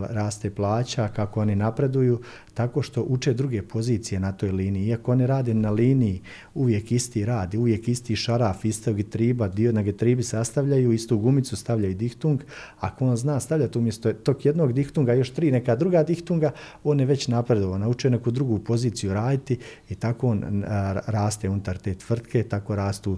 raste 0.09 0.49
plaća, 0.49 1.07
kako 1.07 1.41
oni 1.41 1.55
napreduju, 1.55 2.19
tako 2.53 2.81
što 2.81 3.03
uče 3.03 3.33
druge 3.33 3.61
pozicije 3.61 4.19
na 4.19 4.31
toj 4.31 4.51
liniji. 4.51 4.87
Iako 4.87 5.11
oni 5.11 5.27
rade 5.27 5.53
na 5.53 5.71
liniji 5.71 6.21
uvijek 6.53 6.91
isti 6.91 7.25
rad, 7.25 7.55
uvijek 7.55 7.87
isti 7.87 8.15
šaraf, 8.15 8.65
istog 8.65 8.95
getriba, 8.95 9.47
dio 9.47 9.71
na 9.71 9.81
getribi 9.81 10.23
sastavljaju, 10.23 10.91
istu 10.91 11.17
gumicu 11.17 11.55
stavljaju 11.55 11.95
dihtung, 11.95 12.41
ako 12.79 13.07
on 13.07 13.17
zna 13.17 13.39
stavljati 13.39 13.77
umjesto 13.77 14.13
tog 14.13 14.45
jednog 14.45 14.73
dihtunga 14.73 15.13
još 15.13 15.29
tri 15.29 15.51
neka 15.51 15.75
druga 15.75 16.03
dihtunga, 16.03 16.51
on 16.83 16.99
je 16.99 17.05
već 17.05 17.27
napredovao, 17.27 17.77
nauče 17.77 18.09
neku 18.19 18.31
drugu 18.31 18.59
poziciju 18.59 19.13
raditi 19.13 19.59
i 19.89 19.95
tako 19.95 20.27
on 20.27 20.63
raste 21.07 21.49
unutar 21.49 21.77
te 21.77 21.95
tvrtke, 21.95 22.43
tako 22.43 22.75
rastu, 22.75 23.17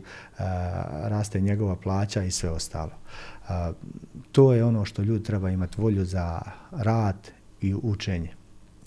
raste 1.04 1.42
njegova 1.42 1.76
plaća 1.76 2.24
i 2.24 2.32
sve 2.32 2.50
ostalo. 2.50 2.92
To 4.32 4.54
je 4.54 4.64
ono 4.64 4.86
što 4.86 5.02
ljudi 5.02 5.24
treba 5.24 5.50
imati 5.50 5.82
volju 5.82 6.06
za 6.06 6.42
rad 6.72 7.32
i 7.62 7.76
učenje. 7.82 8.30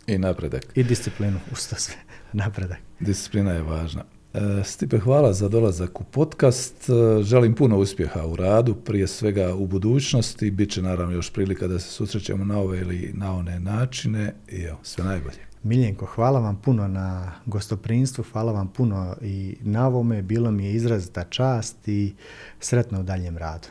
I 0.07 0.19
napredak. 0.19 0.67
I 0.75 0.83
disciplinu, 0.85 1.41
usto 1.53 1.77
sve, 1.77 1.95
napredak. 2.33 2.79
Disciplina 3.01 3.53
je 3.53 3.63
važna. 3.63 4.05
E, 4.35 4.65
Stipe, 4.65 4.99
hvala 4.99 5.33
za 5.33 5.49
dolazak 5.49 6.01
u 6.01 6.05
podcast. 6.05 6.91
E, 6.91 7.23
želim 7.23 7.55
puno 7.55 7.79
uspjeha 7.79 8.27
u 8.27 8.37
radu, 8.37 8.75
prije 8.75 9.07
svega 9.07 9.55
u 9.55 9.67
budućnosti. 9.67 10.51
Biće 10.51 10.83
naravno 10.83 11.15
još 11.15 11.33
prilika 11.33 11.67
da 11.67 11.79
se 11.79 11.89
susrećemo 11.89 12.45
na 12.45 12.59
ove 12.59 12.81
ili 12.81 13.13
na 13.15 13.35
one 13.35 13.61
načine. 13.61 14.35
I 14.49 14.63
evo, 14.63 14.79
sve 14.83 15.05
najbolje. 15.05 15.54
Miljenko, 15.65 16.07
hvala 16.07 16.41
vam 16.41 16.57
puno 16.57 16.89
na 16.89 17.33
gostoprinstvu, 17.47 18.25
hvala 18.33 18.53
vam 18.53 18.69
puno 18.69 19.17
i 19.23 19.57
na 19.61 19.87
ovome. 19.87 20.23
Bilo 20.23 20.51
mi 20.51 20.65
je 20.65 20.73
izrazita 20.73 21.25
čast 21.25 21.89
i 21.89 22.15
sretno 22.61 23.01
u 23.01 23.03
daljem 23.03 23.39
radu. 23.39 23.69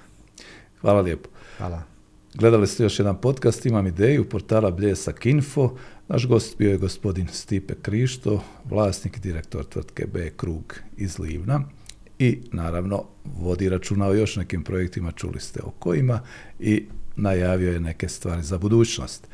Hvala 0.82 1.02
lijepo. 1.02 1.30
Hvala. 1.58 1.84
Gledali 2.34 2.68
ste 2.68 2.84
još 2.84 3.00
jedan 3.00 3.22
podcast, 3.22 3.66
imam 3.66 3.88
ideju, 3.88 4.30
portala 4.30 4.72
Bljesak 4.72 5.26
Info. 5.26 5.76
Naš 6.08 6.28
gost 6.28 6.58
bio 6.58 6.72
je 6.72 6.78
gospodin 6.78 7.28
Stipe 7.28 7.74
Krišto, 7.82 8.44
vlasnik 8.66 9.18
i 9.18 9.20
direktor 9.20 9.66
tvrtke 9.66 10.06
B 10.14 10.30
Krug 10.38 10.76
iz 10.98 11.20
Livna 11.20 11.64
i 12.20 12.39
naravno 12.52 13.04
vodi 13.39 13.70
računa 13.70 14.08
o 14.08 14.14
još 14.14 14.36
nekim 14.36 14.64
projektima, 14.64 15.12
čuli 15.12 15.39
ste 15.39 15.60
o 15.64 15.72
kojima 15.80 16.20
i 16.60 16.86
najavio 17.16 17.72
je 17.72 17.80
neke 17.80 18.10
stvari 18.10 18.44
za 18.44 18.58
budućnost. 18.58 19.28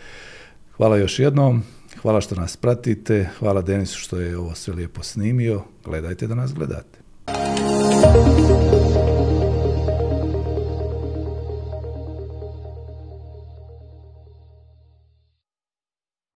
Hvala 0.78 0.98
još 0.98 1.20
jednom, 1.20 1.64
Hvala 2.02 2.22
što 2.22 2.36
nas 2.36 2.58
pratite, 2.58 3.30
hvala 3.40 3.62
Denisu 3.62 4.00
što 4.00 4.20
je 4.20 4.38
ovo 4.38 4.56
sve 4.56 4.74
lijepo 4.74 5.04
snimio. 5.04 5.64
Gledajte 5.86 6.28
da 6.28 6.36
nas 6.36 6.54
gledate. 6.54 7.00